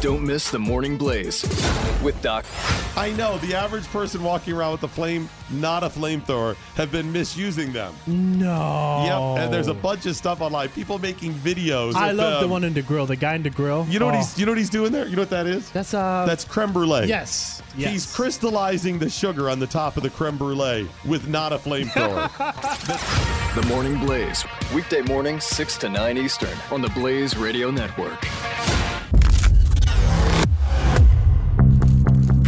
Don't 0.00 0.24
miss 0.24 0.48
the 0.52 0.60
Morning 0.60 0.96
Blaze 0.96 1.42
with 2.04 2.16
Doc. 2.22 2.44
I 2.96 3.10
know 3.16 3.36
the 3.38 3.54
average 3.56 3.84
person 3.88 4.22
walking 4.22 4.54
around 4.54 4.70
with 4.72 4.84
a 4.84 4.88
flame, 4.88 5.28
not 5.50 5.82
a 5.82 5.88
flamethrower, 5.88 6.54
have 6.76 6.92
been 6.92 7.10
misusing 7.12 7.72
them. 7.72 7.92
No. 8.06 9.34
Yep, 9.34 9.44
and 9.44 9.52
there's 9.52 9.66
a 9.66 9.74
bunch 9.74 10.06
of 10.06 10.14
stuff 10.14 10.40
online. 10.40 10.68
People 10.68 11.00
making 11.00 11.34
videos. 11.34 11.94
I 11.96 12.10
of 12.10 12.16
love 12.16 12.40
the 12.42 12.46
one 12.48 12.62
in 12.62 12.74
the 12.74 12.82
grill. 12.82 13.06
The 13.06 13.16
guy 13.16 13.34
in 13.34 13.42
the 13.42 13.50
grill. 13.50 13.86
You 13.88 13.98
know 13.98 14.06
what 14.06 14.14
Oh. 14.14 14.18
he's 14.18 14.38
you 14.38 14.46
know 14.46 14.52
what 14.52 14.58
he's 14.58 14.70
doing 14.70 14.92
there? 14.92 15.06
You 15.08 15.16
know 15.16 15.22
what 15.22 15.30
that 15.30 15.48
is? 15.48 15.68
That's 15.72 15.92
uh. 15.92 16.24
That's 16.26 16.44
creme 16.44 16.72
brulee. 16.72 17.08
yes. 17.08 17.60
Yes. 17.76 17.90
He's 17.92 18.14
crystallizing 18.14 18.98
the 19.00 19.10
sugar 19.10 19.50
on 19.50 19.58
the 19.58 19.66
top 19.66 19.96
of 19.96 20.04
the 20.04 20.10
creme 20.10 20.38
brulee 20.38 20.88
with 21.06 21.26
not 21.28 21.52
a 21.52 21.58
flamethrower. 21.58 22.30
The 23.54 23.66
Morning 23.66 23.98
Blaze. 23.98 24.44
Weekday 24.72 25.00
morning, 25.02 25.40
6 25.40 25.78
to 25.78 25.88
9 25.88 26.16
Eastern 26.18 26.56
on 26.70 26.80
the 26.80 26.90
Blaze 26.90 27.36
Radio 27.36 27.70
Network. 27.72 28.24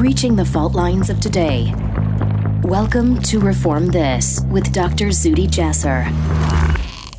Breaching 0.00 0.34
the 0.34 0.46
fault 0.46 0.72
lines 0.72 1.10
of 1.10 1.20
today. 1.20 1.74
Welcome 2.62 3.20
to 3.24 3.38
Reform 3.38 3.88
This 3.88 4.40
with 4.48 4.72
Dr. 4.72 5.08
Zuhdi 5.08 5.46
Jasser. 5.46 6.06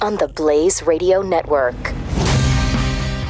On 0.02 0.16
the 0.16 0.28
Blaze 0.30 0.82
Radio 0.82 1.22
Network. 1.22 1.76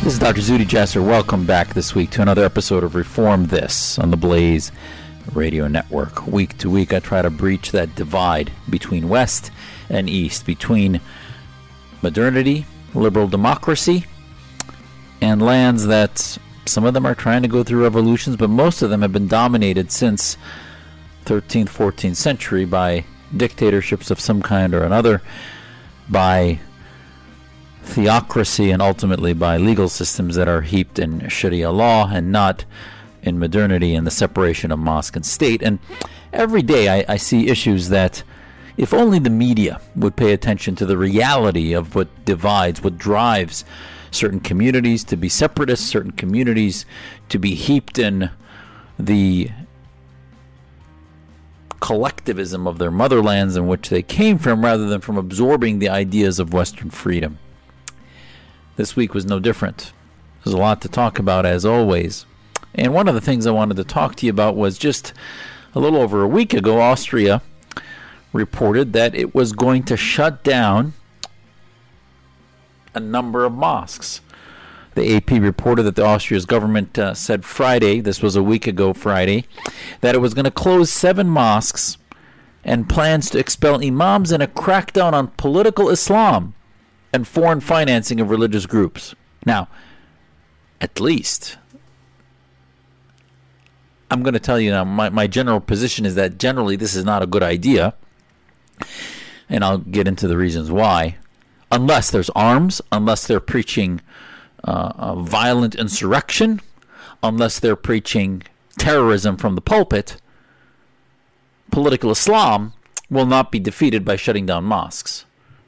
This 0.05 0.13
is 0.13 0.19
Dr. 0.19 0.39
Zuhdi 0.39 0.63
Jasser. 0.63 1.05
Welcome 1.05 1.45
back 1.45 1.73
this 1.73 1.93
week 1.93 2.11
to 2.11 2.21
another 2.21 2.45
episode 2.45 2.85
of 2.85 2.95
Reform 2.95 3.47
This 3.47 3.99
on 3.99 4.09
the 4.09 4.15
Blaze 4.15 4.71
Radio 5.33 5.67
Network. 5.67 6.25
Week 6.27 6.57
to 6.59 6.69
week, 6.69 6.93
I 6.93 6.99
try 6.99 7.21
to 7.21 7.29
breach 7.29 7.71
that 7.71 7.93
divide 7.93 8.53
between 8.69 9.09
West 9.09 9.51
and 9.89 10.09
East, 10.09 10.45
between 10.45 11.01
modernity, 12.01 12.65
liberal 12.93 13.27
democracy, 13.27 14.05
and 15.19 15.41
lands 15.41 15.87
that 15.87 16.37
some 16.65 16.85
of 16.85 16.93
them 16.93 17.05
are 17.05 17.15
trying 17.15 17.41
to 17.41 17.47
go 17.47 17.63
through 17.63 17.83
revolutions, 17.83 18.35
but 18.37 18.49
most 18.49 18.81
of 18.81 18.89
them 18.89 19.01
have 19.01 19.11
been 19.11 19.27
dominated 19.27 19.91
since 19.91 20.37
13th, 21.25 21.69
14th 21.69 22.15
century 22.15 22.65
by 22.65 23.05
dictatorships 23.35 24.11
of 24.11 24.19
some 24.19 24.41
kind 24.41 24.73
or 24.73 24.83
another, 24.83 25.21
by 26.09 26.59
theocracy 27.83 28.71
and 28.71 28.81
ultimately 28.81 29.33
by 29.33 29.57
legal 29.57 29.89
systems 29.89 30.35
that 30.35 30.47
are 30.47 30.61
heaped 30.61 30.99
in 30.99 31.27
Sharia 31.29 31.71
law 31.71 32.09
and 32.11 32.31
not 32.31 32.65
in 33.23 33.39
modernity 33.39 33.95
and 33.95 34.05
the 34.05 34.11
separation 34.11 34.71
of 34.71 34.79
mosque 34.79 35.15
and 35.15 35.25
state. 35.25 35.61
And 35.61 35.79
every 36.33 36.61
day 36.61 36.89
I, 36.89 37.13
I 37.13 37.17
see 37.17 37.47
issues 37.47 37.89
that, 37.89 38.23
if 38.77 38.93
only 38.93 39.19
the 39.19 39.29
media 39.29 39.81
would 39.95 40.15
pay 40.15 40.33
attention 40.33 40.75
to 40.77 40.85
the 40.85 40.97
reality 40.97 41.73
of 41.73 41.95
what 41.95 42.25
divides, 42.25 42.81
what 42.81 42.97
drives 42.97 43.65
certain 44.11 44.39
communities 44.39 45.03
to 45.05 45.17
be 45.17 45.29
separatists, 45.29 45.87
certain 45.87 46.11
communities 46.11 46.85
to 47.29 47.39
be 47.39 47.55
heaped 47.55 47.97
in 47.97 48.29
the 48.99 49.49
collectivism 51.79 52.67
of 52.67 52.77
their 52.77 52.91
motherlands 52.91 53.57
in 53.57 53.67
which 53.67 53.89
they 53.89 54.03
came 54.03 54.37
from 54.37 54.63
rather 54.63 54.87
than 54.87 55.01
from 55.01 55.17
absorbing 55.17 55.79
the 55.79 55.89
ideas 55.89 56.39
of 56.39 56.53
Western 56.53 56.91
freedom. 56.91 57.39
This 58.75 58.95
week 58.95 59.13
was 59.13 59.25
no 59.25 59.39
different. 59.39 59.91
There's 60.43 60.53
a 60.53 60.57
lot 60.57 60.81
to 60.81 60.89
talk 60.89 61.19
about, 61.19 61.45
as 61.45 61.65
always. 61.65 62.25
And 62.75 62.93
one 62.93 63.07
of 63.07 63.15
the 63.15 63.21
things 63.21 63.45
I 63.45 63.51
wanted 63.51 63.77
to 63.77 63.83
talk 63.83 64.15
to 64.15 64.25
you 64.25 64.29
about 64.29 64.55
was 64.55 64.77
just 64.77 65.13
a 65.73 65.79
little 65.79 65.99
over 65.99 66.21
a 66.21 66.27
week 66.27 66.53
ago, 66.53 66.79
Austria 66.79 67.41
reported 68.33 68.93
that 68.93 69.15
it 69.15 69.35
was 69.35 69.51
going 69.51 69.83
to 69.83 69.97
shut 69.97 70.43
down 70.43 70.93
a 72.93 72.99
number 72.99 73.45
of 73.45 73.53
mosques. 73.53 74.21
The 74.93 75.15
AP 75.15 75.31
reported 75.31 75.83
that 75.83 75.95
the 75.95 76.05
Austria's 76.05 76.45
government 76.45 76.99
uh, 76.99 77.13
said 77.13 77.45
Friday, 77.45 78.01
this 78.01 78.21
was 78.21 78.35
a 78.35 78.43
week 78.43 78.67
ago 78.67 78.93
Friday, 78.93 79.45
that 80.01 80.15
it 80.15 80.19
was 80.19 80.33
going 80.33 80.45
to 80.45 80.51
close 80.51 80.89
seven 80.89 81.29
mosques 81.29 81.97
and 82.63 82.89
plans 82.89 83.29
to 83.29 83.39
expel 83.39 83.83
imams 83.83 84.31
in 84.31 84.41
a 84.41 84.47
crackdown 84.47 85.13
on 85.13 85.29
political 85.29 85.89
Islam 85.89 86.53
and 87.13 87.27
foreign 87.27 87.61
financing 87.61 88.19
of 88.19 88.29
religious 88.29 88.65
groups. 88.65 89.15
Now, 89.45 89.69
at 90.79 90.99
least, 90.99 91.57
I'm 94.09 94.23
going 94.23 94.33
to 94.33 94.39
tell 94.39 94.59
you 94.59 94.71
now, 94.71 94.83
my, 94.83 95.09
my 95.09 95.27
general 95.27 95.61
position 95.61 96.05
is 96.05 96.15
that 96.15 96.37
generally 96.37 96.75
this 96.75 96.95
is 96.95 97.05
not 97.05 97.23
a 97.23 97.27
good 97.27 97.43
idea. 97.43 97.95
And 99.47 99.63
I'll 99.63 99.79
get 99.79 100.07
into 100.07 100.27
the 100.27 100.37
reasons 100.37 100.69
why. 100.69 101.17
Unless 101.71 102.11
there's 102.11 102.29
arms, 102.31 102.81
unless 102.91 103.25
they're 103.25 103.39
preaching 103.39 104.01
uh, 104.63 105.15
violent 105.15 105.75
insurrection, 105.75 106.61
unless 107.23 107.59
they're 107.59 107.75
preaching 107.75 108.43
terrorism 108.77 109.37
from 109.37 109.55
the 109.55 109.61
pulpit, 109.61 110.17
political 111.71 112.11
Islam 112.11 112.73
will 113.09 113.25
not 113.25 113.51
be 113.51 113.59
defeated 113.59 114.05
by 114.05 114.15
shutting 114.15 114.45
down 114.45 114.63
mosques. 114.63 115.25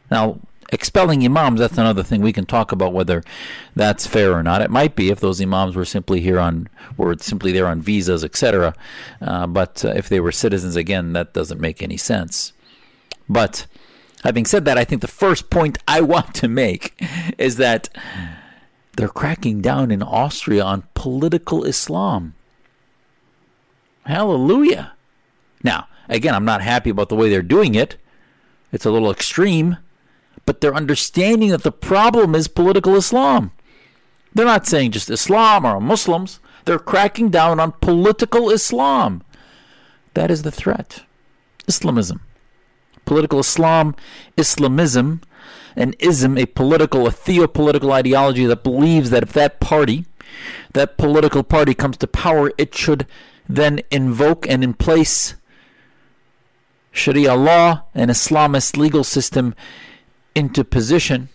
Now, 0.09 0.40
expelling 0.72 1.24
imams, 1.24 1.59
that's 1.59 1.78
another 1.78 2.03
thing 2.03 2.22
we 2.22 2.34
can 2.34 2.46
talk 2.46 2.72
about 2.72 2.94
whether 2.94 3.24
that's 3.75 4.08
fair 4.08 4.34
or 4.34 4.44
not. 4.44 4.62
It 4.62 4.72
might 4.72 4.96
be 4.96 5.09
if 5.09 5.20
those 5.20 5.41
imams 5.41 5.75
were 5.75 5.85
simply 5.85 6.22
here 6.22 6.40
on, 6.40 6.70
were 6.97 7.16
simply 7.20 7.52
there 7.52 7.68
on 7.68 7.81
visas, 7.81 8.24
etc. 8.24 8.74
Uh, 9.22 9.47
but 9.47 9.84
uh, 9.85 9.90
if 9.90 10.09
they 10.09 10.20
were 10.20 10.31
citizens, 10.31 10.75
again, 10.75 11.14
that 11.14 11.34
doesn't 11.34 11.62
make 11.62 11.81
any 11.81 11.97
sense. 11.97 12.53
But 13.30 13.66
having 14.23 14.45
said 14.45 14.66
that, 14.66 14.78
I 14.78 14.84
think 14.84 15.01
the 15.01 15.07
first 15.07 15.50
point 15.50 15.78
I 15.88 16.01
want 16.01 16.34
to 16.35 16.47
make 16.47 17.01
is 17.38 17.57
that 17.57 17.89
they're 18.95 19.07
cracking 19.07 19.61
down 19.61 19.91
in 19.91 20.03
Austria 20.03 20.63
on 20.63 20.88
political 20.94 21.63
Islam. 21.63 22.35
Hallelujah. 24.06 24.94
Now, 25.63 25.88
again, 26.09 26.35
I'm 26.35 26.45
not 26.45 26.61
happy 26.61 26.89
about 26.89 27.09
the 27.09 27.16
way 27.16 27.29
they're 27.29 27.41
doing 27.41 27.75
it. 27.75 27.97
It's 28.72 28.85
a 28.85 28.91
little 28.91 29.11
extreme, 29.11 29.78
but 30.45 30.61
they're 30.61 30.75
understanding 30.75 31.50
that 31.50 31.63
the 31.63 31.72
problem 31.72 32.35
is 32.35 32.47
political 32.47 32.95
Islam. 32.95 33.51
They're 34.34 34.45
not 34.45 34.67
saying 34.67 34.91
just 34.91 35.09
Islam 35.09 35.66
or 35.66 35.79
Muslims. 35.79 36.40
They're 36.66 36.79
cracking 36.79 37.29
down 37.29 37.59
on 37.59 37.73
political 37.73 38.50
Islam. 38.50 39.23
That 40.13 40.31
is 40.31 40.44
the 40.44 40.51
threat. 40.51 41.03
Islamism. 41.67 42.22
Political 43.06 43.40
Islam, 43.40 43.96
Islamism, 44.38 45.22
an 45.75 45.94
ism, 46.00 46.38
a 46.38 46.46
political, 46.46 47.08
a 47.08 47.12
theopolitical 47.12 47.91
ideology 47.91 48.46
that 48.46 48.64
believes 48.64 49.09
that 49.09 49.24
if 49.24 49.34
that 49.34 49.59
party, 49.59 50.06
that 50.74 50.97
political 50.97 51.44
party 51.44 51.74
comes 51.74 51.97
to 51.97 52.08
power, 52.08 52.52
it 52.58 52.75
should 52.75 53.08
then 53.47 53.81
invoke 53.91 54.47
and 54.47 54.64
in 54.64 54.74
place 54.74 55.36
Sharia 56.91 57.34
law 57.34 57.84
and 57.96 58.12
Islamist 58.12 58.78
legal 58.78 59.03
system 59.03 59.56
into 60.35 60.64
position 60.64 61.30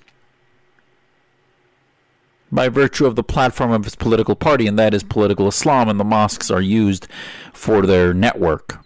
by 2.50 2.68
virtue 2.68 3.06
of 3.06 3.16
the 3.16 3.22
platform 3.22 3.72
of 3.72 3.86
its 3.86 3.96
political 3.96 4.34
party, 4.34 4.66
and 4.66 4.78
that 4.78 4.94
is 4.94 5.02
political 5.02 5.48
Islam, 5.48 5.88
and 5.88 6.00
the 6.00 6.04
mosques 6.04 6.50
are 6.50 6.62
used 6.62 7.06
for 7.52 7.82
their 7.82 8.14
network. 8.14 8.78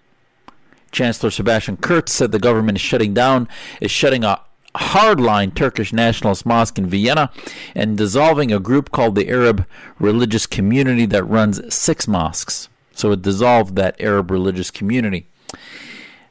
Chancellor 0.93 1.31
Sebastian 1.31 1.79
Kurz 1.79 2.13
said 2.13 2.31
the 2.31 2.39
government 2.39 2.79
is 2.79 2.83
shutting 2.83 3.15
down, 3.15 3.49
is 3.81 3.91
shutting 3.91 4.25
a 4.25 4.41
hardline 4.75 5.55
Turkish 5.55 5.93
nationalist 5.93 6.47
mosque 6.47 6.79
in 6.79 6.87
Vienna 6.87 7.31
and 7.75 7.99
dissolving 7.99 8.53
a 8.53 8.61
group 8.61 8.91
called 8.91 9.15
the 9.15 9.29
Arab 9.29 9.67
Religious 9.99 10.47
Community 10.47 11.07
that 11.07 11.25
runs 11.25 11.75
six 11.75 12.07
mosques. 12.07 12.69
So 12.95 13.13
it 13.13 13.23
dissolved 13.23 13.77
that 13.77 14.01
Arab 14.01 14.31
religious 14.31 14.71
community. 14.71 15.27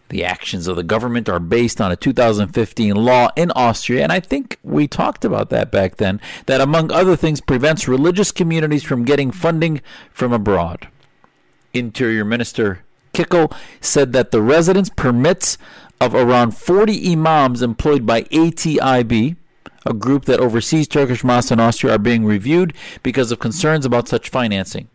The 0.10 0.26
actions 0.26 0.68
of 0.68 0.76
the 0.76 0.84
government 0.84 1.30
are 1.30 1.40
based 1.40 1.80
on 1.80 1.92
a 1.92 1.96
2015 1.96 2.96
law 2.96 3.30
in 3.38 3.50
Austria, 3.52 4.04
and 4.04 4.12
I 4.12 4.20
think 4.20 4.58
we 4.62 4.86
talked 4.86 5.24
about 5.24 5.50
that 5.52 5.72
back 5.72 5.96
then, 5.96 6.20
that 6.48 6.60
among 6.60 6.92
other 6.92 7.16
things 7.16 7.40
prevents 7.40 7.88
religious 7.88 8.32
communities 8.32 8.84
from 8.84 9.06
getting 9.06 9.32
funding 9.32 9.82
from 10.12 10.34
abroad. 10.34 10.90
Interior 11.74 12.26
Minister 12.26 12.82
Said 13.82 14.14
that 14.14 14.32
the 14.32 14.42
residence 14.42 14.90
permits 14.90 15.58
of 16.00 16.16
around 16.16 16.58
40 16.58 17.12
imams 17.14 17.62
employed 17.62 18.06
by 18.06 18.24
ATIB, 18.24 19.36
a 19.86 19.94
group 19.94 20.26
that 20.26 20.40
oversees 20.40 20.88
Turkish 20.88 21.24
mosques 21.24 21.52
in 21.52 21.60
Austria, 21.60 21.96
are 21.96 22.00
being 22.00 22.26
reviewed 22.26 22.74
because 23.04 23.32
of 23.32 23.40
concerns 23.40 23.86
about 23.86 24.08
such 24.08 24.30
financing. 24.30 24.88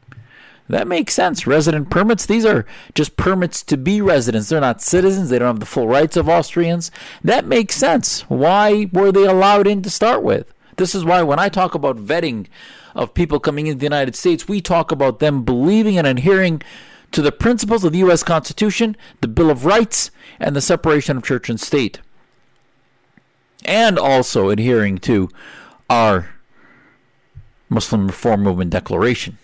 That 0.69 0.89
makes 0.89 1.15
sense. 1.15 1.47
Resident 1.47 1.91
permits, 1.91 2.27
these 2.27 2.45
are 2.45 2.67
just 2.95 3.17
permits 3.17 3.63
to 3.65 3.77
be 3.77 4.01
residents. 4.01 4.49
They're 4.49 4.61
not 4.61 4.83
citizens. 4.83 5.31
They 5.31 5.39
don't 5.39 5.47
have 5.47 5.61
the 5.61 5.67
full 5.67 5.87
rights 5.87 6.17
of 6.17 6.29
Austrians. 6.29 6.91
That 7.23 7.47
makes 7.47 7.77
sense. 7.77 8.23
Why 8.23 8.91
were 8.93 9.13
they 9.13 9.27
allowed 9.27 9.69
in 9.69 9.83
to 9.83 9.91
start 9.91 10.25
with? 10.25 10.53
This 10.77 10.95
is 10.95 11.05
why 11.05 11.23
when 11.23 11.39
I 11.39 11.49
talk 11.49 11.75
about 11.75 11.97
vetting 11.99 12.49
of 12.95 13.15
people 13.15 13.39
coming 13.39 13.67
into 13.67 13.79
the 13.79 13.87
United 13.87 14.17
States, 14.17 14.49
we 14.49 14.61
talk 14.61 14.91
about 14.91 15.21
them 15.21 15.45
believing 15.45 15.99
and 15.99 16.07
adhering 16.07 16.63
to 17.17 17.23
the 17.23 17.33
principles 17.33 17.83
of 17.83 17.93
the 17.93 18.01
U.S. 18.01 18.23
Constitution, 18.23 18.95
the 19.23 19.27
Bill 19.27 19.49
of 19.49 19.65
Rights, 19.65 20.11
and 20.39 20.55
the 20.55 20.61
separation 20.61 21.17
of 21.17 21.25
church 21.25 21.49
and 21.49 21.59
state. 21.59 22.01
and 23.65 23.99
also 23.99 24.51
adhering 24.51 24.99
to 24.99 25.31
our 25.89 26.29
Muslim 27.71 28.07
Reform 28.09 28.43
Movement 28.43 28.71
Declaration, 28.71 29.39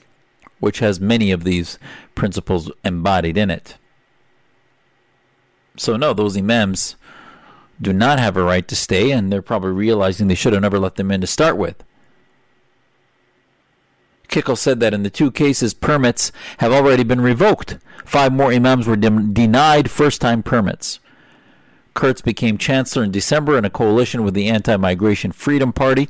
which 0.61 0.81
has 0.81 1.01
many 1.01 1.33
of 1.33 1.45
these 1.45 1.79
principles 2.15 2.71
embodied 2.85 3.39
in 3.39 3.51
it. 3.51 3.79
So, 5.79 5.97
no, 5.97 6.13
those 6.13 6.37
imams 6.37 6.97
do 7.81 7.95
not 7.95 8.19
have 8.19 8.37
a 8.37 8.43
right 8.43 8.69
to 8.69 8.77
stay, 8.77 9.13
and 9.13 9.33
they're 9.33 9.41
probably 9.41 9.73
realizing 9.73 10.29
they 10.29 10.35
should 10.35 10.53
have 10.53 10.61
never 10.61 10.79
let 10.79 10.97
them 10.97 11.11
in 11.11 11.23
to 11.23 11.27
start 11.27 11.57
with. 11.57 11.83
Kickl 14.32 14.56
said 14.56 14.81
that 14.81 14.94
in 14.94 15.02
the 15.02 15.11
two 15.11 15.31
cases, 15.31 15.75
permits 15.75 16.32
have 16.58 16.73
already 16.73 17.05
been 17.05 17.20
revoked. 17.20 17.76
Five 18.06 18.32
more 18.32 18.50
imams 18.50 18.87
were 18.87 18.96
de- 18.96 19.11
denied 19.11 19.90
first 19.90 20.23
time 20.23 20.43
permits. 20.43 21.00
Kurz 21.93 22.23
became 22.23 22.56
chancellor 22.56 23.05
in 23.05 23.11
December 23.11 23.58
in 23.58 23.67
a 23.67 23.70
coalition 23.70 24.25
with 24.25 24.32
the 24.32 24.49
Anti 24.49 24.75
Migration 24.79 25.32
Freedom 25.32 25.70
Party. 25.70 26.08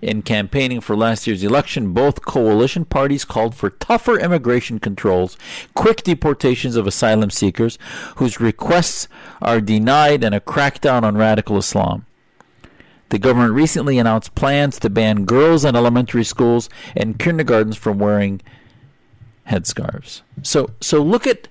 In 0.00 0.22
campaigning 0.22 0.80
for 0.80 0.96
last 0.96 1.26
year's 1.26 1.42
election, 1.42 1.92
both 1.92 2.24
coalition 2.24 2.84
parties 2.84 3.24
called 3.24 3.56
for 3.56 3.68
tougher 3.68 4.16
immigration 4.18 4.78
controls, 4.78 5.36
quick 5.74 6.04
deportations 6.04 6.76
of 6.76 6.86
asylum 6.86 7.30
seekers 7.30 7.78
whose 8.16 8.40
requests 8.40 9.08
are 9.42 9.60
denied, 9.60 10.22
and 10.22 10.36
a 10.36 10.40
crackdown 10.40 11.02
on 11.02 11.18
radical 11.18 11.58
Islam. 11.58 12.06
The 13.10 13.18
government 13.18 13.52
recently 13.52 13.98
announced 13.98 14.34
plans 14.34 14.78
to 14.80 14.90
ban 14.90 15.24
girls 15.24 15.64
in 15.64 15.76
elementary 15.76 16.24
schools 16.24 16.68
and 16.96 17.18
kindergartens 17.18 17.76
from 17.76 17.98
wearing 17.98 18.40
headscarves. 19.48 20.22
So, 20.42 20.70
so 20.80 21.02
look 21.02 21.26
at 21.26 21.48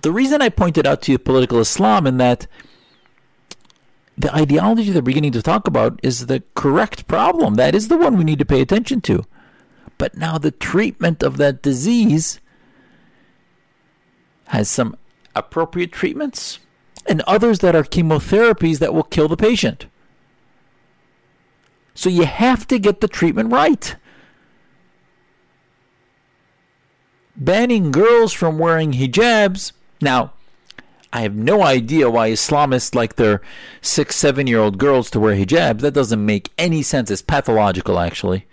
the 0.00 0.10
reason 0.10 0.40
I 0.40 0.48
pointed 0.48 0.86
out 0.86 1.02
to 1.02 1.12
you 1.12 1.18
political 1.18 1.60
Islam 1.60 2.06
in 2.06 2.16
that 2.16 2.46
the 4.16 4.34
ideology 4.34 4.90
they're 4.90 5.02
beginning 5.02 5.32
to 5.32 5.42
talk 5.42 5.66
about 5.66 6.00
is 6.02 6.26
the 6.26 6.42
correct 6.54 7.06
problem. 7.06 7.54
That 7.54 7.74
is 7.74 7.88
the 7.88 7.98
one 7.98 8.16
we 8.16 8.24
need 8.24 8.38
to 8.38 8.46
pay 8.46 8.62
attention 8.62 9.02
to. 9.02 9.24
But 9.98 10.16
now 10.16 10.38
the 10.38 10.50
treatment 10.50 11.22
of 11.22 11.36
that 11.36 11.60
disease 11.62 12.40
has 14.48 14.68
some 14.68 14.96
appropriate 15.36 15.92
treatments 15.92 16.58
and 17.06 17.20
others 17.22 17.58
that 17.58 17.76
are 17.76 17.84
chemotherapies 17.84 18.78
that 18.78 18.94
will 18.94 19.02
kill 19.02 19.28
the 19.28 19.36
patient. 19.36 19.86
So 21.94 22.08
you 22.08 22.24
have 22.24 22.66
to 22.68 22.78
get 22.78 23.00
the 23.00 23.08
treatment 23.08 23.52
right. 23.52 23.96
Banning 27.36 27.90
girls 27.90 28.32
from 28.32 28.58
wearing 28.58 28.92
hijabs. 28.92 29.72
Now, 30.00 30.32
I 31.12 31.22
have 31.22 31.34
no 31.34 31.62
idea 31.62 32.08
why 32.08 32.30
Islamists 32.30 32.94
like 32.94 33.16
their 33.16 33.40
six, 33.80 34.14
seven 34.16 34.46
year 34.46 34.60
old 34.60 34.78
girls 34.78 35.10
to 35.10 35.20
wear 35.20 35.34
hijabs. 35.34 35.80
That 35.80 35.94
doesn't 35.94 36.24
make 36.24 36.50
any 36.56 36.82
sense. 36.82 37.10
It's 37.10 37.22
pathological, 37.22 37.98
actually. 37.98 38.46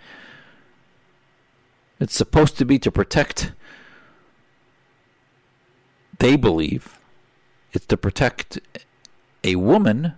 It's 1.99 2.15
supposed 2.15 2.57
to 2.57 2.65
be 2.65 2.79
to 2.79 2.91
protect, 2.91 3.53
they 6.19 6.35
believe, 6.35 6.99
it's 7.73 7.87
to 7.87 7.97
protect 7.97 8.59
a 9.43 9.55
woman 9.55 10.13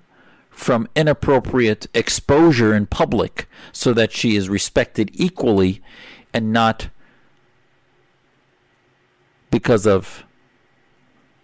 from 0.59 0.89
inappropriate 0.93 1.87
exposure 1.93 2.75
in 2.75 2.85
public 2.85 3.47
so 3.71 3.93
that 3.93 4.11
she 4.11 4.35
is 4.35 4.49
respected 4.49 5.09
equally 5.13 5.81
and 6.33 6.51
not 6.51 6.89
because 9.49 9.87
of 9.87 10.25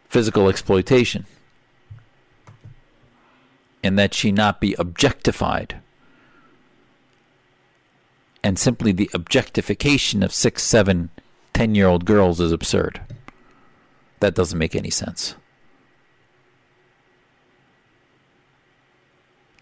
physical 0.10 0.50
exploitation 0.50 1.26
and 3.82 3.98
that 3.98 4.14
she 4.14 4.34
not 4.34 4.60
be 4.60 4.76
objectified. 4.78 5.80
And 8.44 8.60
simply 8.60 8.92
the 8.92 9.10
objectification 9.14 10.24
of 10.24 10.34
six, 10.34 10.62
seven, 10.62 11.10
ten 11.54 11.74
year 11.74 11.88
old 11.88 12.04
girls 12.04 12.42
is 12.42 12.52
absurd. 12.52 13.00
That 14.20 14.36
doesn't 14.36 14.60
make 14.60 14.76
any 14.76 14.90
sense. 14.90 15.36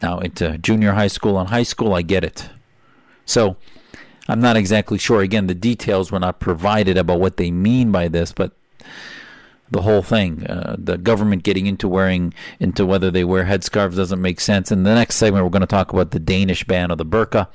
Now, 0.03 0.19
into 0.19 0.57
junior 0.57 0.91
high 0.91 1.07
school 1.07 1.39
and 1.39 1.47
high 1.47 1.63
school, 1.63 1.93
I 1.93 2.01
get 2.01 2.25
it. 2.25 2.49
So, 3.25 3.55
I'm 4.27 4.41
not 4.41 4.57
exactly 4.57 4.97
sure. 4.97 5.21
Again, 5.21 5.47
the 5.47 5.55
details 5.55 6.11
were 6.11 6.19
not 6.19 6.41
provided 6.41 6.97
about 6.97 7.21
what 7.21 7.37
they 7.37 7.51
mean 7.51 7.89
by 7.89 8.09
this, 8.09 8.33
but 8.33 8.51
the 9.71 9.83
whole 9.83 10.01
thing. 10.01 10.45
Uh, 10.45 10.75
the 10.77 10.97
government 10.97 11.43
getting 11.43 11.67
into 11.67 11.87
wearing 11.87 12.33
into 12.59 12.85
whether 12.85 13.09
they 13.09 13.23
wear 13.23 13.45
headscarves 13.45 13.95
doesn't 13.95 14.21
make 14.21 14.41
sense. 14.41 14.73
In 14.73 14.83
the 14.83 14.93
next 14.93 15.15
segment, 15.15 15.45
we're 15.45 15.49
going 15.49 15.61
to 15.61 15.67
talk 15.67 15.93
about 15.93 16.11
the 16.11 16.19
Danish 16.19 16.65
ban 16.65 16.91
of 16.91 16.97
the 16.97 17.05
burqa, 17.05 17.47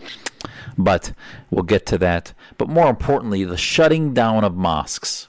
but 0.78 1.12
we'll 1.50 1.64
get 1.64 1.84
to 1.86 1.98
that. 1.98 2.32
But 2.56 2.70
more 2.70 2.88
importantly, 2.88 3.44
the 3.44 3.58
shutting 3.58 4.14
down 4.14 4.42
of 4.42 4.56
mosques. 4.56 5.28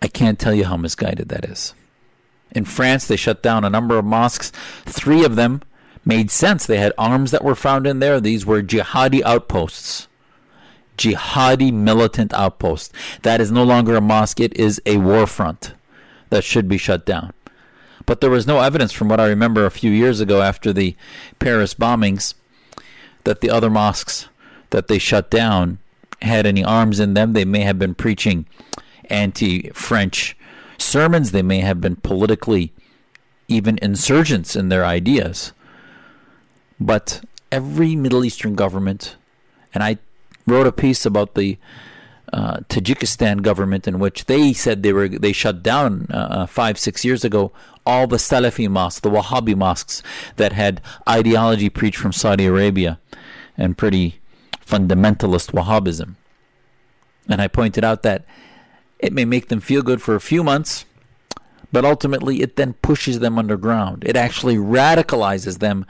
I 0.00 0.06
can't 0.06 0.38
tell 0.38 0.54
you 0.54 0.66
how 0.66 0.76
misguided 0.76 1.30
that 1.30 1.44
is. 1.44 1.74
In 2.52 2.64
France, 2.64 3.06
they 3.06 3.16
shut 3.16 3.42
down 3.42 3.64
a 3.64 3.70
number 3.70 3.98
of 3.98 4.04
mosques. 4.04 4.50
Three 4.84 5.24
of 5.24 5.36
them 5.36 5.62
made 6.04 6.30
sense. 6.30 6.66
They 6.66 6.78
had 6.78 6.92
arms 6.96 7.30
that 7.30 7.44
were 7.44 7.54
found 7.54 7.86
in 7.86 7.98
there. 7.98 8.20
These 8.20 8.46
were 8.46 8.62
jihadi 8.62 9.22
outposts 9.22 10.08
jihadi 10.98 11.72
militant 11.72 12.34
outposts. 12.34 12.92
That 13.22 13.40
is 13.40 13.50
no 13.50 13.64
longer 13.64 13.96
a 13.96 14.00
mosque, 14.02 14.40
it 14.40 14.54
is 14.56 14.82
a 14.84 14.98
war 14.98 15.26
front 15.26 15.72
that 16.28 16.44
should 16.44 16.68
be 16.68 16.76
shut 16.76 17.06
down. 17.06 17.32
But 18.04 18.20
there 18.20 18.30
was 18.30 18.46
no 18.46 18.60
evidence, 18.60 18.92
from 18.92 19.08
what 19.08 19.20
I 19.20 19.28
remember 19.28 19.64
a 19.64 19.70
few 19.70 19.90
years 19.90 20.20
ago 20.20 20.42
after 20.42 20.72
the 20.72 20.96
Paris 21.38 21.72
bombings, 21.74 22.34
that 23.24 23.40
the 23.40 23.50
other 23.50 23.70
mosques 23.70 24.28
that 24.70 24.88
they 24.88 24.98
shut 24.98 25.30
down 25.30 25.78
had 26.22 26.46
any 26.46 26.64
arms 26.64 27.00
in 27.00 27.14
them. 27.14 27.32
They 27.32 27.44
may 27.44 27.60
have 27.60 27.78
been 27.78 27.94
preaching 27.94 28.46
anti 29.10 29.70
French 29.70 30.36
sermons, 30.78 31.32
they 31.32 31.42
may 31.42 31.60
have 31.60 31.80
been 31.80 31.96
politically 31.96 32.72
even 33.48 33.78
insurgents 33.82 34.56
in 34.56 34.68
their 34.68 34.84
ideas. 34.84 35.52
But 36.80 37.24
every 37.50 37.96
Middle 37.96 38.24
Eastern 38.24 38.54
government, 38.54 39.16
and 39.74 39.82
I 39.82 39.98
wrote 40.46 40.66
a 40.66 40.72
piece 40.72 41.04
about 41.04 41.34
the 41.34 41.58
uh, 42.32 42.58
Tajikistan 42.68 43.42
government 43.42 43.88
in 43.88 43.98
which 43.98 44.26
they 44.26 44.52
said 44.52 44.82
they 44.82 44.92
were 44.92 45.08
they 45.08 45.32
shut 45.32 45.62
down 45.62 46.06
uh, 46.10 46.16
uh, 46.16 46.46
five 46.46 46.78
six 46.78 47.04
years 47.04 47.24
ago 47.24 47.52
all 47.86 48.06
the 48.06 48.18
Salafi 48.18 48.68
mosques, 48.68 49.00
the 49.00 49.08
Wahhabi 49.08 49.56
mosques 49.56 50.02
that 50.36 50.52
had 50.52 50.82
ideology 51.08 51.70
preached 51.70 51.96
from 51.96 52.12
Saudi 52.12 52.44
Arabia 52.44 53.00
and 53.56 53.78
pretty 53.78 54.20
fundamentalist 54.64 55.52
Wahhabism. 55.52 56.16
And 57.30 57.40
I 57.40 57.48
pointed 57.48 57.84
out 57.84 58.02
that 58.02 58.26
it 58.98 59.12
may 59.12 59.24
make 59.24 59.48
them 59.48 59.60
feel 59.60 59.82
good 59.82 60.02
for 60.02 60.14
a 60.14 60.20
few 60.20 60.42
months, 60.42 60.84
but 61.70 61.84
ultimately 61.84 62.42
it 62.42 62.56
then 62.56 62.74
pushes 62.74 63.20
them 63.20 63.38
underground. 63.38 64.04
It 64.04 64.16
actually 64.16 64.56
radicalizes 64.56 65.58
them 65.58 65.86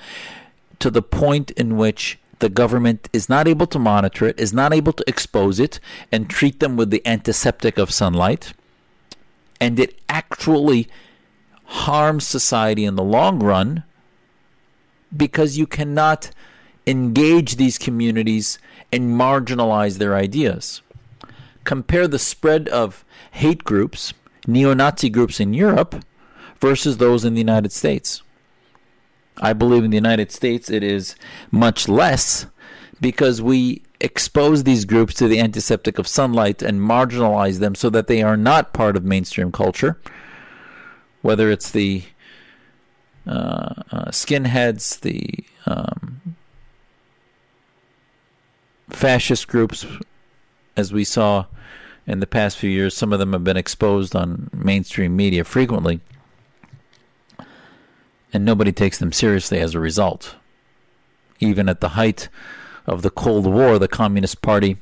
to 0.78 0.90
the 0.90 1.02
point 1.02 1.50
in 1.52 1.76
which 1.76 2.18
the 2.38 2.48
government 2.48 3.08
is 3.12 3.28
not 3.28 3.48
able 3.48 3.66
to 3.66 3.78
monitor 3.78 4.26
it, 4.26 4.38
is 4.38 4.52
not 4.52 4.72
able 4.72 4.92
to 4.92 5.04
expose 5.06 5.58
it 5.58 5.80
and 6.12 6.30
treat 6.30 6.60
them 6.60 6.76
with 6.76 6.90
the 6.90 7.04
antiseptic 7.06 7.78
of 7.78 7.90
sunlight. 7.90 8.52
And 9.60 9.78
it 9.80 9.98
actually 10.08 10.88
harms 11.64 12.26
society 12.26 12.84
in 12.84 12.96
the 12.96 13.02
long 13.02 13.40
run 13.40 13.82
because 15.14 15.58
you 15.58 15.66
cannot 15.66 16.30
engage 16.86 17.56
these 17.56 17.76
communities 17.76 18.58
and 18.92 19.18
marginalize 19.18 19.98
their 19.98 20.14
ideas. 20.14 20.80
Compare 21.68 22.08
the 22.08 22.18
spread 22.18 22.66
of 22.70 23.04
hate 23.32 23.62
groups, 23.62 24.14
neo 24.46 24.72
Nazi 24.72 25.10
groups 25.10 25.38
in 25.38 25.52
Europe, 25.52 26.02
versus 26.62 26.96
those 26.96 27.26
in 27.26 27.34
the 27.34 27.40
United 27.40 27.72
States. 27.72 28.22
I 29.36 29.52
believe 29.52 29.84
in 29.84 29.90
the 29.90 29.98
United 29.98 30.32
States 30.32 30.70
it 30.70 30.82
is 30.82 31.14
much 31.50 31.86
less 31.86 32.46
because 33.02 33.42
we 33.42 33.82
expose 34.00 34.64
these 34.64 34.86
groups 34.86 35.12
to 35.16 35.28
the 35.28 35.40
antiseptic 35.40 35.98
of 35.98 36.08
sunlight 36.08 36.62
and 36.62 36.80
marginalize 36.80 37.58
them 37.58 37.74
so 37.74 37.90
that 37.90 38.06
they 38.06 38.22
are 38.22 38.38
not 38.38 38.72
part 38.72 38.96
of 38.96 39.04
mainstream 39.04 39.52
culture. 39.52 40.00
Whether 41.20 41.50
it's 41.50 41.70
the 41.70 42.02
uh, 43.26 43.74
uh, 43.92 44.04
skinheads, 44.06 45.00
the 45.00 45.44
um, 45.66 46.36
fascist 48.88 49.48
groups, 49.48 49.84
as 50.74 50.94
we 50.94 51.04
saw 51.04 51.44
in 52.08 52.20
the 52.20 52.26
past 52.26 52.58
few 52.58 52.70
years, 52.70 52.96
some 52.96 53.12
of 53.12 53.18
them 53.18 53.32
have 53.32 53.44
been 53.44 53.56
exposed 53.56 54.16
on 54.16 54.50
mainstream 54.52 55.14
media 55.14 55.44
frequently 55.44 56.00
and 58.32 58.44
nobody 58.44 58.72
takes 58.72 58.98
them 58.98 59.12
seriously 59.12 59.58
as 59.58 59.74
a 59.74 59.80
result. 59.80 60.36
Even 61.40 61.68
at 61.68 61.80
the 61.80 61.90
height 61.90 62.28
of 62.86 63.02
the 63.02 63.10
Cold 63.10 63.46
War, 63.46 63.78
the 63.78 63.88
Communist 63.88 64.42
Party, 64.42 64.78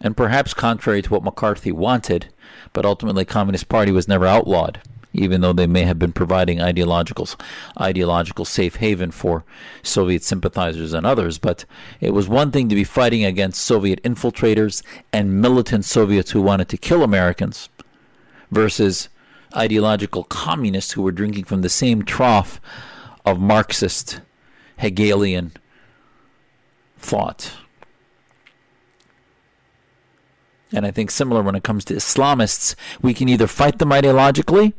and 0.00 0.16
perhaps 0.16 0.52
contrary 0.52 1.00
to 1.02 1.10
what 1.10 1.22
McCarthy 1.22 1.72
wanted, 1.72 2.28
but 2.72 2.84
ultimately 2.84 3.24
Communist 3.24 3.68
Party 3.68 3.92
was 3.92 4.08
never 4.08 4.26
outlawed. 4.26 4.80
Even 5.12 5.40
though 5.40 5.52
they 5.52 5.66
may 5.66 5.82
have 5.82 5.98
been 5.98 6.12
providing 6.12 6.60
ideological 6.60 7.28
ideological 7.80 8.44
safe 8.44 8.76
haven 8.76 9.10
for 9.10 9.44
Soviet 9.82 10.22
sympathizers 10.22 10.92
and 10.92 11.06
others. 11.06 11.38
But 11.38 11.64
it 12.00 12.10
was 12.10 12.28
one 12.28 12.50
thing 12.50 12.68
to 12.68 12.74
be 12.74 12.84
fighting 12.84 13.24
against 13.24 13.62
Soviet 13.62 14.02
infiltrators 14.02 14.82
and 15.12 15.40
militant 15.40 15.84
Soviets 15.84 16.30
who 16.30 16.42
wanted 16.42 16.68
to 16.70 16.76
kill 16.76 17.02
Americans 17.02 17.68
versus 18.50 19.08
ideological 19.54 20.24
communists 20.24 20.92
who 20.92 21.02
were 21.02 21.12
drinking 21.12 21.44
from 21.44 21.62
the 21.62 21.68
same 21.68 22.04
trough 22.04 22.60
of 23.24 23.40
Marxist 23.40 24.20
Hegelian 24.78 25.52
thought. 26.98 27.52
And 30.72 30.86
I 30.86 30.90
think 30.90 31.10
similar 31.10 31.42
when 31.42 31.54
it 31.54 31.62
comes 31.62 31.84
to 31.86 31.94
Islamists, 31.94 32.74
we 33.02 33.12
can 33.12 33.28
either 33.28 33.46
fight 33.46 33.78
them 33.78 33.90
ideologically, 33.90 34.72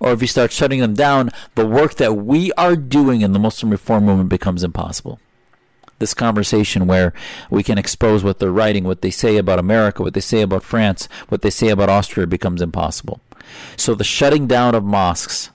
or 0.00 0.12
if 0.12 0.20
you 0.20 0.26
start 0.28 0.52
shutting 0.52 0.80
them 0.80 0.94
down, 0.94 1.30
the 1.54 1.66
work 1.66 1.94
that 1.94 2.14
we 2.14 2.52
are 2.52 2.76
doing 2.76 3.20
in 3.20 3.32
the 3.32 3.38
Muslim 3.38 3.70
reform 3.70 4.04
movement 4.04 4.28
becomes 4.28 4.62
impossible. 4.62 5.18
This 5.98 6.14
conversation 6.14 6.86
where 6.86 7.12
we 7.50 7.62
can 7.62 7.78
expose 7.78 8.24
what 8.24 8.38
they're 8.38 8.50
writing, 8.50 8.84
what 8.84 9.00
they 9.00 9.10
say 9.10 9.36
about 9.36 9.58
America, 9.58 10.02
what 10.02 10.14
they 10.14 10.20
say 10.20 10.42
about 10.42 10.64
France, 10.64 11.08
what 11.28 11.42
they 11.42 11.50
say 11.50 11.68
about 11.68 11.88
Austria 11.88 12.26
becomes 12.26 12.60
impossible. 12.60 13.20
So 13.76 13.94
the 13.94 14.04
shutting 14.04 14.46
down 14.46 14.74
of 14.74 14.84
mosques 14.84 15.50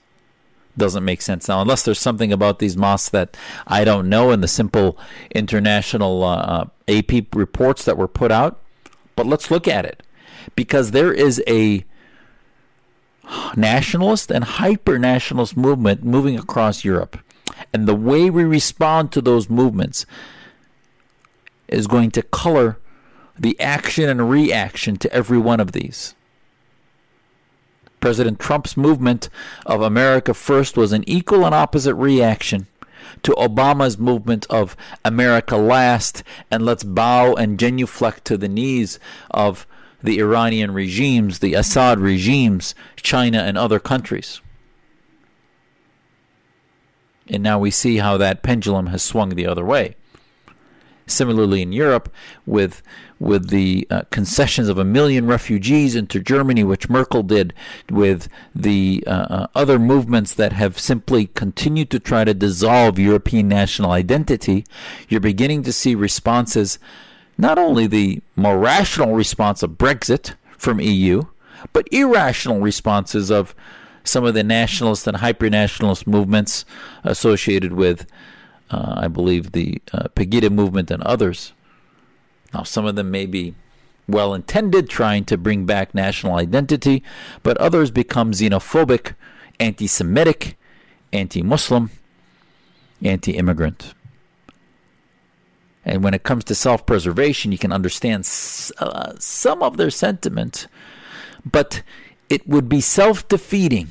doesn't 0.76 1.04
make 1.04 1.20
sense 1.20 1.48
now, 1.48 1.60
unless 1.60 1.82
there's 1.82 2.00
something 2.00 2.32
about 2.32 2.58
these 2.58 2.76
mosques 2.76 3.10
that 3.10 3.36
I 3.66 3.84
don't 3.84 4.08
know 4.08 4.30
in 4.30 4.40
the 4.40 4.48
simple 4.48 4.96
international 5.34 6.24
uh, 6.24 6.36
uh 6.36 6.64
AP 6.88 7.34
reports 7.34 7.84
that 7.84 7.98
were 7.98 8.08
put 8.08 8.32
out. 8.32 8.60
But 9.14 9.26
let's 9.26 9.50
look 9.50 9.68
at 9.68 9.84
it 9.84 10.02
because 10.56 10.92
there 10.92 11.12
is 11.12 11.42
a 11.46 11.84
nationalist 13.56 14.30
and 14.30 14.44
hyper 14.44 14.98
nationalist 14.98 15.56
movement 15.56 16.04
moving 16.04 16.38
across 16.38 16.84
Europe. 16.84 17.18
And 17.72 17.86
the 17.86 17.94
way 17.94 18.30
we 18.30 18.44
respond 18.44 19.12
to 19.12 19.20
those 19.20 19.50
movements 19.50 20.06
is 21.68 21.86
going 21.86 22.10
to 22.12 22.22
color 22.22 22.78
the 23.38 23.58
action 23.60 24.08
and 24.08 24.28
reaction 24.28 24.96
to 24.96 25.12
every 25.12 25.38
one 25.38 25.60
of 25.60 25.72
these. 25.72 26.14
President 28.00 28.38
Trump's 28.38 28.76
movement 28.76 29.28
of 29.66 29.82
America 29.82 30.34
First 30.34 30.76
was 30.76 30.92
an 30.92 31.04
equal 31.06 31.44
and 31.44 31.54
opposite 31.54 31.94
reaction 31.94 32.66
to 33.22 33.32
Obama's 33.32 33.98
movement 33.98 34.46
of 34.48 34.76
America 35.04 35.56
Last 35.56 36.22
and 36.50 36.64
let's 36.64 36.84
bow 36.84 37.34
and 37.34 37.58
genuflect 37.58 38.24
to 38.26 38.36
the 38.36 38.48
knees 38.48 38.98
of 39.30 39.66
the 40.02 40.18
Iranian 40.18 40.72
regimes, 40.72 41.38
the 41.38 41.54
Assad 41.54 41.98
regimes, 41.98 42.74
China, 42.96 43.38
and 43.38 43.56
other 43.56 43.80
countries. 43.80 44.40
And 47.28 47.42
now 47.42 47.58
we 47.58 47.70
see 47.70 47.98
how 47.98 48.16
that 48.16 48.42
pendulum 48.42 48.86
has 48.86 49.02
swung 49.02 49.30
the 49.30 49.46
other 49.46 49.64
way. 49.64 49.94
Similarly, 51.06 51.62
in 51.62 51.72
Europe, 51.72 52.12
with 52.46 52.82
with 53.18 53.50
the 53.50 53.86
uh, 53.90 54.02
concessions 54.10 54.68
of 54.68 54.78
a 54.78 54.84
million 54.84 55.26
refugees 55.26 55.94
into 55.94 56.20
Germany, 56.20 56.64
which 56.64 56.88
Merkel 56.88 57.22
did, 57.22 57.52
with 57.90 58.28
the 58.54 59.04
uh, 59.06 59.10
uh, 59.10 59.46
other 59.54 59.78
movements 59.78 60.32
that 60.34 60.54
have 60.54 60.78
simply 60.78 61.26
continued 61.26 61.90
to 61.90 62.00
try 62.00 62.24
to 62.24 62.32
dissolve 62.32 62.98
European 62.98 63.46
national 63.46 63.90
identity, 63.90 64.64
you're 65.08 65.20
beginning 65.20 65.62
to 65.64 65.72
see 65.72 65.94
responses, 65.94 66.78
not 67.40 67.58
only 67.58 67.86
the 67.86 68.20
more 68.36 68.58
rational 68.58 69.14
response 69.14 69.62
of 69.62 69.72
Brexit 69.72 70.34
from 70.58 70.80
EU, 70.80 71.22
but 71.72 71.88
irrational 71.92 72.60
responses 72.60 73.30
of 73.30 73.54
some 74.04 74.24
of 74.24 74.34
the 74.34 74.44
nationalist 74.44 75.06
and 75.06 75.18
hyper 75.18 75.50
nationalist 75.50 76.06
movements 76.06 76.64
associated 77.04 77.72
with 77.72 78.06
uh, 78.70 78.94
I 78.96 79.08
believe 79.08 79.52
the 79.52 79.82
uh, 79.92 80.08
Pegida 80.14 80.50
movement 80.50 80.90
and 80.90 81.02
others. 81.02 81.52
Now, 82.54 82.62
some 82.62 82.86
of 82.86 82.94
them 82.94 83.10
may 83.10 83.26
be 83.26 83.54
well 84.08 84.34
intended, 84.34 84.88
trying 84.88 85.24
to 85.24 85.36
bring 85.36 85.66
back 85.66 85.94
national 85.94 86.36
identity, 86.36 87.02
but 87.42 87.56
others 87.58 87.90
become 87.90 88.32
xenophobic, 88.32 89.14
anti 89.58 89.86
Semitic, 89.86 90.56
anti 91.12 91.42
Muslim, 91.42 91.90
anti 93.02 93.36
immigrant. 93.36 93.94
And 95.84 96.04
when 96.04 96.14
it 96.14 96.22
comes 96.22 96.44
to 96.44 96.54
self 96.54 96.84
preservation, 96.84 97.52
you 97.52 97.58
can 97.58 97.72
understand 97.72 98.28
uh, 98.78 99.12
some 99.18 99.62
of 99.62 99.76
their 99.76 99.90
sentiment, 99.90 100.66
but 101.44 101.82
it 102.28 102.46
would 102.46 102.68
be 102.68 102.80
self 102.80 103.26
defeating 103.28 103.90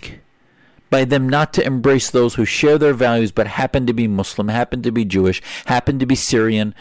by 0.89 1.05
them 1.05 1.29
not 1.29 1.53
to 1.53 1.65
embrace 1.65 2.09
those 2.09 2.35
who 2.35 2.45
share 2.45 2.77
their 2.77 2.93
values 2.93 3.31
but 3.31 3.47
happen 3.47 3.85
to 3.85 3.93
be 3.93 4.07
Muslim, 4.07 4.47
happen 4.47 4.81
to 4.81 4.91
be 4.91 5.05
Jewish, 5.05 5.41
happen 5.65 5.99
to 5.99 6.05
be 6.05 6.15
Syrian, 6.15 6.73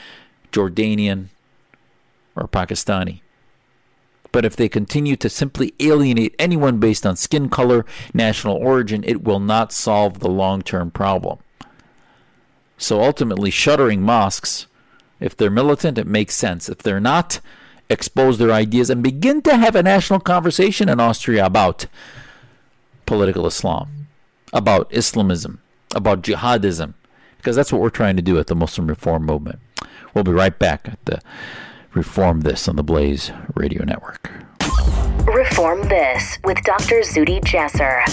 Jordanian, 0.52 1.26
or 2.34 2.48
Pakistani. 2.48 3.20
But 4.30 4.44
if 4.44 4.56
they 4.56 4.68
continue 4.68 5.16
to 5.16 5.28
simply 5.28 5.74
alienate 5.80 6.34
anyone 6.38 6.78
based 6.78 7.06
on 7.06 7.16
skin 7.16 7.48
color, 7.48 7.84
national 8.12 8.56
origin, 8.56 9.02
it 9.04 9.24
will 9.24 9.40
not 9.40 9.72
solve 9.72 10.20
the 10.20 10.28
long 10.28 10.62
term 10.62 10.90
problem. 10.90 11.38
So 12.76 13.02
ultimately, 13.02 13.50
shuttering 13.50 14.02
mosques, 14.02 14.66
if 15.20 15.37
they're 15.37 15.50
militant, 15.50 15.98
it 15.98 16.06
makes 16.06 16.34
sense. 16.34 16.68
If 16.68 16.78
they're 16.78 17.00
not, 17.00 17.40
expose 17.90 18.38
their 18.38 18.52
ideas 18.52 18.90
and 18.90 19.02
begin 19.02 19.42
to 19.42 19.56
have 19.56 19.75
a 19.75 19.82
national 19.82 20.20
conversation 20.20 20.88
in 20.88 21.00
Austria 21.00 21.46
about 21.46 21.87
political 23.06 23.46
Islam 23.46 23.98
about 24.52 24.92
Islamism, 24.92 25.60
about 25.94 26.22
jihadism, 26.22 26.94
because 27.37 27.56
that's 27.56 27.72
what 27.72 27.80
we're 27.80 27.90
trying 27.90 28.16
to 28.16 28.22
do 28.22 28.38
at 28.38 28.46
the 28.46 28.54
Muslim 28.54 28.87
Reform 28.87 29.25
Movement. 29.25 29.58
We'll 30.14 30.25
be 30.25 30.32
right 30.32 30.58
back 30.58 30.88
at 30.88 31.04
the 31.04 31.20
Reform 31.94 32.40
This 32.40 32.68
on 32.68 32.76
the 32.76 32.82
Blaze 32.82 33.30
Radio 33.54 33.84
Network. 33.84 34.30
Reform 35.26 35.82
This 35.88 36.38
with 36.44 36.62
Dr. 36.62 37.00
Zuhdi 37.00 37.40
Jasser. 37.40 38.04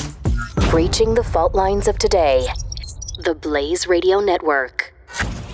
Breaching 0.70 1.14
the 1.14 1.24
fault 1.24 1.56
lines 1.56 1.88
of 1.88 1.98
today. 1.98 2.48
The 3.24 3.36
Blaze 3.36 3.88
Radio 3.88 4.20
Network. 4.20 4.94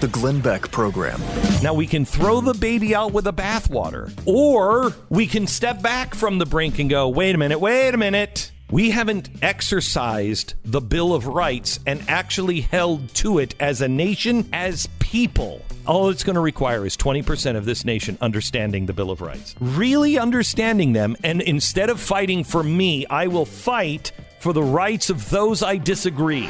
The 0.01 0.07
Glenn 0.07 0.41
Beck 0.41 0.71
Program. 0.71 1.21
Now 1.61 1.73
we 1.75 1.85
can 1.85 2.05
throw 2.05 2.41
the 2.41 2.55
baby 2.55 2.95
out 2.95 3.13
with 3.13 3.25
the 3.25 3.33
bathwater, 3.33 4.11
or 4.25 4.93
we 5.09 5.27
can 5.27 5.45
step 5.45 5.81
back 5.81 6.15
from 6.15 6.39
the 6.39 6.45
brink 6.45 6.79
and 6.79 6.89
go, 6.89 7.07
wait 7.07 7.35
a 7.35 7.37
minute, 7.37 7.59
wait 7.59 7.93
a 7.93 7.97
minute 7.97 8.51
we 8.71 8.89
haven't 8.89 9.29
exercised 9.41 10.53
the 10.63 10.79
Bill 10.79 11.13
of 11.13 11.27
Rights 11.27 11.81
and 11.85 12.01
actually 12.07 12.61
held 12.61 13.13
to 13.15 13.37
it 13.37 13.53
as 13.59 13.81
a 13.81 13.87
nation, 13.87 14.47
as 14.53 14.87
people. 14.99 15.61
All 15.85 16.09
it's 16.09 16.23
going 16.23 16.35
to 16.35 16.41
require 16.41 16.85
is 16.85 16.95
20% 16.95 17.57
of 17.57 17.65
this 17.65 17.83
nation 17.83 18.17
understanding 18.21 18.85
the 18.85 18.93
Bill 18.93 19.11
of 19.11 19.19
Rights. 19.19 19.55
Really 19.59 20.17
understanding 20.17 20.93
them, 20.93 21.17
and 21.21 21.41
instead 21.41 21.89
of 21.89 21.99
fighting 21.99 22.45
for 22.45 22.63
me, 22.63 23.05
I 23.07 23.27
will 23.27 23.45
fight 23.45 24.13
for 24.39 24.53
the 24.53 24.63
rights 24.63 25.09
of 25.09 25.29
those 25.29 25.61
I 25.61 25.75
disagree. 25.75 26.49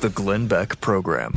The 0.00 0.10
Glenn 0.10 0.46
Beck 0.46 0.80
Program. 0.80 1.34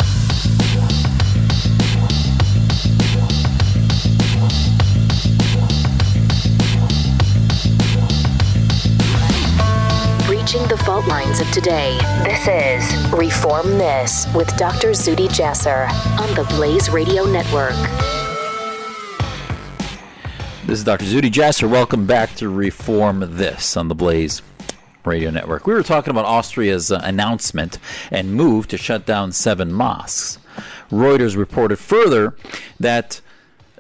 Of 11.34 11.50
today. 11.52 11.98
This 12.24 12.48
is 12.48 13.12
Reform 13.12 13.80
This 13.80 14.28
with 14.36 14.56
Dr. 14.56 14.90
Zuhdi 14.90 15.28
Jasser 15.28 15.90
on 16.20 16.36
the 16.36 16.44
Blaze 16.54 16.92
Radio 16.92 17.24
Network. 17.24 17.74
This 20.68 20.78
is 20.78 20.84
Dr. 20.84 21.06
Zuhdi 21.06 21.32
Jasser. 21.32 21.68
Welcome 21.68 22.06
back 22.06 22.36
to 22.36 22.50
Reform 22.50 23.36
This 23.36 23.76
on 23.76 23.88
the 23.88 23.96
Blaze 23.96 24.44
Radio 25.06 25.32
Network. 25.32 25.66
We 25.66 25.74
were 25.74 25.82
talking 25.82 26.12
about 26.12 26.26
Austria's 26.26 26.92
uh, 26.92 27.02
announcement 27.04 27.80
and 28.12 28.36
move 28.36 28.68
to 28.68 28.78
shut 28.78 29.08
down 29.08 29.32
seven 29.32 29.74
mosques. 29.74 30.38
Reuters 30.92 31.36
reported 31.36 31.78
further 31.78 32.36
that 32.80 33.22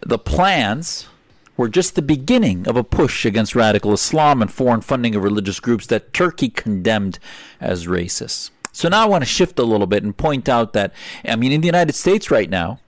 the 0.01 0.18
plans 0.18 1.08
were 1.56 1.70
just 1.70 1.96
the 1.96 2.01
beginning 2.01 2.68
of 2.68 2.75
a 2.75 2.84
push 2.84 3.25
against 3.25 3.56
radical 3.56 3.94
Islam 3.94 4.42
and 4.42 4.51
foreign 4.51 4.82
funding 4.82 5.15
of 5.15 5.24
religious 5.24 5.60
groups 5.60 5.86
that 5.88 6.13
Turkey 6.13 6.50
condemned 6.50 7.20
as 7.62 7.86
racist. 7.86 8.50
So 8.72 8.89
now 8.89 9.03
I 9.03 9.06
want 9.06 9.22
to 9.24 9.30
shift 9.30 9.60
a 9.60 9.63
little 9.63 9.86
bit 9.86 10.03
and 10.03 10.18
point 10.18 10.50
out 10.50 10.74
that, 10.74 10.94
I 11.24 11.36
mean, 11.36 11.51
in 11.51 11.62
the 11.62 11.68
United 11.68 11.94
States 11.94 12.32
right 12.32 12.50
now, 12.50 12.80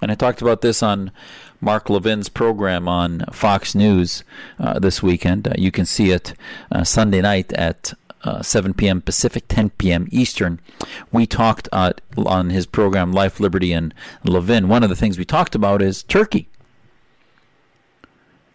and 0.00 0.12
I 0.12 0.14
talked 0.14 0.42
about 0.42 0.60
this 0.60 0.82
on 0.82 1.10
Mark 1.60 1.88
Levin's 1.88 2.28
program 2.28 2.86
on 2.86 3.24
Fox 3.32 3.74
News 3.74 4.22
uh, 4.60 4.78
this 4.78 5.02
weekend. 5.02 5.48
Uh, 5.48 5.54
you 5.58 5.72
can 5.72 5.86
see 5.86 6.10
it 6.10 6.34
uh, 6.70 6.84
Sunday 6.84 7.20
night 7.20 7.52
at 7.54 7.94
uh, 8.24 8.42
7 8.42 8.74
p.m. 8.74 9.00
Pacific, 9.00 9.44
10 9.48 9.70
p.m. 9.70 10.08
Eastern. 10.10 10.60
We 11.12 11.26
talked 11.26 11.68
uh, 11.72 11.92
on 12.16 12.50
his 12.50 12.66
program 12.66 13.12
Life, 13.12 13.40
Liberty, 13.40 13.72
and 13.72 13.94
Levin. 14.24 14.68
One 14.68 14.82
of 14.82 14.90
the 14.90 14.96
things 14.96 15.18
we 15.18 15.24
talked 15.24 15.54
about 15.54 15.82
is 15.82 16.02
Turkey 16.02 16.48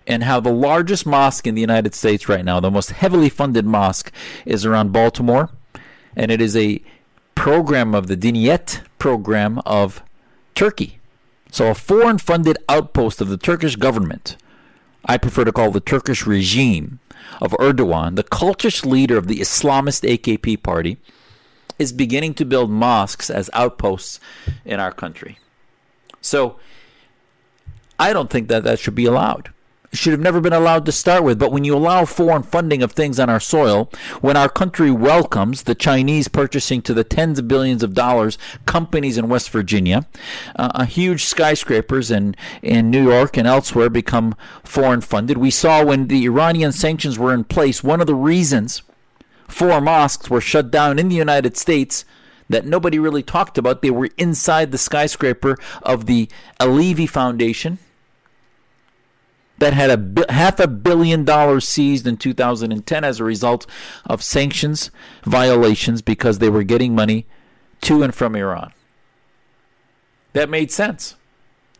and 0.07 0.23
how 0.23 0.39
the 0.39 0.51
largest 0.51 1.05
mosque 1.05 1.47
in 1.47 1.55
the 1.55 1.61
United 1.61 1.95
States 1.95 2.27
right 2.27 2.43
now, 2.43 2.59
the 2.59 2.71
most 2.71 2.91
heavily 2.91 3.29
funded 3.29 3.65
mosque, 3.65 4.11
is 4.45 4.65
around 4.65 4.91
Baltimore, 4.91 5.49
and 6.15 6.31
it 6.31 6.41
is 6.41 6.55
a 6.55 6.81
program 7.35 7.95
of 7.95 8.07
the 8.07 8.17
Diyanet 8.17 8.81
program 8.99 9.59
of 9.65 10.03
Turkey. 10.55 10.99
So, 11.51 11.69
a 11.69 11.75
foreign 11.75 12.17
funded 12.17 12.57
outpost 12.67 13.21
of 13.21 13.29
the 13.29 13.37
Turkish 13.37 13.75
government. 13.75 14.37
I 15.05 15.17
prefer 15.17 15.43
to 15.43 15.51
call 15.51 15.71
the 15.71 15.79
Turkish 15.79 16.25
regime 16.25 16.99
of 17.41 17.51
Erdogan, 17.53 18.15
the 18.15 18.23
cultist 18.23 18.85
leader 18.85 19.17
of 19.17 19.27
the 19.27 19.39
Islamist 19.39 20.07
AKP 20.07 20.61
party, 20.63 20.97
is 21.79 21.91
beginning 21.91 22.33
to 22.35 22.45
build 22.45 22.69
mosques 22.69 23.29
as 23.29 23.49
outposts 23.53 24.19
in 24.65 24.79
our 24.79 24.91
country. 24.91 25.39
So, 26.21 26.57
I 27.99 28.13
don't 28.13 28.29
think 28.29 28.47
that 28.47 28.63
that 28.63 28.79
should 28.79 28.95
be 28.95 29.05
allowed 29.05 29.52
should 29.93 30.11
have 30.11 30.19
never 30.19 30.41
been 30.41 30.53
allowed 30.53 30.85
to 30.85 30.91
start 30.91 31.23
with. 31.23 31.39
But 31.39 31.51
when 31.51 31.63
you 31.63 31.75
allow 31.75 32.05
foreign 32.05 32.43
funding 32.43 32.81
of 32.81 32.91
things 32.91 33.19
on 33.19 33.29
our 33.29 33.39
soil, 33.39 33.89
when 34.21 34.35
our 34.35 34.49
country 34.49 34.91
welcomes 34.91 35.63
the 35.63 35.75
Chinese 35.75 36.27
purchasing 36.27 36.81
to 36.81 36.93
the 36.93 37.03
tens 37.03 37.39
of 37.39 37.47
billions 37.47 37.83
of 37.83 37.93
dollars 37.93 38.37
companies 38.65 39.17
in 39.17 39.29
West 39.29 39.49
Virginia, 39.51 40.07
uh, 40.55 40.85
huge 40.85 41.25
skyscrapers 41.25 42.09
in, 42.09 42.35
in 42.61 42.89
New 42.89 43.03
York 43.09 43.37
and 43.37 43.47
elsewhere 43.47 43.89
become 43.89 44.35
foreign 44.63 45.01
funded. 45.01 45.37
We 45.37 45.51
saw 45.51 45.85
when 45.85 46.07
the 46.07 46.25
Iranian 46.25 46.71
sanctions 46.71 47.19
were 47.19 47.33
in 47.33 47.43
place, 47.43 47.83
one 47.83 48.01
of 48.01 48.07
the 48.07 48.15
reasons 48.15 48.81
four 49.47 49.79
mosques 49.79 50.29
were 50.29 50.41
shut 50.41 50.71
down 50.71 50.97
in 50.97 51.09
the 51.09 51.15
United 51.15 51.55
States 51.55 52.05
that 52.49 52.65
nobody 52.65 52.99
really 52.99 53.23
talked 53.23 53.57
about. 53.57 53.81
They 53.81 53.91
were 53.91 54.09
inside 54.17 54.71
the 54.71 54.77
skyscraper 54.77 55.57
of 55.83 56.07
the 56.07 56.29
Alavi 56.59 57.09
Foundation 57.09 57.77
that 59.63 59.73
had 59.73 59.89
a 59.89 59.97
bi- 59.97 60.25
half 60.27 60.59
a 60.59 60.67
billion 60.67 61.23
dollars 61.23 61.65
seized 61.65 62.05
in 62.05 62.17
2010 62.17 63.03
as 63.05 63.19
a 63.21 63.23
result 63.23 63.65
of 64.05 64.21
sanctions 64.21 64.91
violations 65.23 66.01
because 66.01 66.39
they 66.39 66.49
were 66.49 66.63
getting 66.63 66.93
money 66.93 67.25
to 67.79 68.03
and 68.03 68.13
from 68.13 68.35
Iran. 68.35 68.73
That 70.33 70.49
made 70.49 70.69
sense. 70.69 71.15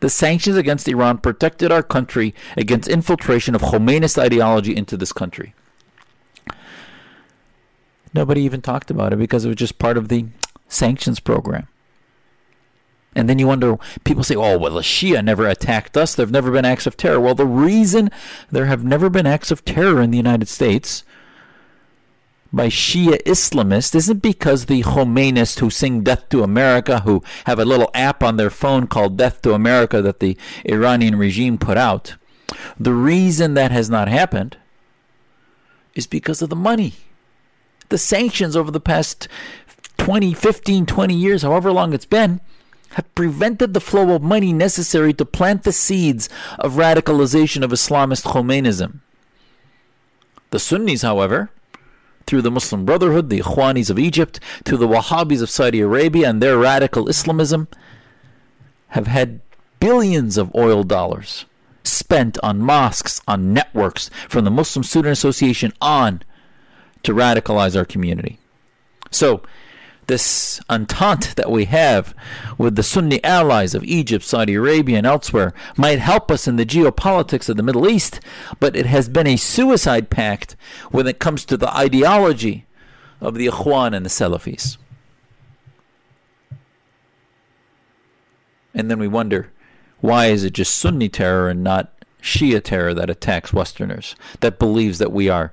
The 0.00 0.08
sanctions 0.08 0.56
against 0.56 0.88
Iran 0.88 1.18
protected 1.18 1.70
our 1.70 1.82
country 1.82 2.34
against 2.56 2.88
infiltration 2.88 3.54
of 3.54 3.60
Khomeinist 3.60 4.16
ideology 4.16 4.74
into 4.74 4.96
this 4.96 5.12
country. 5.12 5.54
Nobody 8.14 8.40
even 8.42 8.62
talked 8.62 8.90
about 8.90 9.12
it 9.12 9.18
because 9.18 9.44
it 9.44 9.48
was 9.48 9.56
just 9.56 9.78
part 9.78 9.98
of 9.98 10.08
the 10.08 10.26
sanctions 10.68 11.20
program. 11.20 11.68
And 13.14 13.28
then 13.28 13.38
you 13.38 13.46
wonder, 13.46 13.76
people 14.04 14.24
say, 14.24 14.34
oh, 14.34 14.58
well, 14.58 14.74
the 14.74 14.80
Shia 14.80 15.24
never 15.24 15.46
attacked 15.46 15.96
us. 15.96 16.14
There 16.14 16.26
have 16.26 16.32
never 16.32 16.50
been 16.50 16.64
acts 16.64 16.86
of 16.86 16.96
terror. 16.96 17.20
Well, 17.20 17.34
the 17.34 17.46
reason 17.46 18.10
there 18.50 18.66
have 18.66 18.84
never 18.84 19.08
been 19.08 19.26
acts 19.26 19.50
of 19.50 19.64
terror 19.64 20.02
in 20.02 20.10
the 20.10 20.16
United 20.16 20.48
States 20.48 21.04
by 22.54 22.68
Shia 22.68 23.22
Islamists 23.24 23.94
isn't 23.94 24.22
because 24.22 24.66
the 24.66 24.82
Khomeinists 24.82 25.58
who 25.58 25.70
sing 25.70 26.02
Death 26.02 26.28
to 26.28 26.42
America, 26.42 27.00
who 27.00 27.22
have 27.46 27.58
a 27.58 27.64
little 27.64 27.90
app 27.94 28.22
on 28.22 28.36
their 28.36 28.50
phone 28.50 28.86
called 28.86 29.16
Death 29.16 29.42
to 29.42 29.54
America 29.54 30.00
that 30.02 30.20
the 30.20 30.36
Iranian 30.64 31.16
regime 31.16 31.58
put 31.58 31.76
out. 31.76 32.14
The 32.78 32.92
reason 32.92 33.54
that 33.54 33.70
has 33.72 33.90
not 33.90 34.08
happened 34.08 34.56
is 35.94 36.06
because 36.06 36.42
of 36.42 36.50
the 36.50 36.56
money. 36.56 36.94
The 37.88 37.98
sanctions 37.98 38.56
over 38.56 38.70
the 38.70 38.80
past 38.80 39.28
20, 39.98 40.34
15, 40.34 40.86
20 40.86 41.14
years, 41.14 41.42
however 41.42 41.72
long 41.72 41.92
it's 41.92 42.06
been, 42.06 42.40
have 42.94 43.14
prevented 43.14 43.74
the 43.74 43.80
flow 43.80 44.14
of 44.14 44.22
money 44.22 44.52
necessary 44.52 45.12
to 45.14 45.24
plant 45.24 45.64
the 45.64 45.72
seeds 45.72 46.28
of 46.58 46.74
radicalization 46.74 47.62
of 47.62 47.70
Islamist 47.70 48.24
Khomeinism. 48.24 49.00
The 50.50 50.58
Sunnis, 50.58 51.02
however, 51.02 51.50
through 52.26 52.42
the 52.42 52.50
Muslim 52.50 52.84
Brotherhood, 52.84 53.28
the 53.28 53.40
Ikhwanis 53.40 53.90
of 53.90 53.98
Egypt, 53.98 54.40
to 54.64 54.76
the 54.76 54.88
Wahhabis 54.88 55.42
of 55.42 55.50
Saudi 55.50 55.80
Arabia 55.80 56.28
and 56.28 56.40
their 56.40 56.56
radical 56.56 57.08
Islamism, 57.08 57.68
have 58.88 59.06
had 59.06 59.40
billions 59.80 60.38
of 60.38 60.54
oil 60.54 60.84
dollars 60.84 61.44
spent 61.82 62.38
on 62.42 62.60
mosques, 62.60 63.20
on 63.28 63.52
networks, 63.52 64.08
from 64.28 64.44
the 64.44 64.50
Muslim 64.50 64.82
Student 64.82 65.12
Association 65.12 65.72
on 65.80 66.22
to 67.02 67.12
radicalize 67.12 67.76
our 67.76 67.84
community. 67.84 68.38
So, 69.10 69.42
this 70.06 70.60
entente 70.68 71.34
that 71.36 71.50
we 71.50 71.64
have 71.66 72.14
with 72.58 72.76
the 72.76 72.82
Sunni 72.82 73.22
allies 73.24 73.74
of 73.74 73.84
Egypt, 73.84 74.24
Saudi 74.24 74.54
Arabia, 74.54 74.98
and 74.98 75.06
elsewhere 75.06 75.54
might 75.76 75.98
help 75.98 76.30
us 76.30 76.46
in 76.46 76.56
the 76.56 76.66
geopolitics 76.66 77.48
of 77.48 77.56
the 77.56 77.62
Middle 77.62 77.88
East, 77.88 78.20
but 78.60 78.76
it 78.76 78.86
has 78.86 79.08
been 79.08 79.26
a 79.26 79.36
suicide 79.36 80.10
pact 80.10 80.56
when 80.90 81.06
it 81.06 81.18
comes 81.18 81.44
to 81.44 81.56
the 81.56 81.74
ideology 81.74 82.66
of 83.20 83.34
the 83.34 83.46
Ikhwan 83.46 83.94
and 83.94 84.04
the 84.04 84.10
Salafis. 84.10 84.76
And 88.74 88.90
then 88.90 88.98
we 88.98 89.08
wonder 89.08 89.50
why 90.00 90.26
is 90.26 90.44
it 90.44 90.52
just 90.52 90.76
Sunni 90.76 91.08
terror 91.08 91.48
and 91.48 91.62
not 91.62 91.92
Shia 92.20 92.62
terror 92.62 92.92
that 92.94 93.10
attacks 93.10 93.52
Westerners, 93.52 94.16
that 94.40 94.58
believes 94.58 94.98
that 94.98 95.12
we 95.12 95.28
are 95.28 95.52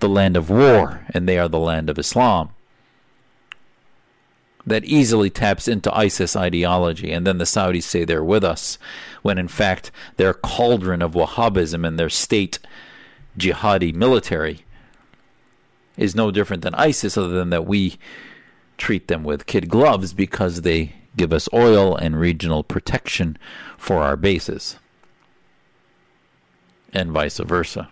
the 0.00 0.08
land 0.08 0.36
of 0.36 0.50
war 0.50 1.06
and 1.10 1.28
they 1.28 1.38
are 1.38 1.48
the 1.48 1.58
land 1.58 1.88
of 1.88 1.98
Islam? 1.98 2.50
That 4.66 4.84
easily 4.84 5.28
taps 5.28 5.66
into 5.66 5.94
ISIS 5.96 6.36
ideology, 6.36 7.10
and 7.10 7.26
then 7.26 7.38
the 7.38 7.44
Saudis 7.44 7.82
say 7.82 8.04
they're 8.04 8.22
with 8.22 8.44
us, 8.44 8.78
when 9.22 9.38
in 9.38 9.48
fact 9.48 9.90
their 10.16 10.34
cauldron 10.34 11.02
of 11.02 11.12
Wahhabism 11.12 11.86
and 11.86 11.98
their 11.98 12.08
state 12.08 12.58
jihadi 13.36 13.94
military 13.94 14.64
is 15.96 16.14
no 16.14 16.30
different 16.30 16.62
than 16.62 16.74
ISIS, 16.74 17.16
other 17.16 17.28
than 17.28 17.50
that 17.50 17.66
we 17.66 17.98
treat 18.78 19.08
them 19.08 19.24
with 19.24 19.46
kid 19.46 19.68
gloves 19.68 20.12
because 20.12 20.62
they 20.62 20.94
give 21.16 21.32
us 21.32 21.48
oil 21.52 21.94
and 21.94 22.18
regional 22.18 22.62
protection 22.62 23.36
for 23.76 24.02
our 24.02 24.16
bases, 24.16 24.78
and 26.92 27.10
vice 27.10 27.38
versa. 27.38 27.90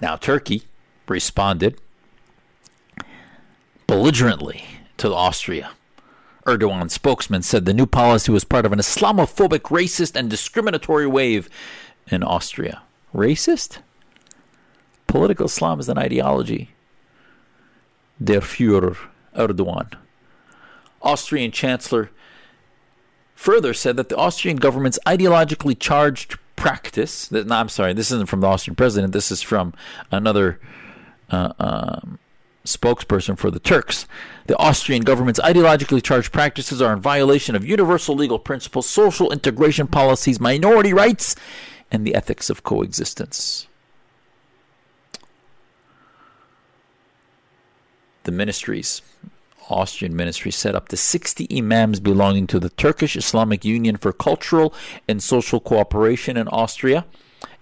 Now, 0.00 0.16
Turkey 0.16 0.64
responded 1.08 1.80
belligerently 3.86 4.64
to 4.96 5.12
Austria. 5.12 5.72
Erdogan's 6.46 6.94
spokesman 6.94 7.42
said 7.42 7.66
the 7.66 7.74
new 7.74 7.86
policy 7.86 8.32
was 8.32 8.44
part 8.44 8.66
of 8.66 8.72
an 8.72 8.78
Islamophobic, 8.78 9.64
racist, 9.64 10.16
and 10.16 10.28
discriminatory 10.28 11.06
wave 11.06 11.48
in 12.08 12.22
Austria. 12.22 12.82
Racist? 13.14 13.78
Political 15.06 15.46
Islam 15.46 15.78
is 15.78 15.88
an 15.88 15.98
ideology. 15.98 16.70
Der 18.22 18.40
Führer 18.40 18.96
Erdogan. 19.36 19.94
Austrian 21.02 21.50
Chancellor 21.50 22.10
further 23.34 23.74
said 23.74 23.96
that 23.96 24.08
the 24.08 24.16
Austrian 24.16 24.56
government's 24.56 24.98
ideologically 25.06 25.78
charged 25.78 26.38
practice. 26.56 27.26
That, 27.28 27.46
no, 27.46 27.56
I'm 27.56 27.68
sorry, 27.68 27.92
this 27.92 28.10
isn't 28.10 28.28
from 28.28 28.40
the 28.40 28.46
Austrian 28.46 28.76
president. 28.76 29.12
This 29.12 29.30
is 29.30 29.42
from 29.42 29.74
another 30.10 30.60
uh, 31.32 31.52
um, 31.58 32.18
spokesperson 32.64 33.36
for 33.36 33.50
the 33.50 33.58
Turks. 33.58 34.06
The 34.46 34.56
Austrian 34.56 35.02
government's 35.02 35.40
ideologically 35.40 36.02
charged 36.02 36.32
practices 36.32 36.80
are 36.80 36.92
in 36.92 37.00
violation 37.00 37.56
of 37.56 37.64
universal 37.64 38.14
legal 38.14 38.38
principles, 38.38 38.88
social 38.88 39.32
integration 39.32 39.86
policies, 39.86 40.38
minority 40.38 40.92
rights, 40.92 41.34
and 41.90 42.06
the 42.06 42.14
ethics 42.14 42.50
of 42.50 42.62
coexistence. 42.62 43.66
The 48.24 48.32
ministries, 48.32 49.02
Austrian 49.68 50.14
ministry, 50.14 50.52
set 50.52 50.76
up 50.76 50.88
the 50.88 50.96
60 50.96 51.48
imams 51.56 51.98
belonging 51.98 52.46
to 52.48 52.60
the 52.60 52.70
Turkish 52.70 53.16
Islamic 53.16 53.64
Union 53.64 53.96
for 53.96 54.12
Cultural 54.12 54.72
and 55.08 55.20
Social 55.20 55.58
Cooperation 55.58 56.36
in 56.36 56.46
Austria 56.48 57.04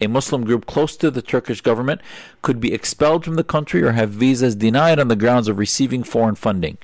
a 0.00 0.08
Muslim 0.08 0.44
group 0.44 0.66
close 0.66 0.96
to 0.96 1.10
the 1.10 1.22
Turkish 1.22 1.60
government 1.60 2.00
could 2.42 2.60
be 2.60 2.72
expelled 2.72 3.24
from 3.24 3.34
the 3.34 3.44
country 3.44 3.82
or 3.82 3.92
have 3.92 4.10
visas 4.10 4.54
denied 4.54 4.98
on 4.98 5.08
the 5.08 5.16
grounds 5.16 5.48
of 5.48 5.58
receiving 5.58 6.02
foreign 6.02 6.34
funding. 6.34 6.78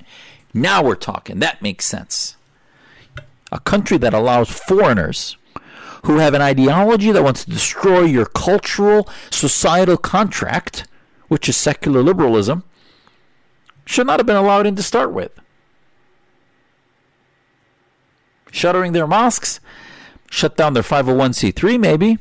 Now 0.52 0.82
we're 0.82 0.94
talking. 0.94 1.38
That 1.38 1.62
makes 1.62 1.86
sense. 1.86 2.36
A 3.50 3.60
country 3.60 3.96
that 3.98 4.14
allows 4.14 4.50
foreigners 4.50 5.36
who 6.04 6.18
have 6.18 6.34
an 6.34 6.42
ideology 6.42 7.10
that 7.10 7.22
wants 7.22 7.44
to 7.44 7.50
destroy 7.50 8.02
your 8.02 8.26
cultural, 8.26 9.08
societal 9.30 9.96
contract, 9.96 10.86
which 11.28 11.48
is 11.48 11.56
secular 11.56 12.02
liberalism, 12.02 12.64
should 13.84 14.06
not 14.06 14.18
have 14.18 14.26
been 14.26 14.36
allowed 14.36 14.66
in 14.66 14.76
to 14.76 14.82
start 14.82 15.12
with. 15.12 15.32
Shuttering 18.50 18.92
their 18.92 19.06
mosques, 19.06 19.60
shut 20.30 20.56
down 20.56 20.74
their 20.74 20.82
501c3, 20.82 21.78
maybe 21.78 22.18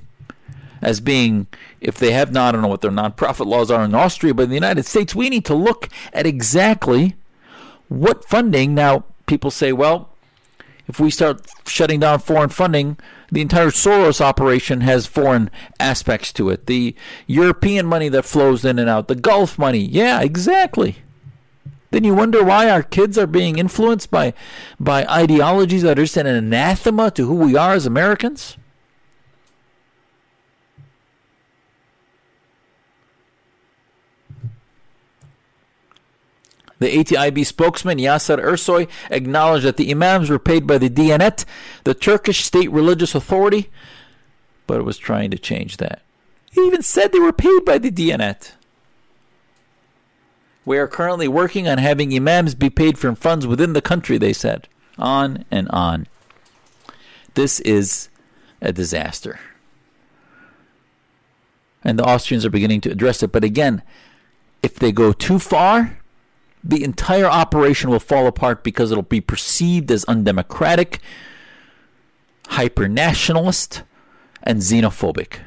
as 0.82 1.00
being, 1.00 1.48
if 1.82 1.98
they 1.98 2.12
have 2.12 2.32
not, 2.32 2.50
I 2.50 2.52
don't 2.54 2.62
know 2.62 2.68
what 2.68 2.82
their 2.82 2.92
nonprofit 2.92 3.46
laws 3.46 3.72
are 3.72 3.84
in 3.84 3.96
Austria, 3.96 4.34
but 4.34 4.44
in 4.44 4.50
the 4.50 4.56
United 4.56 4.86
States, 4.86 5.16
we 5.16 5.30
need 5.30 5.46
to 5.46 5.56
look 5.56 5.90
at 6.14 6.26
exactly 6.26 7.16
what 7.88 8.26
funding. 8.26 8.76
Now, 8.76 9.06
people 9.26 9.52
say, 9.52 9.72
well, 9.72 10.10
If 10.88 11.00
we 11.00 11.10
start 11.10 11.46
shutting 11.66 12.00
down 12.00 12.20
foreign 12.20 12.50
funding, 12.50 12.98
the 13.32 13.42
entire 13.42 13.70
Soros 13.70 14.22
operation 14.22 14.82
has 14.82 15.08
foreign 15.08 15.50
aspects 15.80 16.32
to 16.34 16.50
it. 16.50 16.68
The 16.68 16.96
European 17.26 17.86
money 17.88 18.08
that 18.10 18.24
flows 18.26 18.64
in 18.64 18.78
and 18.78 18.90
out, 18.90 19.08
the 19.08 19.16
Gulf 19.16 19.58
money. 19.58 19.80
Yeah, 19.80 20.22
exactly. 20.22 20.98
Then 21.90 22.04
you 22.04 22.14
wonder 22.14 22.44
why 22.44 22.70
our 22.70 22.84
kids 22.84 23.18
are 23.18 23.28
being 23.28 23.58
influenced 23.58 24.12
by 24.12 24.34
by 24.80 25.06
ideologies 25.06 25.82
that 25.84 25.98
are 25.98 26.04
just 26.04 26.18
an 26.18 26.28
anathema 26.28 27.10
to 27.12 27.26
who 27.26 27.36
we 27.36 27.56
are 27.56 27.74
as 27.74 27.86
Americans. 27.86 28.58
The 36.80 36.98
ATIB 36.98 37.46
spokesman 37.46 38.00
Yasser 38.00 38.38
Ersoy 38.38 38.90
acknowledged 39.10 39.66
that 39.66 39.78
the 39.78 39.92
imams 39.92 40.30
were 40.30 40.40
paid 40.40 40.68
by 40.68 40.78
the 40.78 40.90
Diyanet, 40.90 41.46
the 41.86 41.94
Turkish 41.94 42.44
state 42.44 42.70
religious 42.72 43.16
authority, 43.16 43.70
but 44.68 44.84
was 44.84 44.98
trying 44.98 45.32
to 45.32 45.38
change 45.38 45.78
that. 45.78 46.02
He 46.52 46.62
even 46.62 46.82
said 46.82 47.12
they 47.12 47.20
were 47.20 47.34
paid 47.34 47.64
by 47.66 47.78
the 47.78 47.92
Diyanet. 47.92 48.54
We 50.66 50.78
are 50.78 50.88
currently 50.88 51.28
working 51.28 51.68
on 51.68 51.78
having 51.78 52.16
imams 52.16 52.56
be 52.56 52.70
paid 52.70 52.98
from 52.98 53.16
funds 53.16 53.46
within 53.46 53.74
the 53.74 53.82
country, 53.82 54.18
they 54.18 54.34
said. 54.34 54.68
On 54.98 55.46
and 55.52 55.70
on. 55.70 56.08
This 57.36 57.60
is 57.62 58.10
a 58.62 58.74
disaster. 58.74 59.40
And 61.84 62.00
the 62.00 62.04
Austrians 62.04 62.46
are 62.46 62.50
beginning 62.50 62.82
to 62.82 62.92
address 62.92 63.22
it. 63.22 63.32
But 63.32 63.44
again, 63.44 63.84
if 64.64 64.76
they 64.76 64.92
go 64.92 65.14
too 65.14 65.38
far, 65.38 66.00
the 66.65 66.84
entire 66.84 67.28
operation 67.28 67.91
will 67.91 67.99
fall 67.99 68.25
apart 68.25 68.63
because 68.63 68.91
it'll 68.91 69.04
be 69.04 69.21
perceived 69.21 69.91
as 69.91 70.04
undemocratic, 70.06 70.99
hyper 72.47 72.88
nationalist, 72.88 73.84
and 74.41 74.60
xenophobic. 74.62 75.41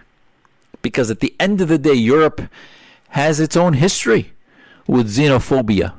Because 0.81 1.11
at 1.11 1.19
the 1.19 1.35
end 1.41 1.61
of 1.61 1.67
the 1.69 1.79
day, 1.79 1.95
Europe 1.95 2.43
has 3.11 3.41
its 3.41 3.57
own 3.57 3.75
history 3.75 4.33
with 4.87 5.13
xenophobia, 5.13 5.95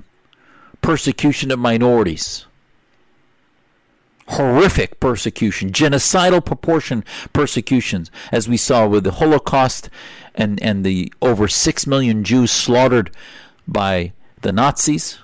persecution 0.82 1.51
of 1.51 1.60
minorities, 1.60 2.45
horrific 4.29 5.01
persecution, 5.01 5.71
genocidal 5.71 6.43
proportion 6.43 7.03
persecutions, 7.34 8.10
as 8.32 8.47
we 8.47 8.55
saw 8.55 8.88
with 8.88 9.03
the 9.03 9.12
Holocaust 9.12 9.89
and, 10.34 10.62
and 10.63 10.86
the 10.86 11.12
over 11.21 11.49
six 11.49 11.86
million 11.86 12.23
Jews 12.23 12.51
slaughtered 12.51 13.12
by 13.67 14.13
the 14.41 14.52
Nazis. 14.52 15.19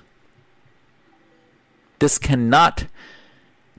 This 1.98 2.18
cannot, 2.18 2.86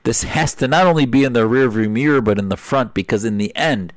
this 0.02 0.24
has 0.24 0.54
to 0.56 0.68
not 0.68 0.86
only 0.86 1.06
be 1.06 1.24
in 1.24 1.32
the 1.32 1.48
rearview 1.48 1.90
mirror, 1.90 2.20
but 2.20 2.38
in 2.38 2.48
the 2.48 2.56
front, 2.56 2.94
because 2.94 3.24
in 3.24 3.38
the 3.38 3.54
end, 3.54 3.92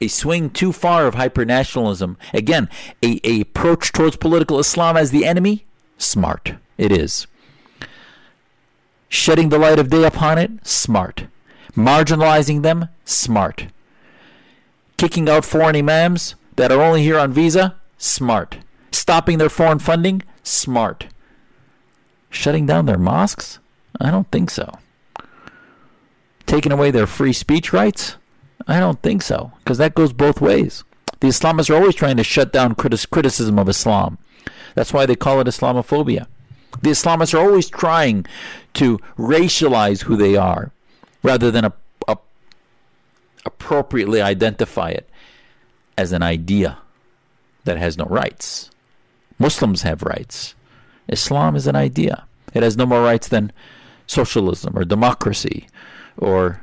a 0.00 0.08
swing 0.08 0.50
too 0.50 0.72
far 0.72 1.06
of 1.06 1.14
hypernationalism, 1.14 2.16
again, 2.34 2.68
a, 3.02 3.20
a 3.22 3.42
approach 3.42 3.92
towards 3.92 4.16
political 4.16 4.58
Islam 4.58 4.96
as 4.96 5.12
the 5.12 5.24
enemy, 5.24 5.64
smart. 5.96 6.54
It 6.76 6.90
is. 6.90 7.28
Shedding 9.08 9.50
the 9.50 9.58
light 9.58 9.78
of 9.78 9.90
day 9.90 10.04
upon 10.04 10.38
it, 10.38 10.66
smart. 10.66 11.26
Marginalizing 11.76 12.62
them, 12.62 12.88
smart. 13.04 13.66
Kicking 14.96 15.28
out 15.28 15.44
foreign 15.44 15.76
imams 15.76 16.34
that 16.56 16.72
are 16.72 16.82
only 16.82 17.02
here 17.02 17.18
on 17.18 17.32
visa, 17.32 17.76
smart. 17.98 18.58
Stopping 18.90 19.38
their 19.38 19.48
foreign 19.48 19.78
funding, 19.78 20.22
smart. 20.42 21.06
Shutting 22.30 22.66
down 22.66 22.86
their 22.86 22.98
mosques? 22.98 23.58
I 24.00 24.10
don't 24.10 24.30
think 24.30 24.50
so. 24.50 24.78
Taking 26.46 26.72
away 26.72 26.90
their 26.90 27.06
free 27.06 27.32
speech 27.32 27.72
rights? 27.72 28.16
I 28.66 28.80
don't 28.80 29.00
think 29.02 29.22
so, 29.22 29.52
because 29.58 29.78
that 29.78 29.94
goes 29.94 30.12
both 30.12 30.40
ways. 30.40 30.84
The 31.20 31.28
Islamists 31.28 31.70
are 31.70 31.74
always 31.74 31.94
trying 31.94 32.16
to 32.16 32.24
shut 32.24 32.52
down 32.52 32.74
criti- 32.74 33.08
criticism 33.10 33.58
of 33.58 33.68
Islam. 33.68 34.18
That's 34.74 34.92
why 34.92 35.06
they 35.06 35.16
call 35.16 35.40
it 35.40 35.46
Islamophobia. 35.46 36.26
The 36.80 36.90
Islamists 36.90 37.34
are 37.34 37.38
always 37.38 37.68
trying 37.68 38.26
to 38.74 38.98
racialize 39.18 40.02
who 40.02 40.16
they 40.16 40.36
are 40.36 40.72
rather 41.22 41.50
than 41.50 41.64
a, 41.66 41.72
a, 42.08 42.16
appropriately 43.44 44.20
identify 44.20 44.90
it 44.90 45.08
as 45.96 46.12
an 46.12 46.22
idea 46.22 46.78
that 47.64 47.78
has 47.78 47.96
no 47.96 48.06
rights. 48.06 48.70
Muslims 49.38 49.82
have 49.82 50.02
rights. 50.02 50.54
Islam 51.08 51.56
is 51.56 51.66
an 51.66 51.76
idea. 51.76 52.26
It 52.54 52.62
has 52.62 52.76
no 52.76 52.86
more 52.86 53.02
rights 53.02 53.28
than 53.28 53.52
socialism 54.06 54.76
or 54.76 54.84
democracy 54.84 55.66
or 56.16 56.62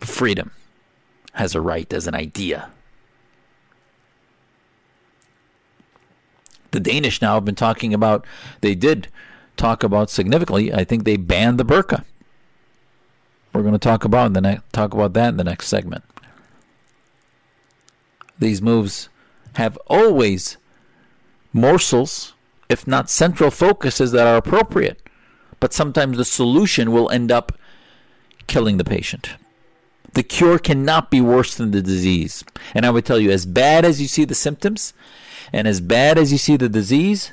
freedom 0.00 0.50
has 1.34 1.54
a 1.54 1.60
right 1.60 1.92
as 1.92 2.06
an 2.06 2.14
idea. 2.14 2.70
The 6.70 6.80
Danish 6.80 7.22
now 7.22 7.34
have 7.34 7.44
been 7.44 7.54
talking 7.54 7.94
about, 7.94 8.26
they 8.60 8.74
did 8.74 9.08
talk 9.56 9.82
about 9.82 10.10
significantly, 10.10 10.72
I 10.72 10.84
think 10.84 11.04
they 11.04 11.16
banned 11.16 11.58
the 11.58 11.64
burqa. 11.64 12.04
We're 13.52 13.62
going 13.62 13.72
to 13.72 13.78
talk 13.78 14.04
about 14.04 14.26
in 14.26 14.32
the 14.34 14.40
ne- 14.40 14.60
talk 14.72 14.92
about 14.92 15.14
that 15.14 15.30
in 15.30 15.36
the 15.38 15.44
next 15.44 15.68
segment. 15.68 16.04
These 18.38 18.60
moves 18.60 19.08
have 19.54 19.78
always 19.86 20.58
morsels, 21.56 22.34
if 22.68 22.86
not 22.86 23.10
central 23.10 23.50
focuses 23.50 24.12
that 24.12 24.26
are 24.26 24.36
appropriate, 24.36 25.02
but 25.58 25.72
sometimes 25.72 26.16
the 26.16 26.24
solution 26.24 26.92
will 26.92 27.10
end 27.10 27.32
up 27.32 27.52
killing 28.46 28.76
the 28.76 28.84
patient. 28.84 29.30
The 30.12 30.22
cure 30.22 30.58
cannot 30.58 31.10
be 31.10 31.20
worse 31.20 31.56
than 31.56 31.72
the 31.72 31.82
disease. 31.82 32.44
And 32.74 32.86
I 32.86 32.90
would 32.90 33.04
tell 33.04 33.18
you, 33.18 33.30
as 33.30 33.44
bad 33.44 33.84
as 33.84 34.00
you 34.00 34.06
see 34.06 34.24
the 34.24 34.34
symptoms 34.34 34.94
and 35.52 35.66
as 35.66 35.80
bad 35.80 36.18
as 36.18 36.32
you 36.32 36.38
see 36.38 36.56
the 36.56 36.68
disease, 36.68 37.32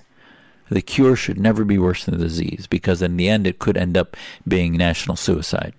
the 0.70 0.82
cure 0.82 1.16
should 1.16 1.40
never 1.40 1.64
be 1.64 1.78
worse 1.78 2.06
than 2.06 2.18
the 2.18 2.26
disease 2.26 2.68
because 2.70 3.02
in 3.02 3.18
the 3.18 3.30
end 3.30 3.46
it 3.46 3.60
could 3.60 3.78
end 3.78 3.96
up 3.96 4.18
being 4.48 4.76
national 4.76 5.16
suicide. 5.16 5.74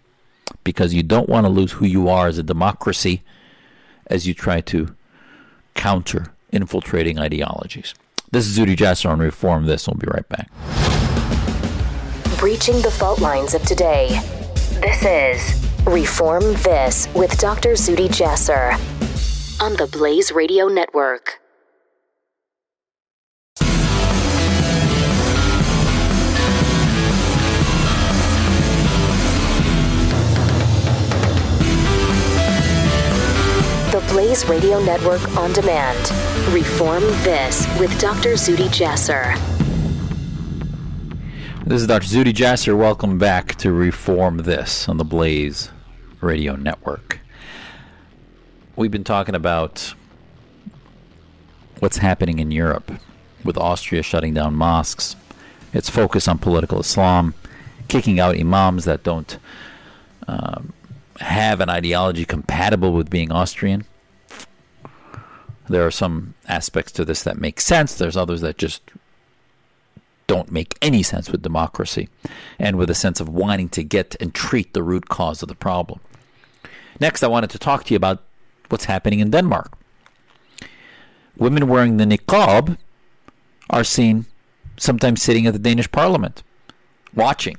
Because 0.63 0.95
you 0.95 1.03
don't 1.03 1.29
want 1.29 1.47
to 1.47 1.51
lose 1.51 1.73
who 1.73 1.87
you 1.87 2.09
are 2.09 2.27
as 2.27 2.39
a 2.39 2.43
democracy 2.43 3.23
as 4.07 4.27
you 4.27 4.35
try 4.35 4.61
to 4.63 4.95
counter 5.75 6.33
infiltrating 6.53 7.19
ideologies. 7.19 7.95
This 8.35 8.49
is 8.49 8.59
Zuhdi 8.59 8.75
Jasser 8.75 9.09
on 9.09 9.21
Reform 9.21 9.67
This. 9.67 9.87
We'll 9.87 9.95
be 9.95 10.09
right 10.09 10.29
back. 10.29 10.51
Breaching 12.37 12.83
the 12.83 12.91
fault 12.91 13.21
lines 13.21 13.55
of 13.55 13.63
today. 13.63 14.09
This 14.81 15.05
is 15.05 15.71
Reform 15.87 16.43
This 16.65 17.07
with 17.15 17.39
Dr. 17.39 17.75
Zuhdi 17.75 18.09
Jasser 18.09 18.73
on 19.63 19.75
the 19.75 19.87
Blaze 19.87 20.33
Radio 20.33 20.67
Network. 20.67 21.44
Blaze 34.09 34.47
Radio 34.47 34.83
Network 34.83 35.37
on 35.37 35.53
demand. 35.53 35.99
Reform 36.55 37.03
This 37.23 37.67
with 37.79 37.99
Dr. 38.01 38.35
Zuhdi 38.35 38.69
Jasser. 38.69 39.35
This 41.65 41.81
is 41.81 41.87
Dr. 41.87 42.07
Zuhdi 42.07 42.33
Jasser. 42.33 42.77
Welcome 42.77 43.19
back 43.19 43.55
to 43.57 43.73
Reform 43.73 44.39
This 44.39 44.89
on 44.89 44.99
the 44.99 45.05
Blaze 45.05 45.71
Radio 46.21 46.57
Network. 46.57 47.21
We've 48.77 48.91
been 48.91 49.05
talking 49.05 49.35
about 49.35 49.95
what's 51.81 51.99
happening 51.99 52.39
in 52.39 52.51
Europe 52.51 52.93
with 53.45 53.57
Austria 53.57 54.03
shutting 54.03 54.35
down 54.35 54.55
mosques, 54.55 55.17
its 55.73 55.89
focus 55.89 56.29
on 56.29 56.39
political 56.39 56.81
Islam, 56.81 57.35
kicking 57.89 58.21
out 58.21 58.39
imams 58.39 58.85
that 58.85 59.03
don't 59.03 59.39
um, 60.29 60.73
have 61.21 61.61
an 61.61 61.71
ideology 61.71 62.25
compatible 62.25 62.93
with 62.93 63.11
being 63.11 63.33
Austrian. 63.33 63.85
There 65.69 65.87
are 65.87 65.91
some 65.91 66.35
aspects 66.47 66.93
to 66.93 67.05
this 67.05 67.23
that 67.23 67.41
make 67.41 67.61
sense. 67.61 67.95
There's 67.95 68.17
others 68.17 68.41
that 68.43 68.59
just 68.59 68.83
don't 70.27 70.51
make 70.51 70.79
any 70.81 71.03
sense 71.03 71.31
with 71.31 71.43
democracy 71.43 72.09
and 72.59 72.77
with 72.77 72.91
a 72.91 72.95
sense 72.95 73.21
of 73.21 73.29
wanting 73.29 73.69
to 73.71 73.83
get 73.83 74.17
and 74.21 74.35
treat 74.35 74.73
the 74.73 74.83
root 74.83 75.09
cause 75.09 75.43
of 75.43 75.49
the 75.49 75.55
problem. 75.55 76.01
Next, 77.01 77.23
I 77.23 77.29
wanted 77.29 77.51
to 77.51 77.59
talk 77.59 77.85
to 77.85 77.95
you 77.95 77.97
about 77.97 78.23
what's 78.69 78.85
happening 78.87 79.21
in 79.21 79.31
Denmark. 79.31 79.77
Women 81.37 81.69
wearing 81.69 81.97
the 81.97 82.05
niqab 82.05 82.79
are 83.71 83.85
seen 83.85 84.27
sometimes 84.77 85.23
sitting 85.23 85.47
at 85.47 85.53
the 85.53 85.59
Danish 85.59 85.91
parliament, 85.91 86.43
watching. 87.15 87.57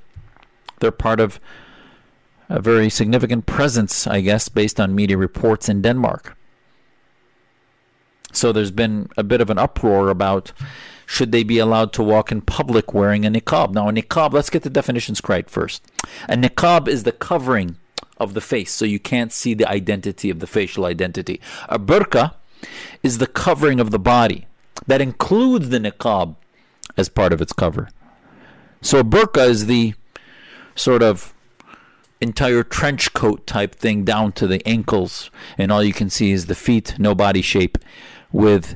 They're 0.80 0.92
part 0.92 1.20
of 1.20 1.40
a 2.50 2.62
very 2.62 2.90
significant 2.90 3.46
presence, 3.46 4.08
I 4.08 4.22
guess, 4.22 4.50
based 4.50 4.80
on 4.80 4.96
media 4.96 5.18
reports 5.18 5.68
in 5.68 5.82
Denmark. 5.82 6.38
So 8.36 8.52
there's 8.52 8.72
been 8.72 9.10
a 9.18 9.24
bit 9.24 9.42
of 9.42 9.50
an 9.50 9.58
uproar 9.58 10.10
about 10.10 10.52
should 11.06 11.32
they 11.32 11.44
be 11.44 11.60
allowed 11.60 11.94
to 11.94 12.04
walk 12.04 12.32
in 12.32 12.42
public 12.42 12.94
wearing 12.94 13.26
a 13.26 13.30
niqab? 13.32 13.74
Now, 13.74 13.90
a 13.90 13.92
niqab, 13.92 14.34
let's 14.34 14.50
get 14.50 14.64
the 14.64 14.70
definitions 14.70 15.22
right 15.28 15.50
first. 15.50 15.86
A 16.28 16.36
niqab 16.36 16.88
is 16.88 17.04
the 17.04 17.12
covering 17.12 17.78
of 18.18 18.34
the 18.34 18.42
face, 18.42 18.72
so 18.72 18.86
you 18.86 19.00
can't 19.00 19.32
see 19.32 19.54
the 19.54 19.70
identity 19.70 20.30
of 20.30 20.40
the 20.40 20.48
facial 20.48 20.86
identity. 20.86 21.40
A 21.70 21.78
burqa 21.78 22.34
is 23.04 23.20
the 23.20 23.28
covering 23.28 23.80
of 23.80 23.92
the 23.92 24.00
body 24.00 24.48
that 24.88 25.02
includes 25.02 25.70
the 25.70 25.80
niqab 25.80 26.36
as 26.98 27.10
part 27.10 27.34
of 27.34 27.42
its 27.42 27.54
cover. 27.54 27.90
So 28.82 29.00
a 29.00 29.04
burqa 29.04 29.48
is 29.48 29.68
the 29.68 29.94
sort 30.76 31.04
of 31.04 31.34
entire 32.22 32.64
trench 32.64 33.14
coat 33.14 33.46
type 33.46 33.76
thing 33.76 34.04
down 34.04 34.32
to 34.34 34.48
the 34.48 34.66
ankles, 34.68 35.30
and 35.58 35.72
all 35.72 35.84
you 35.84 35.94
can 35.94 36.10
see 36.10 36.32
is 36.32 36.46
the 36.46 36.56
feet, 36.56 36.96
no 36.98 37.14
body 37.14 37.42
shape, 37.42 37.78
with 38.36 38.76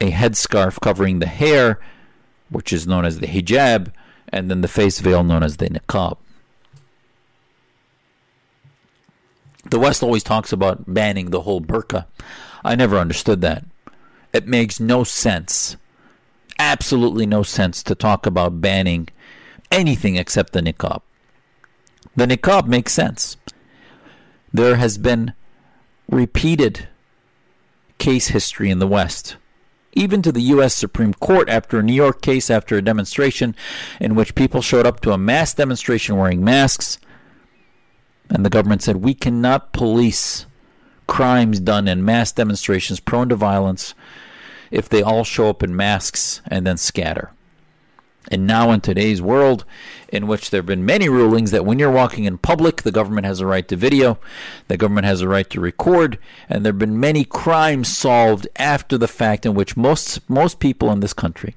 a 0.00 0.10
headscarf 0.10 0.80
covering 0.80 1.20
the 1.20 1.26
hair, 1.26 1.78
which 2.50 2.72
is 2.72 2.88
known 2.88 3.04
as 3.04 3.20
the 3.20 3.28
hijab, 3.28 3.92
and 4.30 4.50
then 4.50 4.62
the 4.62 4.68
face 4.68 4.98
veil 4.98 5.22
known 5.22 5.44
as 5.44 5.58
the 5.58 5.70
niqab. 5.70 6.16
The 9.70 9.78
West 9.78 10.02
always 10.02 10.24
talks 10.24 10.52
about 10.52 10.92
banning 10.92 11.30
the 11.30 11.42
whole 11.42 11.60
burqa. 11.60 12.06
I 12.64 12.74
never 12.74 12.98
understood 12.98 13.40
that. 13.42 13.64
It 14.32 14.48
makes 14.48 14.80
no 14.80 15.04
sense, 15.04 15.76
absolutely 16.58 17.26
no 17.26 17.44
sense, 17.44 17.80
to 17.84 17.94
talk 17.94 18.26
about 18.26 18.60
banning 18.60 19.08
anything 19.70 20.16
except 20.16 20.52
the 20.52 20.60
niqab. 20.60 21.00
The 22.16 22.26
niqab 22.26 22.66
makes 22.66 22.92
sense. 22.92 23.36
There 24.52 24.76
has 24.76 24.98
been 24.98 25.32
repeated 26.08 26.88
case 27.98 28.28
history 28.28 28.70
in 28.70 28.78
the 28.78 28.86
West, 28.86 29.36
even 29.92 30.22
to 30.22 30.32
the 30.32 30.42
U.S. 30.42 30.74
Supreme 30.74 31.14
Court 31.14 31.48
after 31.48 31.78
a 31.78 31.82
New 31.82 31.94
York 31.94 32.22
case 32.22 32.50
after 32.50 32.76
a 32.76 32.82
demonstration 32.82 33.54
in 34.00 34.14
which 34.14 34.34
people 34.34 34.62
showed 34.62 34.86
up 34.86 35.00
to 35.00 35.12
a 35.12 35.18
mass 35.18 35.54
demonstration 35.54 36.16
wearing 36.16 36.44
masks, 36.44 36.98
and 38.30 38.44
the 38.44 38.50
government 38.50 38.82
said, 38.82 38.96
We 38.96 39.14
cannot 39.14 39.72
police 39.72 40.46
crimes 41.06 41.60
done 41.60 41.86
in 41.86 42.04
mass 42.04 42.32
demonstrations 42.32 43.00
prone 43.00 43.28
to 43.28 43.36
violence 43.36 43.94
if 44.70 44.88
they 44.88 45.02
all 45.02 45.24
show 45.24 45.48
up 45.48 45.62
in 45.62 45.76
masks 45.76 46.40
and 46.46 46.66
then 46.66 46.76
scatter. 46.76 47.30
And 48.30 48.46
now, 48.46 48.70
in 48.70 48.80
today's 48.80 49.20
world, 49.20 49.64
in 50.08 50.26
which 50.26 50.50
there 50.50 50.58
have 50.58 50.66
been 50.66 50.86
many 50.86 51.08
rulings 51.08 51.50
that 51.50 51.66
when 51.66 51.78
you're 51.78 51.90
walking 51.90 52.24
in 52.24 52.38
public, 52.38 52.82
the 52.82 52.92
government 52.92 53.26
has 53.26 53.40
a 53.40 53.46
right 53.46 53.66
to 53.68 53.76
video, 53.76 54.18
the 54.68 54.78
government 54.78 55.06
has 55.06 55.20
a 55.20 55.28
right 55.28 55.48
to 55.50 55.60
record, 55.60 56.18
and 56.48 56.64
there 56.64 56.72
have 56.72 56.78
been 56.78 56.98
many 56.98 57.24
crimes 57.24 57.94
solved 57.94 58.48
after 58.56 58.96
the 58.96 59.08
fact 59.08 59.44
in 59.44 59.54
which 59.54 59.76
most 59.76 60.28
most 60.28 60.58
people 60.58 60.90
in 60.90 61.00
this 61.00 61.12
country 61.12 61.54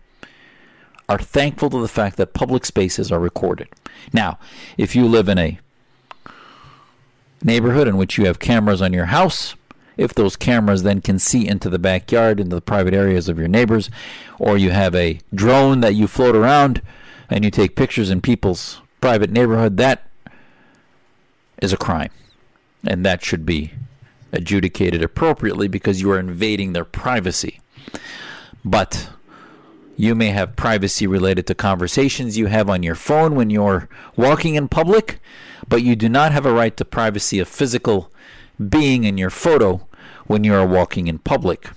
are 1.10 1.20
thankful 1.20 1.70
to 1.70 1.82
the 1.82 1.88
fact 1.88 2.18
that 2.18 2.34
public 2.34 2.66
spaces 2.66 3.12
are 3.12 3.20
recorded. 3.20 3.70
Now, 4.12 4.40
if 4.78 4.96
you 4.96 5.06
live 5.06 5.30
in 5.30 5.38
a 5.38 5.60
neighborhood 7.42 7.88
in 7.88 7.98
which 7.98 8.18
you 8.18 8.26
have 8.26 8.40
cameras 8.40 8.82
on 8.82 8.94
your 8.94 9.06
house, 9.06 9.56
if 9.98 10.14
those 10.14 10.36
cameras 10.36 10.84
then 10.84 11.02
can 11.02 11.20
see 11.20 11.48
into 11.48 11.70
the 11.70 11.80
backyard, 11.80 12.40
into 12.40 12.56
the 12.56 12.62
private 12.62 12.94
areas 12.94 13.28
of 13.28 13.40
your 13.40 13.48
neighbors, 13.48 13.90
or 14.40 14.58
you 14.58 14.72
have 14.72 14.96
a 14.96 15.20
drone 15.34 15.82
that 15.82 15.96
you 15.96 16.08
float 16.08 16.36
around 16.36 16.82
and 17.30 17.44
you 17.44 17.52
take 17.52 17.76
pictures 17.76 18.10
in 18.10 18.22
people's 18.22 18.82
private 19.02 19.32
neighborhood, 19.32 19.78
that 19.78 20.08
is 21.62 21.74
a 21.74 21.78
crime. 21.78 22.12
And 22.86 23.06
that 23.06 23.24
should 23.24 23.46
be 23.46 23.72
adjudicated 24.32 25.02
appropriately 25.02 25.68
because 25.68 26.02
you 26.02 26.12
are 26.12 26.20
invading 26.20 26.74
their 26.74 26.86
privacy. 26.86 27.60
But 28.64 29.10
you 29.96 30.14
may 30.14 30.30
have 30.30 30.56
privacy 30.56 31.08
related 31.08 31.48
to 31.48 31.56
conversations 31.56 32.38
you 32.38 32.46
have 32.46 32.70
on 32.70 32.84
your 32.84 32.96
phone 32.96 33.34
when 33.34 33.50
you're 33.50 33.90
walking 34.16 34.56
in 34.56 34.68
public, 34.68 35.20
but 35.68 35.82
you 35.82 35.96
do 35.96 36.08
not 36.08 36.32
have 36.32 36.46
a 36.46 36.54
right 36.54 36.78
to 36.78 36.86
privacy 36.86 37.40
of 37.40 37.48
physical 37.48 38.12
being 38.70 39.04
in 39.04 39.18
your 39.18 39.30
photo 39.30 39.87
when 40.28 40.44
you 40.44 40.54
are 40.54 40.68
walking 40.68 41.08
in 41.08 41.20
public. 41.20 41.70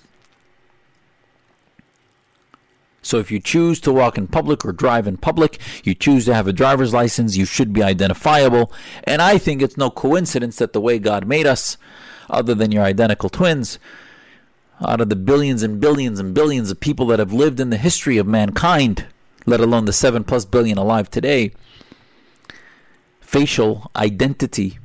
So 3.03 3.19
if 3.19 3.31
you 3.31 3.41
choose 3.41 3.81
to 3.81 3.93
walk 3.93 4.19
in 4.19 4.27
public 4.27 4.65
or 4.65 4.73
drive 4.73 5.07
in 5.07 5.17
public, 5.17 5.59
you 5.85 5.95
choose 5.95 6.27
to 6.27 6.35
have 6.35 6.47
a 6.47 6.53
driver's 6.53 6.93
license, 6.93 7.37
you 7.37 7.47
should 7.47 7.73
be 7.73 7.83
identifiable. 7.83 8.73
And 9.05 9.23
I 9.23 9.39
think 9.39 9.63
it's 9.63 9.77
no 9.77 9.91
coincidence 9.91 10.57
that 10.57 10.75
the 10.75 10.81
way 10.81 10.99
God 10.99 11.27
made 11.27 11.47
us, 11.47 11.79
other 12.29 12.55
than 12.55 12.73
your 12.73 12.85
identical 12.85 13.31
twins, 13.31 13.79
out 14.87 15.01
of 15.01 15.09
the 15.09 15.17
billions 15.17 15.63
and 15.63 15.81
billions 15.81 16.21
and 16.21 16.35
billions 16.35 16.71
of 16.71 16.81
people 16.81 17.07
that 17.07 17.19
have 17.19 17.33
lived 17.33 17.61
in 17.61 17.71
the 17.71 17.77
history 17.77 18.19
of 18.19 18.27
mankind, 18.27 19.07
let 19.47 19.61
alone 19.61 19.87
the 19.87 19.93
7 19.93 20.25
plus 20.25 20.45
billion 20.45 20.77
alive 20.77 21.11
today, 21.11 21.53
facial 23.21 23.91
identity 23.97 24.79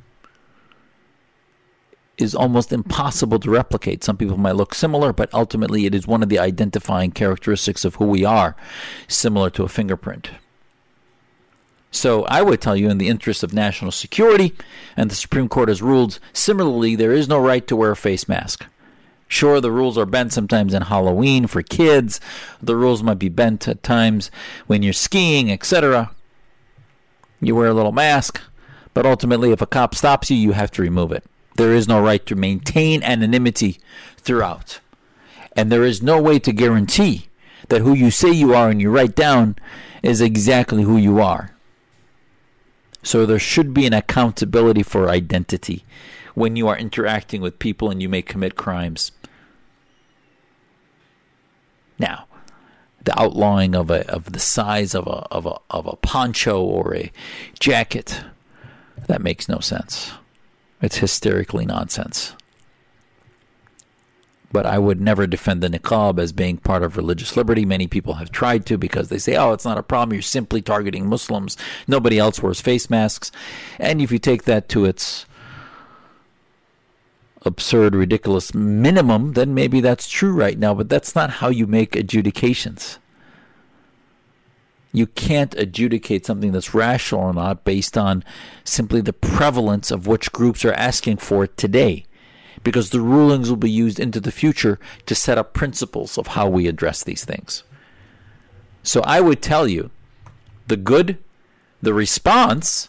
is 2.18 2.34
almost 2.34 2.72
impossible 2.72 3.38
to 3.40 3.50
replicate. 3.50 4.02
Some 4.02 4.16
people 4.16 4.38
might 4.38 4.56
look 4.56 4.74
similar, 4.74 5.12
but 5.12 5.32
ultimately 5.34 5.86
it 5.86 5.94
is 5.94 6.06
one 6.06 6.22
of 6.22 6.28
the 6.28 6.38
identifying 6.38 7.10
characteristics 7.10 7.84
of 7.84 7.96
who 7.96 8.06
we 8.06 8.24
are, 8.24 8.56
similar 9.08 9.50
to 9.50 9.64
a 9.64 9.68
fingerprint. 9.68 10.30
So 11.90 12.24
I 12.24 12.42
would 12.42 12.60
tell 12.60 12.76
you, 12.76 12.90
in 12.90 12.98
the 12.98 13.08
interest 13.08 13.42
of 13.42 13.54
national 13.54 13.90
security, 13.90 14.54
and 14.96 15.10
the 15.10 15.14
Supreme 15.14 15.48
Court 15.48 15.68
has 15.68 15.82
ruled 15.82 16.18
similarly, 16.32 16.94
there 16.94 17.12
is 17.12 17.28
no 17.28 17.38
right 17.38 17.66
to 17.66 17.76
wear 17.76 17.92
a 17.92 17.96
face 17.96 18.28
mask. 18.28 18.66
Sure, 19.28 19.60
the 19.60 19.72
rules 19.72 19.98
are 19.98 20.06
bent 20.06 20.32
sometimes 20.32 20.72
in 20.72 20.82
Halloween 20.82 21.46
for 21.46 21.62
kids. 21.62 22.20
The 22.62 22.76
rules 22.76 23.02
might 23.02 23.18
be 23.18 23.28
bent 23.28 23.66
at 23.66 23.82
times 23.82 24.30
when 24.66 24.82
you're 24.82 24.92
skiing, 24.92 25.50
etc. 25.50 26.12
You 27.40 27.56
wear 27.56 27.68
a 27.68 27.74
little 27.74 27.92
mask, 27.92 28.40
but 28.94 29.04
ultimately, 29.04 29.50
if 29.50 29.60
a 29.60 29.66
cop 29.66 29.94
stops 29.94 30.30
you, 30.30 30.36
you 30.36 30.52
have 30.52 30.70
to 30.72 30.82
remove 30.82 31.12
it. 31.12 31.24
There 31.56 31.74
is 31.74 31.88
no 31.88 32.00
right 32.00 32.24
to 32.26 32.34
maintain 32.34 33.02
anonymity 33.02 33.78
throughout. 34.18 34.80
And 35.54 35.72
there 35.72 35.84
is 35.84 36.02
no 36.02 36.20
way 36.20 36.38
to 36.40 36.52
guarantee 36.52 37.28
that 37.68 37.80
who 37.80 37.94
you 37.94 38.10
say 38.10 38.30
you 38.30 38.54
are 38.54 38.68
and 38.68 38.80
you 38.80 38.90
write 38.90 39.16
down 39.16 39.56
is 40.02 40.20
exactly 40.20 40.82
who 40.82 40.96
you 40.96 41.20
are. 41.20 41.56
So 43.02 43.24
there 43.24 43.38
should 43.38 43.72
be 43.72 43.86
an 43.86 43.94
accountability 43.94 44.82
for 44.82 45.08
identity 45.08 45.84
when 46.34 46.56
you 46.56 46.68
are 46.68 46.76
interacting 46.76 47.40
with 47.40 47.58
people 47.58 47.90
and 47.90 48.02
you 48.02 48.08
may 48.08 48.20
commit 48.20 48.56
crimes. 48.56 49.12
Now, 51.98 52.26
the 53.02 53.18
outlawing 53.18 53.74
of 53.74 53.90
a 53.90 54.06
of 54.10 54.32
the 54.32 54.40
size 54.40 54.94
of 54.94 55.06
a 55.06 55.24
of 55.30 55.46
a 55.46 55.56
of 55.70 55.86
a 55.86 55.96
poncho 55.96 56.60
or 56.60 56.94
a 56.94 57.12
jacket 57.58 58.20
that 59.06 59.22
makes 59.22 59.48
no 59.48 59.60
sense. 59.60 60.12
It's 60.80 60.98
hysterically 60.98 61.64
nonsense. 61.66 62.34
But 64.52 64.66
I 64.66 64.78
would 64.78 65.00
never 65.00 65.26
defend 65.26 65.62
the 65.62 65.68
niqab 65.68 66.18
as 66.18 66.32
being 66.32 66.56
part 66.58 66.82
of 66.82 66.96
religious 66.96 67.36
liberty. 67.36 67.64
Many 67.64 67.86
people 67.86 68.14
have 68.14 68.30
tried 68.30 68.64
to 68.66 68.78
because 68.78 69.08
they 69.08 69.18
say, 69.18 69.36
oh, 69.36 69.52
it's 69.52 69.64
not 69.64 69.78
a 69.78 69.82
problem. 69.82 70.14
You're 70.14 70.22
simply 70.22 70.62
targeting 70.62 71.08
Muslims. 71.08 71.56
Nobody 71.88 72.18
else 72.18 72.42
wears 72.42 72.60
face 72.60 72.88
masks. 72.88 73.32
And 73.78 74.00
if 74.00 74.12
you 74.12 74.18
take 74.18 74.44
that 74.44 74.68
to 74.70 74.84
its 74.84 75.26
absurd, 77.42 77.94
ridiculous 77.94 78.54
minimum, 78.54 79.32
then 79.32 79.54
maybe 79.54 79.80
that's 79.80 80.08
true 80.08 80.32
right 80.32 80.58
now. 80.58 80.74
But 80.74 80.88
that's 80.88 81.14
not 81.14 81.30
how 81.30 81.48
you 81.48 81.66
make 81.66 81.96
adjudications. 81.96 82.98
You 84.96 85.06
can't 85.08 85.54
adjudicate 85.56 86.24
something 86.24 86.52
that's 86.52 86.72
rational 86.72 87.20
or 87.20 87.34
not 87.34 87.64
based 87.64 87.98
on 87.98 88.24
simply 88.64 89.02
the 89.02 89.12
prevalence 89.12 89.90
of 89.90 90.06
which 90.06 90.32
groups 90.32 90.64
are 90.64 90.72
asking 90.72 91.18
for 91.18 91.44
it 91.44 91.58
today, 91.58 92.06
because 92.64 92.88
the 92.88 93.02
rulings 93.02 93.50
will 93.50 93.58
be 93.58 93.70
used 93.70 94.00
into 94.00 94.20
the 94.20 94.32
future 94.32 94.78
to 95.04 95.14
set 95.14 95.36
up 95.36 95.52
principles 95.52 96.16
of 96.16 96.28
how 96.28 96.48
we 96.48 96.66
address 96.66 97.04
these 97.04 97.26
things. 97.26 97.62
So 98.82 99.02
I 99.02 99.20
would 99.20 99.42
tell 99.42 99.68
you 99.68 99.90
the 100.66 100.78
good, 100.78 101.18
the 101.82 101.92
response. 101.92 102.88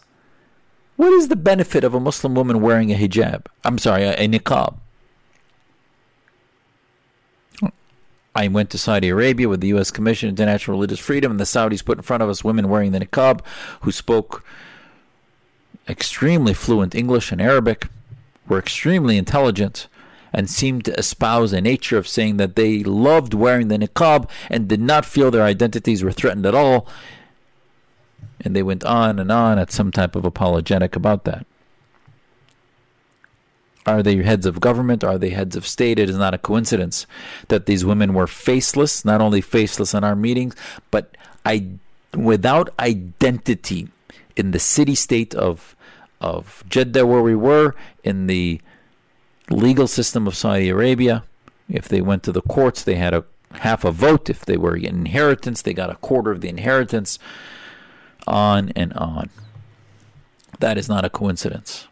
What 0.96 1.12
is 1.12 1.28
the 1.28 1.36
benefit 1.36 1.84
of 1.84 1.92
a 1.92 2.00
Muslim 2.00 2.34
woman 2.34 2.62
wearing 2.62 2.90
a 2.90 2.96
hijab? 2.96 3.48
I'm 3.64 3.76
sorry, 3.76 4.04
a, 4.04 4.14
a 4.14 4.26
niqab. 4.26 4.78
I 8.38 8.46
went 8.46 8.70
to 8.70 8.78
Saudi 8.78 9.08
Arabia 9.08 9.48
with 9.48 9.60
the 9.60 9.66
U.S. 9.74 9.90
Commission 9.90 10.28
on 10.28 10.30
International 10.30 10.76
Religious 10.76 11.00
Freedom, 11.00 11.32
and 11.32 11.40
the 11.40 11.44
Saudis 11.44 11.84
put 11.84 11.98
in 11.98 12.02
front 12.02 12.22
of 12.22 12.28
us 12.28 12.44
women 12.44 12.68
wearing 12.68 12.92
the 12.92 13.00
niqab 13.00 13.44
who 13.80 13.90
spoke 13.90 14.44
extremely 15.88 16.54
fluent 16.54 16.94
English 16.94 17.32
and 17.32 17.42
Arabic, 17.42 17.88
were 18.46 18.60
extremely 18.60 19.18
intelligent, 19.18 19.88
and 20.32 20.48
seemed 20.48 20.84
to 20.84 20.96
espouse 20.96 21.52
a 21.52 21.60
nature 21.60 21.98
of 21.98 22.06
saying 22.06 22.36
that 22.36 22.54
they 22.54 22.84
loved 22.84 23.34
wearing 23.34 23.66
the 23.66 23.76
niqab 23.76 24.30
and 24.48 24.68
did 24.68 24.80
not 24.80 25.04
feel 25.04 25.32
their 25.32 25.42
identities 25.42 26.04
were 26.04 26.12
threatened 26.12 26.46
at 26.46 26.54
all. 26.54 26.86
And 28.40 28.54
they 28.54 28.62
went 28.62 28.84
on 28.84 29.18
and 29.18 29.32
on 29.32 29.58
at 29.58 29.72
some 29.72 29.90
type 29.90 30.14
of 30.14 30.24
apologetic 30.24 30.94
about 30.94 31.24
that. 31.24 31.44
Are 33.88 34.02
they 34.02 34.22
heads 34.22 34.46
of 34.46 34.60
government? 34.60 35.02
Are 35.02 35.18
they 35.18 35.30
heads 35.30 35.56
of 35.56 35.66
state? 35.66 35.98
It 35.98 36.10
is 36.10 36.16
not 36.16 36.34
a 36.34 36.38
coincidence 36.38 37.06
that 37.48 37.66
these 37.66 37.84
women 37.84 38.14
were 38.14 38.26
faceless, 38.26 39.04
not 39.04 39.20
only 39.20 39.40
faceless 39.40 39.94
in 39.94 40.04
our 40.04 40.14
meetings, 40.14 40.54
but 40.90 41.16
I, 41.44 41.66
without 42.14 42.68
identity 42.78 43.88
in 44.36 44.50
the 44.50 44.58
city 44.58 44.94
state 44.94 45.34
of, 45.34 45.74
of 46.20 46.62
Jeddah, 46.68 47.06
where 47.06 47.22
we 47.22 47.34
were, 47.34 47.74
in 48.04 48.26
the 48.26 48.60
legal 49.50 49.86
system 49.86 50.26
of 50.26 50.36
Saudi 50.36 50.68
Arabia. 50.68 51.24
If 51.68 51.88
they 51.88 52.00
went 52.00 52.22
to 52.24 52.32
the 52.32 52.42
courts, 52.42 52.82
they 52.82 52.96
had 52.96 53.14
a 53.14 53.24
half 53.52 53.84
a 53.84 53.90
vote. 53.90 54.30
If 54.30 54.44
they 54.44 54.56
were 54.56 54.76
inheritance, 54.76 55.62
they 55.62 55.74
got 55.74 55.90
a 55.90 55.96
quarter 55.96 56.30
of 56.30 56.40
the 56.40 56.48
inheritance. 56.48 57.18
On 58.26 58.70
and 58.76 58.92
on. 58.92 59.30
That 60.60 60.76
is 60.76 60.88
not 60.88 61.04
a 61.04 61.10
coincidence. 61.10 61.87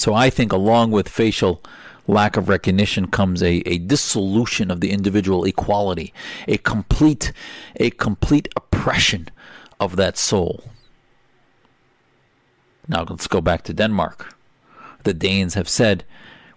So 0.00 0.14
I 0.14 0.30
think, 0.30 0.50
along 0.50 0.92
with 0.92 1.10
facial 1.10 1.62
lack 2.08 2.38
of 2.38 2.48
recognition, 2.48 3.08
comes 3.08 3.42
a, 3.42 3.56
a 3.68 3.76
dissolution 3.76 4.70
of 4.70 4.80
the 4.80 4.92
individual 4.92 5.44
equality, 5.44 6.14
a 6.48 6.56
complete, 6.56 7.34
a 7.76 7.90
complete 7.90 8.48
oppression 8.56 9.28
of 9.78 9.96
that 9.96 10.16
soul. 10.16 10.64
Now 12.88 13.04
let's 13.06 13.26
go 13.26 13.42
back 13.42 13.62
to 13.64 13.74
Denmark. 13.74 14.34
The 15.04 15.12
Danes 15.12 15.52
have 15.52 15.68
said, 15.68 16.04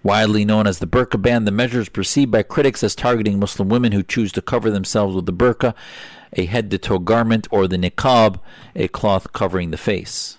widely 0.04 0.46
known 0.46 0.66
as 0.66 0.80
the 0.80 0.88
burqa 0.88 1.22
ban, 1.22 1.44
the 1.44 1.52
measure 1.52 1.82
is 1.82 1.90
perceived 1.90 2.32
by 2.32 2.44
critics 2.44 2.82
as 2.82 2.96
targeting 2.96 3.40
Muslim 3.40 3.68
women 3.68 3.92
who 3.92 4.04
choose 4.04 4.32
to 4.32 4.42
cover 4.42 4.72
themselves 4.72 5.18
with 5.18 5.26
the 5.26 5.34
burqa, 5.34 5.76
a 6.32 6.46
head 6.46 6.72
to 6.72 6.78
toe 6.78 6.98
garment, 6.98 7.50
or 7.52 7.68
the 7.68 7.76
niqab, 7.76 8.40
a 8.74 8.88
cloth 8.88 9.34
covering 9.34 9.72
the 9.72 9.78
face. 9.78 10.38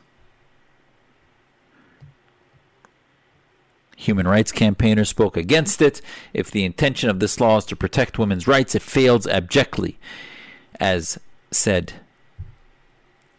Human 4.05 4.29
rights 4.29 4.53
campaigners 4.53 5.09
spoke 5.09 5.35
against 5.35 5.81
it. 5.81 6.03
If 6.35 6.51
the 6.51 6.65
intention 6.65 7.09
of 7.09 7.21
this 7.21 7.41
law 7.41 7.57
is 7.57 7.65
to 7.67 7.77
protect 7.77 8.19
women's 8.19 8.47
rights, 8.47 8.75
it 8.75 8.83
fails 8.83 9.27
abjectly, 9.27 9.99
as 10.79 11.19
said. 11.51 11.95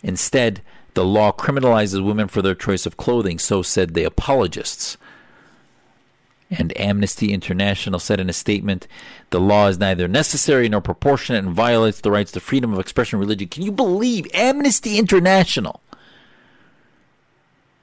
Instead, 0.02 0.62
the 0.96 1.06
law 1.06 1.32
criminalizes 1.32 2.04
women 2.04 2.28
for 2.28 2.42
their 2.42 2.56
choice 2.56 2.88
of 2.88 2.98
clothing, 2.98 3.38
so 3.38 3.62
said 3.62 3.94
the 3.94 4.06
apologists. 4.06 4.98
And 6.50 6.76
Amnesty 6.80 7.32
International 7.32 8.00
said 8.00 8.20
in 8.20 8.28
a 8.28 8.34
statement 8.34 8.88
the 9.30 9.40
law 9.40 9.68
is 9.68 9.78
neither 9.78 10.08
necessary 10.08 10.68
nor 10.68 10.82
proportionate 10.82 11.44
and 11.44 11.54
violates 11.54 12.02
the 12.02 12.12
rights 12.12 12.32
to 12.32 12.40
freedom 12.40 12.74
of 12.74 12.80
expression 12.80 13.18
and 13.18 13.22
religion. 13.22 13.50
Can 13.50 13.62
you 13.62 13.72
believe 13.72 14.26
Amnesty 14.34 14.98
International? 14.98 15.82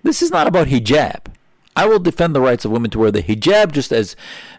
This 0.03 0.21
is 0.21 0.33
not 0.33 0.49
about 0.49 0.67
hijab. 0.67 1.27
I 1.75 1.87
will 1.87 1.99
defend 1.99 2.35
the 2.35 2.41
rights 2.41 2.65
of 2.65 2.71
women 2.71 2.91
to 2.91 2.99
wear 2.99 3.11
the 3.11 3.23
hijab, 3.23 3.73
just 3.73 3.93
as 3.93 4.15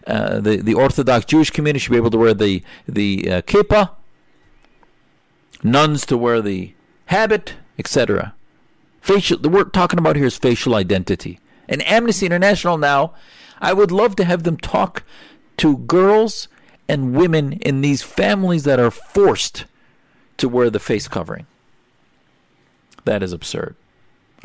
uh, 0.06 0.40
the 0.40 0.56
the 0.56 0.74
Orthodox 0.74 1.24
Jewish 1.24 1.50
community 1.50 1.80
should 1.80 1.92
be 1.92 1.96
able 1.96 2.10
to 2.10 2.18
wear 2.18 2.34
the 2.34 2.62
the 2.88 3.30
uh, 3.30 3.42
kippah, 3.42 3.90
nuns 5.62 6.04
to 6.06 6.16
wear 6.16 6.42
the 6.42 6.74
habit, 7.06 7.54
etc. 7.78 8.34
Facial. 9.00 9.38
The 9.38 9.48
word 9.48 9.72
talking 9.72 9.98
about 9.98 10.16
here 10.16 10.26
is 10.26 10.36
facial 10.36 10.74
identity. 10.74 11.38
And 11.68 11.86
Amnesty 11.86 12.26
International 12.26 12.76
now, 12.76 13.14
I 13.60 13.72
would 13.72 13.90
love 13.90 14.16
to 14.16 14.24
have 14.24 14.42
them 14.42 14.56
talk 14.56 15.02
to 15.58 15.78
girls 15.78 16.48
and 16.88 17.14
women 17.14 17.54
in 17.54 17.80
these 17.80 18.02
families 18.02 18.64
that 18.64 18.80
are 18.80 18.90
forced 18.90 19.64
to 20.36 20.48
wear 20.48 20.68
the 20.68 20.80
face 20.80 21.08
covering. 21.08 21.46
That 23.04 23.22
is 23.22 23.32
absurd. 23.32 23.76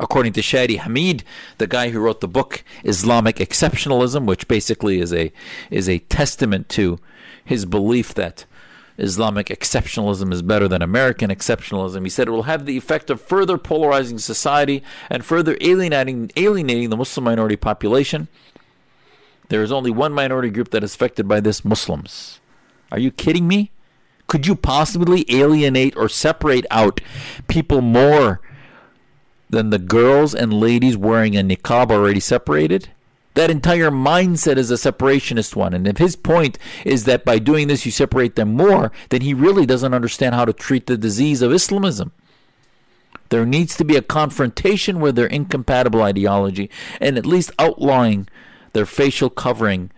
According 0.00 0.32
to 0.32 0.40
Shadi 0.40 0.78
Hamid, 0.78 1.24
the 1.58 1.66
guy 1.66 1.90
who 1.90 2.00
wrote 2.00 2.22
the 2.22 2.26
book 2.28 2.64
Islamic 2.84 3.36
Exceptionalism, 3.36 4.24
which 4.24 4.48
basically 4.48 4.98
is 4.98 5.12
a 5.12 5.30
is 5.70 5.90
a 5.90 5.98
testament 5.98 6.70
to 6.70 6.98
his 7.44 7.66
belief 7.66 8.14
that 8.14 8.46
Islamic 8.96 9.48
exceptionalism 9.48 10.32
is 10.32 10.40
better 10.40 10.66
than 10.66 10.80
American 10.80 11.28
exceptionalism. 11.28 12.02
He 12.04 12.08
said 12.08 12.28
it 12.28 12.30
will 12.30 12.44
have 12.44 12.64
the 12.64 12.78
effect 12.78 13.10
of 13.10 13.20
further 13.20 13.58
polarizing 13.58 14.18
society 14.18 14.82
and 15.10 15.22
further 15.22 15.58
alienating 15.60 16.30
alienating 16.34 16.88
the 16.88 16.96
Muslim 16.96 17.24
minority 17.24 17.56
population. 17.56 18.28
There 19.50 19.62
is 19.62 19.70
only 19.70 19.90
one 19.90 20.14
minority 20.14 20.48
group 20.48 20.70
that 20.70 20.82
is 20.82 20.94
affected 20.94 21.28
by 21.28 21.40
this 21.40 21.62
Muslims. 21.62 22.40
Are 22.90 22.98
you 22.98 23.10
kidding 23.10 23.46
me? 23.46 23.70
Could 24.28 24.46
you 24.46 24.54
possibly 24.54 25.26
alienate 25.28 25.94
or 25.94 26.08
separate 26.08 26.64
out 26.70 27.02
people 27.48 27.82
more 27.82 28.40
than 29.50 29.70
the 29.70 29.78
girls 29.78 30.34
and 30.34 30.52
ladies 30.52 30.96
wearing 30.96 31.36
a 31.36 31.42
niqab 31.42 31.90
already 31.90 32.20
separated? 32.20 32.88
That 33.34 33.50
entire 33.50 33.90
mindset 33.90 34.56
is 34.56 34.70
a 34.70 34.74
separationist 34.74 35.54
one. 35.54 35.72
And 35.72 35.86
if 35.86 35.98
his 35.98 36.16
point 36.16 36.58
is 36.84 37.04
that 37.04 37.24
by 37.24 37.38
doing 37.38 37.68
this 37.68 37.86
you 37.86 37.92
separate 37.92 38.34
them 38.36 38.54
more, 38.54 38.90
then 39.10 39.20
he 39.20 39.34
really 39.34 39.66
doesn't 39.66 39.94
understand 39.94 40.34
how 40.34 40.44
to 40.44 40.52
treat 40.52 40.86
the 40.86 40.96
disease 40.96 41.42
of 41.42 41.52
Islamism. 41.52 42.12
There 43.28 43.46
needs 43.46 43.76
to 43.76 43.84
be 43.84 43.96
a 43.96 44.02
confrontation 44.02 44.98
with 44.98 45.14
their 45.14 45.26
incompatible 45.26 46.02
ideology 46.02 46.68
and 47.00 47.16
at 47.16 47.26
least 47.26 47.52
outlawing 47.58 48.28
their 48.72 48.86
facial 48.86 49.30
covering. 49.30 49.90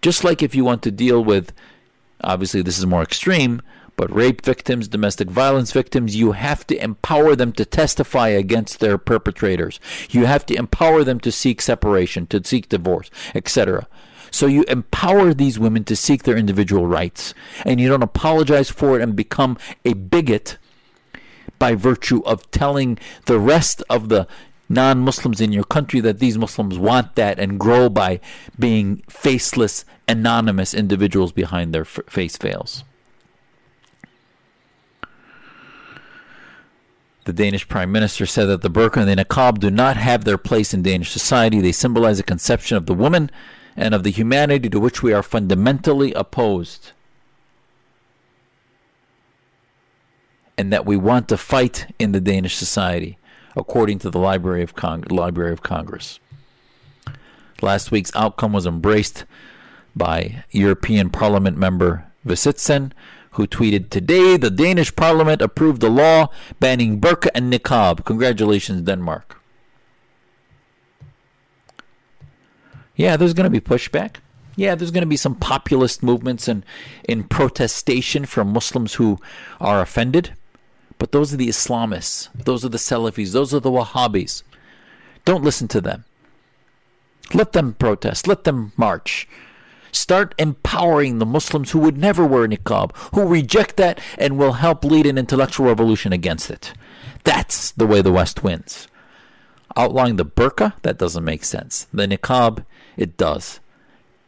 Just 0.00 0.24
like 0.24 0.42
if 0.42 0.54
you 0.54 0.64
want 0.64 0.82
to 0.82 0.90
deal 0.90 1.22
with, 1.22 1.52
obviously, 2.22 2.62
this 2.62 2.78
is 2.78 2.86
more 2.86 3.02
extreme, 3.02 3.60
but 3.96 4.14
rape 4.14 4.42
victims, 4.42 4.88
domestic 4.88 5.30
violence 5.30 5.72
victims, 5.72 6.16
you 6.16 6.32
have 6.32 6.66
to 6.66 6.82
empower 6.82 7.34
them 7.34 7.52
to 7.52 7.64
testify 7.64 8.28
against 8.28 8.80
their 8.80 8.98
perpetrators. 8.98 9.80
You 10.10 10.26
have 10.26 10.44
to 10.46 10.54
empower 10.54 11.02
them 11.02 11.18
to 11.20 11.32
seek 11.32 11.62
separation, 11.62 12.26
to 12.28 12.44
seek 12.44 12.68
divorce, 12.68 13.10
etc. 13.34 13.88
So 14.30 14.46
you 14.46 14.64
empower 14.64 15.32
these 15.32 15.58
women 15.58 15.84
to 15.84 15.96
seek 15.96 16.24
their 16.24 16.36
individual 16.36 16.86
rights, 16.86 17.32
and 17.64 17.80
you 17.80 17.88
don't 17.88 18.02
apologize 18.02 18.68
for 18.68 18.98
it 18.98 19.02
and 19.02 19.16
become 19.16 19.56
a 19.84 19.94
bigot 19.94 20.58
by 21.58 21.74
virtue 21.74 22.22
of 22.24 22.50
telling 22.50 22.98
the 23.24 23.38
rest 23.38 23.82
of 23.88 24.10
the 24.10 24.26
non 24.68 25.00
Muslims 25.00 25.40
in 25.40 25.52
your 25.52 25.64
country 25.64 26.00
that 26.00 26.18
these 26.18 26.36
Muslims 26.36 26.78
want 26.78 27.14
that 27.14 27.38
and 27.38 27.58
grow 27.58 27.88
by 27.88 28.20
being 28.58 29.02
faceless, 29.08 29.84
anonymous 30.06 30.74
individuals 30.74 31.32
behind 31.32 31.72
their 31.72 31.82
f- 31.82 32.00
face 32.08 32.36
veils. 32.36 32.84
The 37.26 37.32
Danish 37.32 37.66
Prime 37.66 37.90
Minister 37.90 38.24
said 38.24 38.44
that 38.44 38.62
the 38.62 38.70
burqa 38.70 38.98
and 38.98 39.08
the 39.08 39.24
niqab 39.24 39.58
do 39.58 39.68
not 39.68 39.96
have 39.96 40.22
their 40.22 40.38
place 40.38 40.72
in 40.72 40.82
Danish 40.82 41.10
society. 41.10 41.60
They 41.60 41.72
symbolize 41.72 42.20
a 42.20 42.22
conception 42.22 42.76
of 42.76 42.86
the 42.86 42.94
woman 42.94 43.32
and 43.76 43.94
of 43.94 44.04
the 44.04 44.12
humanity 44.12 44.68
to 44.68 44.78
which 44.78 45.02
we 45.02 45.12
are 45.12 45.24
fundamentally 45.24 46.12
opposed. 46.12 46.92
And 50.56 50.72
that 50.72 50.86
we 50.86 50.96
want 50.96 51.28
to 51.28 51.36
fight 51.36 51.92
in 51.98 52.12
the 52.12 52.20
Danish 52.20 52.54
society, 52.54 53.18
according 53.56 53.98
to 54.00 54.10
the 54.10 54.20
Library 54.20 54.62
of, 54.62 54.76
Cong- 54.76 55.02
Library 55.10 55.52
of 55.52 55.64
Congress. 55.64 56.20
Last 57.60 57.90
week's 57.90 58.14
outcome 58.14 58.52
was 58.52 58.66
embraced 58.66 59.24
by 59.96 60.44
European 60.52 61.10
Parliament 61.10 61.58
member 61.58 62.06
Vistisen, 62.24 62.92
who 63.36 63.46
tweeted, 63.46 63.90
Today 63.90 64.36
the 64.36 64.50
Danish 64.50 64.94
parliament 64.94 65.40
approved 65.40 65.82
a 65.82 65.88
law 65.88 66.28
banning 66.60 67.00
burqa 67.00 67.28
and 67.34 67.52
niqab. 67.52 68.04
Congratulations, 68.04 68.82
Denmark. 68.82 69.40
Yeah, 72.96 73.16
there's 73.16 73.34
going 73.34 73.44
to 73.44 73.50
be 73.50 73.60
pushback. 73.60 74.16
Yeah, 74.56 74.74
there's 74.74 74.90
going 74.90 75.02
to 75.02 75.06
be 75.06 75.18
some 75.18 75.34
populist 75.34 76.02
movements 76.02 76.48
and 76.48 76.64
in 77.06 77.24
protestation 77.24 78.24
from 78.24 78.52
Muslims 78.52 78.94
who 78.94 79.18
are 79.60 79.82
offended. 79.82 80.34
But 80.98 81.12
those 81.12 81.34
are 81.34 81.36
the 81.36 81.48
Islamists. 81.48 82.30
Those 82.34 82.64
are 82.64 82.70
the 82.70 82.78
Salafis. 82.78 83.32
Those 83.32 83.52
are 83.52 83.60
the 83.60 83.70
Wahhabis. 83.70 84.42
Don't 85.26 85.44
listen 85.44 85.68
to 85.68 85.80
them. 85.82 86.04
Let 87.34 87.52
them 87.52 87.74
protest. 87.74 88.26
Let 88.26 88.44
them 88.44 88.72
march. 88.78 89.28
Start 89.96 90.34
empowering 90.36 91.18
the 91.18 91.24
Muslims 91.24 91.70
who 91.70 91.78
would 91.78 91.96
never 91.96 92.26
wear 92.26 92.46
niqab, 92.46 92.94
who 93.14 93.26
reject 93.26 93.78
that 93.78 93.98
and 94.18 94.36
will 94.36 94.52
help 94.52 94.84
lead 94.84 95.06
an 95.06 95.16
intellectual 95.16 95.64
revolution 95.66 96.12
against 96.12 96.50
it. 96.50 96.74
That's 97.24 97.72
the 97.72 97.86
way 97.86 98.02
the 98.02 98.12
West 98.12 98.44
wins. 98.44 98.88
Outlawing 99.74 100.16
the 100.16 100.26
burqa, 100.26 100.74
that 100.82 100.98
doesn't 100.98 101.24
make 101.24 101.44
sense. 101.44 101.86
The 101.94 102.06
niqab, 102.06 102.66
it 102.98 103.16
does. 103.16 103.58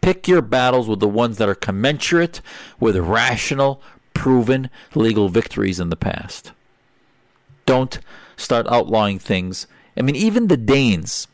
Pick 0.00 0.26
your 0.26 0.40
battles 0.40 0.88
with 0.88 1.00
the 1.00 1.06
ones 1.06 1.36
that 1.36 1.50
are 1.50 1.54
commensurate 1.54 2.40
with 2.80 2.96
rational, 2.96 3.82
proven 4.14 4.70
legal 4.94 5.28
victories 5.28 5.78
in 5.78 5.90
the 5.90 5.96
past. 5.96 6.52
Don't 7.66 7.98
start 8.38 8.66
outlawing 8.68 9.18
things. 9.18 9.66
I 9.98 10.00
mean, 10.00 10.16
even 10.16 10.46
the 10.46 10.56
Danes, 10.56 11.28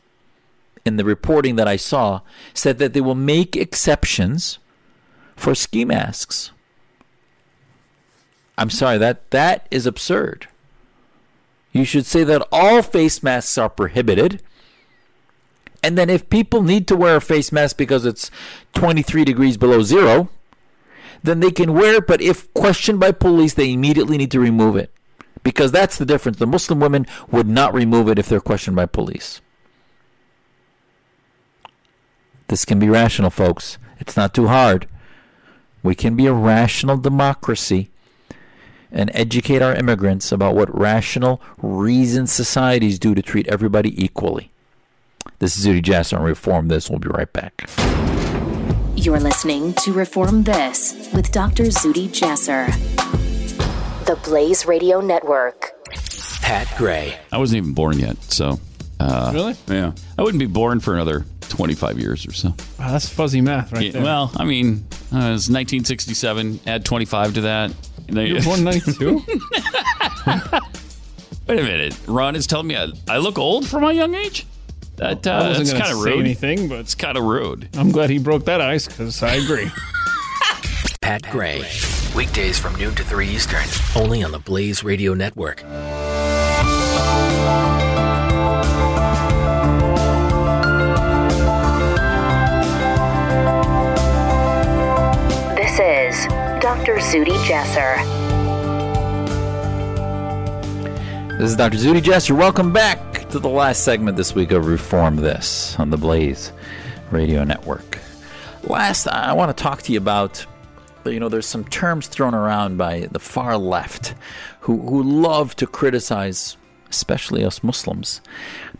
in 0.85 0.97
the 0.97 1.05
reporting 1.05 1.55
that 1.55 1.67
I 1.67 1.75
saw 1.75 2.21
said 2.53 2.77
that 2.79 2.93
they 2.93 3.01
will 3.01 3.15
make 3.15 3.55
exceptions 3.55 4.59
for 5.35 5.55
ski 5.55 5.85
masks. 5.85 6.51
I'm 8.57 8.69
sorry 8.69 8.97
that 8.99 9.31
that 9.31 9.67
is 9.71 9.85
absurd. 9.85 10.47
You 11.71 11.83
should 11.83 12.05
say 12.05 12.23
that 12.23 12.47
all 12.51 12.81
face 12.81 13.21
masks 13.21 13.57
are 13.57 13.69
prohibited 13.69 14.41
And 15.85 15.99
then 15.99 16.09
if 16.09 16.31
people 16.31 16.63
need 16.63 16.87
to 16.87 16.95
wear 16.95 17.17
a 17.17 17.21
face 17.21 17.51
mask 17.51 17.77
because 17.77 18.07
it's 18.07 18.31
23 18.73 19.23
degrees 19.23 19.55
below 19.55 19.83
zero, 19.83 20.29
then 21.21 21.41
they 21.41 21.51
can 21.51 21.73
wear 21.73 21.95
it. 21.97 22.07
But 22.07 22.21
if 22.21 22.51
questioned 22.55 22.99
by 22.99 23.11
police, 23.11 23.53
they 23.53 23.71
immediately 23.71 24.17
need 24.17 24.31
to 24.31 24.39
remove 24.39 24.75
it. 24.77 24.91
Because 25.43 25.71
that's 25.71 25.99
the 25.99 26.05
difference. 26.05 26.39
The 26.39 26.47
Muslim 26.47 26.79
women 26.79 27.05
would 27.29 27.47
not 27.47 27.71
remove 27.71 28.09
it 28.09 28.17
if 28.17 28.27
they're 28.27 28.41
questioned 28.41 28.75
by 28.75 28.87
police. 28.87 29.41
This 32.47 32.65
can 32.65 32.79
be 32.79 32.89
rational, 32.89 33.29
folks. 33.29 33.77
It's 33.99 34.15
not 34.15 34.33
too 34.33 34.47
hard. 34.47 34.87
We 35.83 35.95
can 35.95 36.15
be 36.15 36.25
a 36.27 36.33
rational 36.33 36.97
democracy 36.97 37.89
and 38.91 39.11
educate 39.13 39.61
our 39.61 39.73
immigrants 39.75 40.31
about 40.31 40.55
what 40.55 40.75
rational, 40.77 41.41
reasoned 41.57 42.29
societies 42.29 42.97
do 42.99 43.13
to 43.15 43.21
treat 43.21 43.47
everybody 43.47 44.03
equally. 44.03 44.51
This 45.39 45.57
is 45.57 45.65
Zuhdi 45.65 45.81
Jasser 45.81 46.17
on 46.17 46.23
Reform 46.23 46.67
This. 46.67 46.89
We'll 46.89 46.99
be 46.99 47.09
right 47.09 47.31
back. 47.31 47.69
You're 48.95 49.19
listening 49.19 49.73
to 49.73 49.91
Reform 49.91 50.43
This 50.43 51.09
with 51.13 51.31
Dr. 51.31 51.63
Zuhdi 51.65 52.07
Jasser. 52.09 52.67
The 54.05 54.15
Blaze 54.23 54.65
Radio 54.65 55.01
Network. 55.01 55.71
Pat 56.41 56.71
Gray. 56.77 57.17
I 57.31 57.37
wasn't 57.39 57.57
even 57.57 57.73
born 57.73 57.99
yet, 57.99 58.21
so 58.23 58.59
uh, 58.99 59.31
Really? 59.33 59.55
yeah, 59.67 59.91
I 60.17 60.21
wouldn't 60.23 60.39
be 60.39 60.45
born 60.45 60.79
for 60.79 60.93
another 60.93 61.25
twenty-five 61.49 61.99
years 61.99 62.25
or 62.27 62.33
so. 62.33 62.49
Wow, 62.79 62.91
that's 62.91 63.07
fuzzy 63.09 63.41
math 63.41 63.71
right 63.71 63.83
Yeah, 63.85 63.91
there. 63.93 64.03
well, 64.03 64.31
I 64.35 64.45
mean, 64.45 64.85
uh, 65.13 65.17
it 65.17 65.31
was 65.31 65.49
1967. 65.49 66.59
Add 66.67 66.85
25 66.85 67.33
to 67.35 67.41
that. 67.41 67.71
And 68.07 68.17
you 68.27 68.35
were 68.35 68.41
born 68.41 68.63
92? 68.63 69.23
Wait 71.47 71.59
a 71.59 71.63
minute, 71.63 71.95
Ron 72.07 72.35
is 72.35 72.47
telling 72.47 72.67
me 72.67 72.75
I, 72.75 72.87
I 73.07 73.17
look 73.17 73.37
old 73.37 73.67
for 73.67 73.79
my 73.79 73.91
young 73.91 74.15
age. 74.15 74.45
That 74.97 75.27
I 75.27 75.31
uh, 75.31 75.47
wasn't 75.49 75.67
that's 75.67 75.79
kind 75.79 75.91
of 75.97 76.03
rude. 76.03 76.19
anything, 76.19 76.67
but 76.69 76.79
It's 76.79 76.95
kind 76.95 77.17
of 77.17 77.23
rude. 77.23 77.69
I'm 77.77 77.91
glad 77.91 78.09
he 78.09 78.17
broke 78.17 78.45
that 78.45 78.61
ice 78.61 78.87
because 78.87 79.21
I 79.21 79.35
agree. 79.35 79.69
Pat 81.01 81.21
Gray. 81.31 81.63
Weekdays 82.15 82.57
from 82.57 82.75
noon 82.75 82.95
to 82.95 83.03
3 83.03 83.27
Eastern. 83.27 83.65
Only 83.95 84.23
on 84.23 84.31
the 84.31 84.39
Blaze 84.39 84.83
Radio 84.83 85.13
Network. 85.13 85.63
Dr. 97.15 97.31
Zuhdi 97.31 97.37
Jasser. 97.45 97.97
This 101.37 101.49
is 101.49 101.55
Dr. 101.55 101.77
Zuhdi 101.77 102.01
Jasser. 102.01 102.37
Welcome 102.37 102.73
back 102.73 103.29
to 103.29 103.39
the 103.39 103.47
last 103.47 103.85
segment 103.85 104.17
this 104.17 104.35
week 104.35 104.51
of 104.51 104.67
Reform 104.67 105.15
This 105.15 105.79
on 105.79 105.91
the 105.91 105.97
Blaze 105.97 106.51
Radio 107.11 107.45
Network. 107.45 107.99
Last, 108.63 109.07
I 109.07 109.31
want 109.31 109.55
to 109.55 109.63
talk 109.63 109.81
to 109.83 109.93
you 109.93 109.97
about, 109.97 110.45
you 111.05 111.21
know, 111.21 111.29
there's 111.29 111.45
some 111.45 111.63
terms 111.63 112.07
thrown 112.07 112.35
around 112.35 112.77
by 112.77 113.07
the 113.09 113.19
far 113.19 113.57
left 113.57 114.13
who, 114.61 114.81
who 114.81 115.01
love 115.01 115.55
to 115.55 115.67
criticize, 115.67 116.57
especially 116.89 117.45
us 117.45 117.63
Muslims, 117.63 118.19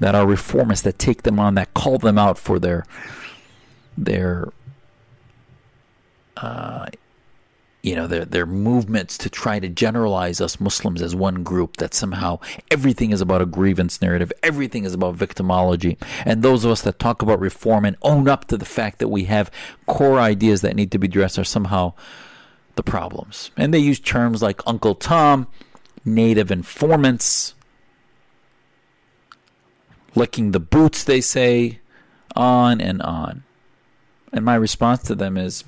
that 0.01 0.13
are 0.13 0.25
reformists, 0.25 0.83
that 0.83 0.99
take 0.99 1.23
them 1.23 1.39
on, 1.39 1.55
that 1.55 1.73
call 1.73 1.99
them 1.99 2.17
out 2.17 2.38
for 2.38 2.59
their, 2.59 2.86
their, 3.97 4.49
uh, 6.36 6.88
you 7.86 7.95
know 7.95 8.07
their 8.07 8.25
their 8.25 8.47
movements 8.47 9.15
to 9.15 9.29
try 9.29 9.59
to 9.59 9.69
generalize 9.69 10.41
us 10.41 10.59
Muslims 10.59 11.03
as 11.03 11.15
one 11.15 11.43
group 11.43 11.77
that 11.77 11.93
somehow 11.93 12.39
everything 12.71 13.11
is 13.11 13.21
about 13.21 13.43
a 13.43 13.45
grievance 13.45 14.01
narrative, 14.01 14.33
everything 14.41 14.86
is 14.86 14.95
about 14.95 15.15
victimology, 15.15 15.95
and 16.25 16.41
those 16.41 16.65
of 16.65 16.71
us 16.71 16.81
that 16.81 16.97
talk 16.97 17.21
about 17.21 17.39
reform 17.39 17.86
and 17.86 17.95
own 18.01 18.27
up 18.27 18.45
to 18.45 18.57
the 18.57 18.65
fact 18.65 18.97
that 18.97 19.09
we 19.09 19.25
have 19.25 19.51
core 19.86 20.19
ideas 20.19 20.61
that 20.61 20.75
need 20.75 20.91
to 20.91 20.97
be 20.97 21.05
addressed 21.05 21.38
are 21.38 21.43
somehow 21.43 21.93
the 22.73 22.81
problems. 22.81 23.51
And 23.55 23.71
they 23.71 23.79
use 23.79 23.99
terms 23.99 24.41
like 24.41 24.61
Uncle 24.65 24.95
Tom, 24.95 25.45
native 26.03 26.49
informants, 26.49 27.53
licking 30.15 30.51
the 30.51 30.59
boots, 30.59 31.03
they 31.03 31.21
say, 31.21 31.81
on 32.36 32.81
and 32.81 32.99
on. 33.03 33.43
And 34.33 34.43
my 34.43 34.55
response 34.55 35.03
to 35.03 35.13
them 35.13 35.38
is 35.38 35.63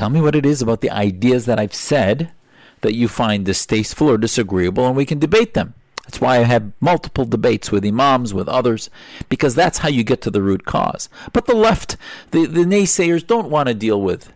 Tell 0.00 0.08
me 0.08 0.22
what 0.22 0.34
it 0.34 0.46
is 0.46 0.62
about 0.62 0.80
the 0.80 0.88
ideas 0.88 1.44
that 1.44 1.60
I've 1.60 1.74
said 1.74 2.32
that 2.80 2.94
you 2.94 3.06
find 3.06 3.44
distasteful 3.44 4.08
or 4.08 4.16
disagreeable, 4.16 4.86
and 4.86 4.96
we 4.96 5.04
can 5.04 5.18
debate 5.18 5.52
them. 5.52 5.74
That's 6.04 6.22
why 6.22 6.38
I 6.38 6.44
have 6.44 6.72
multiple 6.80 7.26
debates 7.26 7.70
with 7.70 7.84
imams, 7.84 8.32
with 8.32 8.48
others, 8.48 8.88
because 9.28 9.54
that's 9.54 9.76
how 9.76 9.90
you 9.90 10.02
get 10.02 10.22
to 10.22 10.30
the 10.30 10.40
root 10.40 10.64
cause. 10.64 11.10
But 11.34 11.44
the 11.44 11.54
left, 11.54 11.98
the, 12.30 12.46
the 12.46 12.64
naysayers, 12.64 13.26
don't 13.26 13.50
want 13.50 13.68
to 13.68 13.74
deal 13.74 14.00
with 14.00 14.32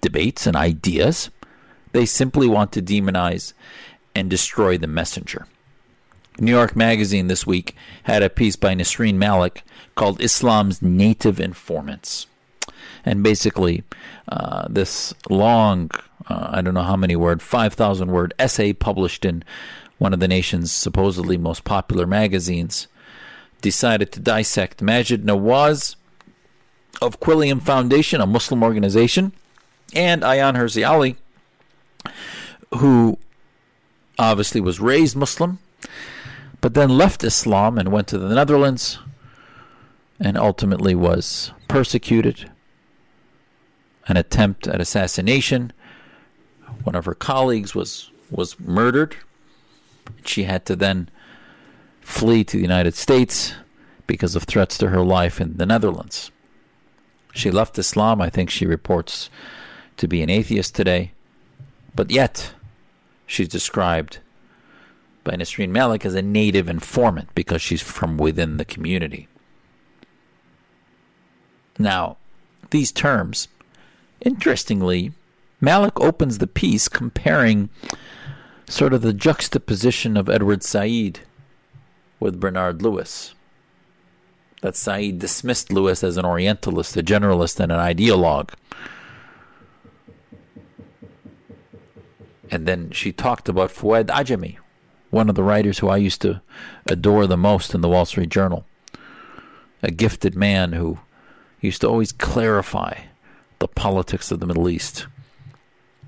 debates 0.00 0.46
and 0.46 0.54
ideas. 0.54 1.30
They 1.90 2.06
simply 2.06 2.46
want 2.46 2.70
to 2.74 2.80
demonize 2.80 3.54
and 4.14 4.30
destroy 4.30 4.78
the 4.78 4.86
messenger. 4.86 5.48
New 6.38 6.52
York 6.52 6.76
Magazine 6.76 7.26
this 7.26 7.44
week 7.44 7.74
had 8.04 8.22
a 8.22 8.30
piece 8.30 8.54
by 8.54 8.72
Nesrine 8.72 9.16
Malik 9.16 9.64
called 9.96 10.22
Islam's 10.22 10.80
Native 10.80 11.40
Informants 11.40 12.28
and 13.08 13.22
basically 13.22 13.82
uh, 14.28 14.66
this 14.68 15.14
long 15.30 15.90
uh, 16.28 16.48
i 16.50 16.60
don't 16.60 16.74
know 16.74 16.82
how 16.82 16.96
many 16.96 17.16
word 17.16 17.40
5000 17.40 18.10
word 18.10 18.34
essay 18.38 18.72
published 18.72 19.24
in 19.24 19.42
one 19.96 20.12
of 20.12 20.20
the 20.20 20.28
nation's 20.28 20.70
supposedly 20.70 21.38
most 21.38 21.64
popular 21.64 22.06
magazines 22.06 22.86
decided 23.62 24.12
to 24.12 24.20
dissect 24.20 24.80
maajid 24.80 25.24
nawaz 25.24 25.96
of 27.00 27.18
quilliam 27.18 27.62
foundation 27.62 28.20
a 28.20 28.26
muslim 28.26 28.62
organization 28.62 29.32
and 29.94 30.22
ayaan 30.22 30.54
hirsi 30.54 30.86
ali 30.86 31.16
who 32.76 33.18
obviously 34.18 34.60
was 34.60 34.80
raised 34.80 35.16
muslim 35.16 35.58
but 36.60 36.74
then 36.74 36.90
left 36.90 37.24
islam 37.24 37.78
and 37.78 37.90
went 37.90 38.06
to 38.06 38.18
the 38.18 38.34
netherlands 38.34 38.98
and 40.20 40.36
ultimately 40.36 40.94
was 40.94 41.52
persecuted 41.68 42.50
an 44.08 44.16
attempt 44.16 44.66
at 44.66 44.80
assassination. 44.80 45.72
One 46.84 46.94
of 46.94 47.04
her 47.04 47.14
colleagues 47.14 47.74
was 47.74 48.10
was 48.30 48.58
murdered. 48.60 49.16
She 50.24 50.44
had 50.44 50.66
to 50.66 50.76
then 50.76 51.08
flee 52.00 52.44
to 52.44 52.56
the 52.56 52.62
United 52.62 52.94
States 52.94 53.54
because 54.06 54.34
of 54.34 54.44
threats 54.44 54.78
to 54.78 54.88
her 54.88 55.02
life 55.02 55.40
in 55.40 55.56
the 55.56 55.66
Netherlands. 55.66 56.30
She 57.34 57.50
left 57.50 57.78
Islam. 57.78 58.20
I 58.20 58.30
think 58.30 58.50
she 58.50 58.66
reports 58.66 59.30
to 59.98 60.08
be 60.08 60.22
an 60.22 60.30
atheist 60.30 60.74
today, 60.74 61.12
but 61.94 62.10
yet 62.10 62.54
she's 63.26 63.48
described 63.48 64.18
by 65.24 65.36
Nesrine 65.36 65.70
Malik 65.70 66.06
as 66.06 66.14
a 66.14 66.22
native 66.22 66.68
informant 66.68 67.28
because 67.34 67.60
she's 67.60 67.82
from 67.82 68.16
within 68.16 68.56
the 68.56 68.64
community. 68.64 69.28
Now, 71.78 72.16
these 72.70 72.90
terms 72.90 73.48
Interestingly, 74.20 75.12
Malik 75.60 75.98
opens 76.00 76.38
the 76.38 76.46
piece 76.46 76.88
comparing 76.88 77.68
sort 78.68 78.92
of 78.92 79.02
the 79.02 79.12
juxtaposition 79.12 80.16
of 80.16 80.28
Edward 80.28 80.62
Said 80.62 81.20
with 82.20 82.40
Bernard 82.40 82.82
Lewis. 82.82 83.34
That 84.60 84.76
Said 84.76 85.18
dismissed 85.18 85.72
Lewis 85.72 86.02
as 86.02 86.16
an 86.16 86.24
Orientalist, 86.24 86.96
a 86.96 87.02
generalist, 87.02 87.60
and 87.60 87.70
an 87.70 87.78
ideologue. 87.78 88.50
And 92.50 92.66
then 92.66 92.90
she 92.90 93.12
talked 93.12 93.48
about 93.48 93.70
Fouad 93.70 94.06
Ajami, 94.06 94.56
one 95.10 95.28
of 95.28 95.34
the 95.34 95.42
writers 95.42 95.78
who 95.78 95.88
I 95.88 95.98
used 95.98 96.22
to 96.22 96.40
adore 96.86 97.26
the 97.26 97.36
most 97.36 97.74
in 97.74 97.82
the 97.82 97.88
Wall 97.88 98.04
Street 98.04 98.30
Journal. 98.30 98.64
A 99.82 99.90
gifted 99.90 100.34
man 100.34 100.72
who 100.72 100.98
used 101.60 101.82
to 101.82 101.88
always 101.88 102.10
clarify 102.10 103.02
the 103.58 103.68
politics 103.68 104.30
of 104.30 104.40
the 104.40 104.46
Middle 104.46 104.68
East. 104.68 105.06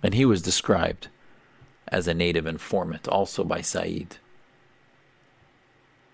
And 0.02 0.14
he 0.14 0.24
was 0.24 0.42
described 0.42 1.08
as 1.88 2.06
a 2.06 2.14
native 2.14 2.46
informant, 2.46 3.08
also 3.08 3.44
by 3.44 3.60
Said. 3.60 4.16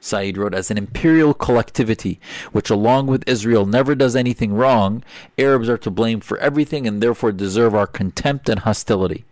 Said 0.00 0.36
wrote, 0.36 0.54
as 0.54 0.70
an 0.70 0.78
imperial 0.78 1.34
collectivity, 1.34 2.20
which 2.52 2.70
along 2.70 3.08
with 3.08 3.28
Israel 3.28 3.66
never 3.66 3.94
does 3.94 4.14
anything 4.14 4.54
wrong, 4.54 5.02
Arabs 5.36 5.68
are 5.68 5.78
to 5.78 5.90
blame 5.90 6.20
for 6.20 6.38
everything 6.38 6.86
and 6.86 7.02
therefore 7.02 7.32
deserve 7.32 7.74
our 7.74 7.86
contempt 7.86 8.48
and 8.48 8.60
hostility. 8.60 9.24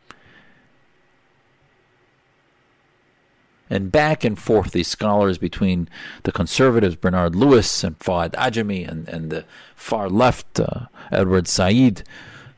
And 3.70 3.90
back 3.90 4.24
and 4.24 4.38
forth, 4.38 4.72
these 4.72 4.88
scholars 4.88 5.38
between 5.38 5.88
the 6.24 6.32
conservatives, 6.32 6.96
Bernard 6.96 7.34
Lewis 7.34 7.82
and 7.82 7.98
Fouad 7.98 8.32
Ajami, 8.32 8.86
and, 8.86 9.08
and 9.08 9.30
the 9.30 9.44
far 9.74 10.08
left, 10.08 10.60
uh, 10.60 10.86
Edward 11.10 11.48
Said, 11.48 12.02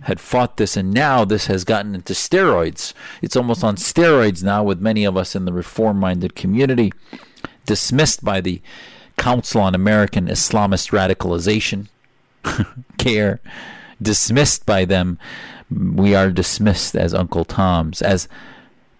had 0.02 0.20
fought 0.20 0.56
this, 0.56 0.76
and 0.76 0.92
now 0.92 1.24
this 1.24 1.46
has 1.46 1.64
gotten 1.64 1.94
into 1.94 2.12
steroids. 2.12 2.92
It's 3.22 3.36
almost 3.36 3.64
on 3.64 3.76
steroids 3.76 4.42
now 4.42 4.62
with 4.62 4.80
many 4.80 5.04
of 5.04 5.16
us 5.16 5.34
in 5.34 5.44
the 5.44 5.52
reform 5.52 5.98
minded 5.98 6.34
community, 6.34 6.92
dismissed 7.64 8.24
by 8.24 8.40
the 8.40 8.60
Council 9.16 9.62
on 9.62 9.74
American 9.74 10.26
Islamist 10.26 10.90
Radicalization, 10.90 11.88
CAIR, 12.98 13.40
dismissed 14.00 14.66
by 14.66 14.84
them. 14.84 15.18
We 15.70 16.14
are 16.14 16.30
dismissed 16.30 16.94
as 16.94 17.14
Uncle 17.14 17.44
Tom's. 17.44 18.02
As 18.02 18.28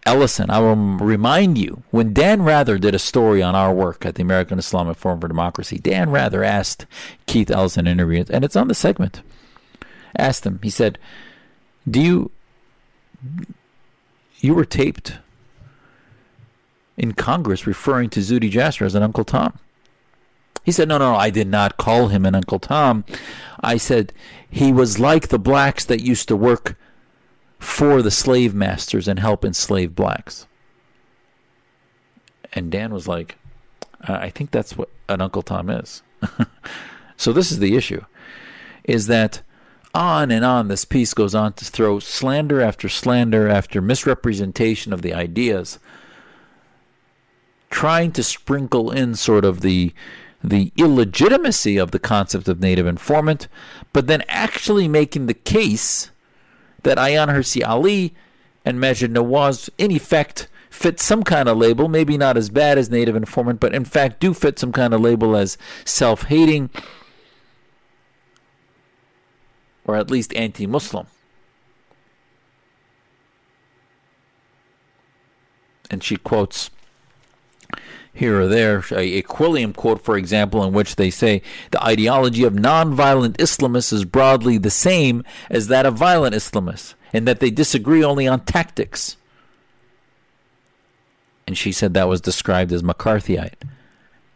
Ellison, 0.06 0.50
I 0.50 0.60
will 0.60 0.76
remind 0.76 1.58
you, 1.58 1.82
when 1.90 2.14
Dan 2.14 2.42
Rather 2.42 2.78
did 2.78 2.94
a 2.94 2.98
story 2.98 3.42
on 3.42 3.54
our 3.54 3.74
work 3.74 4.06
at 4.06 4.14
the 4.14 4.22
American 4.22 4.58
Islamic 4.58 4.96
Forum 4.96 5.20
for 5.20 5.28
Democracy, 5.28 5.78
Dan 5.78 6.10
Rather 6.10 6.42
asked 6.44 6.86
Keith 7.26 7.50
Ellison 7.50 7.86
in 7.86 7.92
an 7.92 7.98
interview, 7.98 8.24
and 8.30 8.44
it's 8.44 8.56
on 8.56 8.68
the 8.68 8.74
segment, 8.74 9.22
asked 10.16 10.46
him, 10.46 10.60
he 10.62 10.70
said, 10.70 10.98
Do 11.90 12.00
you, 12.00 12.30
you 14.38 14.54
were 14.54 14.64
taped 14.64 15.18
in 16.96 17.12
Congress 17.12 17.66
referring 17.66 18.10
to 18.10 18.20
Zuhdi 18.20 18.50
Jasser 18.50 18.86
as 18.86 18.94
an 18.94 19.02
Uncle 19.02 19.24
Tom. 19.24 19.58
He 20.64 20.72
said, 20.72 20.88
no, 20.88 20.98
no, 20.98 21.14
I 21.14 21.30
did 21.30 21.46
not 21.46 21.76
call 21.76 22.08
him 22.08 22.26
an 22.26 22.34
Uncle 22.34 22.58
Tom. 22.58 23.04
I 23.60 23.76
said 23.76 24.12
he 24.50 24.72
was 24.72 24.98
like 24.98 25.28
the 25.28 25.38
blacks 25.38 25.84
that 25.84 26.00
used 26.00 26.28
to 26.28 26.36
work 26.36 26.76
for 27.58 28.02
the 28.02 28.10
slave 28.10 28.54
masters 28.54 29.08
and 29.08 29.18
help 29.18 29.44
enslave 29.44 29.94
blacks. 29.94 30.46
And 32.52 32.70
Dan 32.70 32.92
was 32.92 33.08
like, 33.08 33.36
I 34.00 34.30
think 34.30 34.50
that's 34.50 34.76
what 34.76 34.88
an 35.08 35.20
Uncle 35.20 35.42
Tom 35.42 35.70
is. 35.70 36.02
so 37.16 37.32
this 37.32 37.50
is 37.50 37.58
the 37.58 37.76
issue 37.76 38.04
is 38.84 39.08
that 39.08 39.42
on 39.94 40.30
and 40.30 40.44
on 40.44 40.68
this 40.68 40.84
piece 40.84 41.12
goes 41.12 41.34
on 41.34 41.52
to 41.54 41.64
throw 41.64 41.98
slander 41.98 42.60
after 42.60 42.88
slander 42.88 43.48
after 43.48 43.82
misrepresentation 43.82 44.92
of 44.92 45.02
the 45.02 45.12
ideas 45.12 45.78
trying 47.70 48.12
to 48.12 48.22
sprinkle 48.22 48.90
in 48.90 49.14
sort 49.14 49.44
of 49.44 49.60
the 49.60 49.92
the 50.44 50.72
illegitimacy 50.76 51.76
of 51.76 51.90
the 51.90 51.98
concept 51.98 52.46
of 52.46 52.60
native 52.60 52.86
informant, 52.86 53.48
but 53.92 54.06
then 54.06 54.22
actually 54.28 54.86
making 54.86 55.26
the 55.26 55.34
case 55.34 56.10
that 56.82 56.98
Ayaan 56.98 57.28
Hirsi 57.28 57.66
Ali 57.66 58.14
and 58.64 58.78
Maajid 58.78 59.12
Nawaz, 59.12 59.70
in 59.78 59.90
effect, 59.90 60.48
fit 60.70 61.00
some 61.00 61.22
kind 61.22 61.48
of 61.48 61.56
label, 61.56 61.88
maybe 61.88 62.18
not 62.18 62.36
as 62.36 62.50
bad 62.50 62.78
as 62.78 62.90
native 62.90 63.16
informant, 63.16 63.60
but 63.60 63.74
in 63.74 63.84
fact 63.84 64.20
do 64.20 64.34
fit 64.34 64.58
some 64.58 64.72
kind 64.72 64.92
of 64.92 65.00
label 65.00 65.36
as 65.36 65.56
self 65.84 66.24
hating 66.24 66.70
or 69.86 69.96
at 69.96 70.10
least 70.10 70.34
anti 70.34 70.66
Muslim. 70.66 71.06
And 75.90 76.02
she 76.02 76.16
quotes 76.16 76.70
here 78.16 78.40
or 78.40 78.46
there, 78.46 78.78
a, 78.92 79.22
Quilliam 79.22 79.74
quote, 79.74 80.02
for 80.02 80.16
example, 80.16 80.64
in 80.64 80.72
which 80.72 80.96
they 80.96 81.10
say 81.10 81.42
the 81.70 81.84
ideology 81.84 82.44
of 82.44 82.54
nonviolent 82.54 83.36
Islamists 83.36 83.92
is 83.92 84.06
broadly 84.06 84.56
the 84.56 84.70
same 84.70 85.22
as 85.50 85.68
that 85.68 85.84
of 85.84 85.94
violent 85.94 86.34
Islamists, 86.34 86.94
and 87.12 87.28
that 87.28 87.40
they 87.40 87.50
disagree 87.50 88.02
only 88.02 88.26
on 88.26 88.40
tactics. 88.40 89.18
And 91.46 91.58
she 91.58 91.72
said 91.72 91.92
that 91.92 92.08
was 92.08 92.22
described 92.22 92.72
as 92.72 92.82
McCarthyite. 92.82 93.62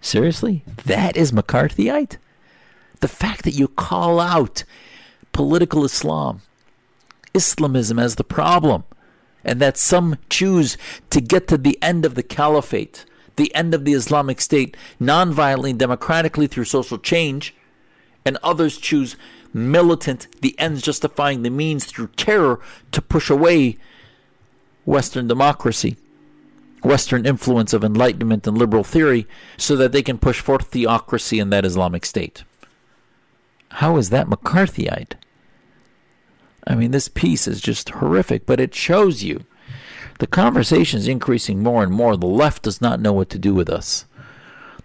Seriously? 0.03 0.63
That 0.85 1.17
is 1.17 1.33
McCarthyite? 1.33 2.19
The 3.01 3.09
fact 3.09 3.45
that 3.45 3.55
you 3.55 3.67
call 3.67 4.21
out 4.21 4.65
political 5.33 5.85
Islam, 5.85 6.43
Islamism 7.33 7.99
as 7.99 8.17
the 8.17 8.25
problem, 8.25 8.85
and 9.43 9.59
that 9.59 9.79
some 9.79 10.19
choose 10.29 10.77
to 11.09 11.23
get 11.23 11.49
to 11.49 11.57
the 11.57 11.79
end 11.83 12.05
of 12.05 12.15
the 12.15 12.23
caliphate 12.23 13.07
the 13.41 13.55
end 13.55 13.73
of 13.73 13.87
the 13.87 13.95
Islamic 13.95 14.39
State 14.39 14.77
nonviolently, 15.01 15.77
democratically 15.77 16.47
through 16.47 16.65
social 16.65 16.99
change, 16.99 17.55
and 18.25 18.37
others 18.43 18.77
choose 18.77 19.17
militant, 19.55 20.29
the 20.43 20.57
ends 20.59 20.83
justifying 20.83 21.43
the 21.43 21.49
means 21.49 21.87
through 21.87 22.09
terror 22.09 22.61
to 22.93 23.01
push 23.01 23.31
away 23.31 23.79
Western 24.85 25.27
democracy, 25.27 25.97
Western 26.85 27.25
influence 27.25 27.73
of 27.73 27.83
enlightenment 27.83 28.47
and 28.47 28.59
liberal 28.59 28.85
theory, 28.85 29.27
so 29.57 29.75
that 29.75 29.93
they 29.93 30.03
can 30.03 30.19
push 30.19 30.41
forth 30.41 30.69
theocracy 30.69 31.41
in 31.41 31.49
that 31.49 31.65
Islamic 31.65 32.05
State. 32.05 32.45
How 33.71 33.97
is 33.97 34.11
that 34.11 34.27
McCarthyite? 34.27 35.15
I 36.67 36.75
mean, 36.75 36.91
this 36.91 37.09
piece 37.09 37.49
is 37.49 37.63
just 37.63 37.89
horrific, 37.89 38.45
but 38.45 38.61
it 38.61 38.75
shows 38.75 39.23
you 39.23 39.47
the 40.21 40.27
conversation 40.27 40.99
is 40.99 41.09
increasing 41.09 41.63
more 41.63 41.83
and 41.83 41.93
more. 41.93 42.15
The 42.15 42.27
left 42.27 42.63
does 42.63 42.81
not 42.81 43.01
know 43.01 43.13
what 43.13 43.31
to 43.31 43.39
do 43.39 43.55
with 43.55 43.71
us. 43.71 44.05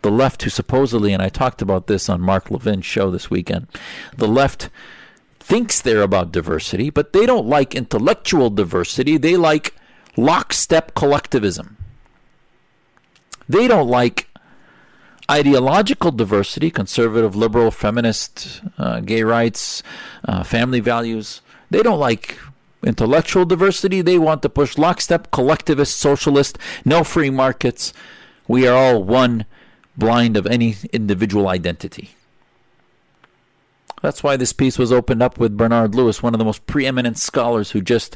The 0.02 0.10
left, 0.10 0.44
who 0.44 0.50
supposedly, 0.50 1.12
and 1.12 1.22
I 1.22 1.28
talked 1.28 1.62
about 1.62 1.88
this 1.88 2.08
on 2.08 2.22
Mark 2.22 2.50
Levin's 2.50 2.86
show 2.86 3.12
this 3.12 3.30
weekend, 3.30 3.68
the 4.16 4.30
left 4.30 4.70
thinks 5.40 5.82
they're 5.82 6.02
about 6.02 6.32
diversity, 6.32 6.90
but 6.90 7.12
they 7.12 7.26
don't 7.26 7.48
like 7.48 7.76
intellectual 7.76 8.50
diversity. 8.50 9.18
They 9.18 9.36
like 9.36 9.76
lockstep 10.16 10.96
collectivism. 10.96 11.76
They 13.50 13.68
don't 13.68 13.90
like 13.90 14.30
ideological 15.30 16.12
diversity, 16.12 16.72
conservative, 16.72 17.36
liberal, 17.36 17.72
feminist, 17.72 18.62
uh, 18.78 19.02
gay 19.02 19.24
rights, 19.24 19.84
uh, 20.24 20.44
family 20.44 20.80
values. 20.80 21.42
They 21.70 21.84
don't 21.84 22.00
like 22.00 22.38
intellectual 22.86 23.46
diversity. 23.46 24.02
They 24.02 24.18
want 24.18 24.42
to 24.44 24.50
push 24.50 24.78
lockstep, 24.78 25.32
collectivist, 25.32 25.98
socialist, 25.98 26.58
no 26.86 27.04
free 27.04 27.30
markets. 27.30 27.94
We 28.48 28.68
are 28.68 28.76
all 28.76 29.04
one, 29.04 29.46
blind 29.98 30.38
of 30.38 30.46
any 30.46 30.76
individual 30.94 31.48
identity. 31.48 32.12
That's 34.02 34.22
why 34.22 34.38
this 34.38 34.54
piece 34.54 34.78
was 34.78 34.92
opened 34.92 35.24
up 35.24 35.40
with 35.40 35.58
Bernard 35.58 35.96
Lewis, 35.96 36.22
one 36.22 36.36
of 36.36 36.40
the 36.40 36.46
most 36.46 36.68
preeminent 36.68 37.18
scholars 37.18 37.72
who 37.72 37.82
just 37.82 38.16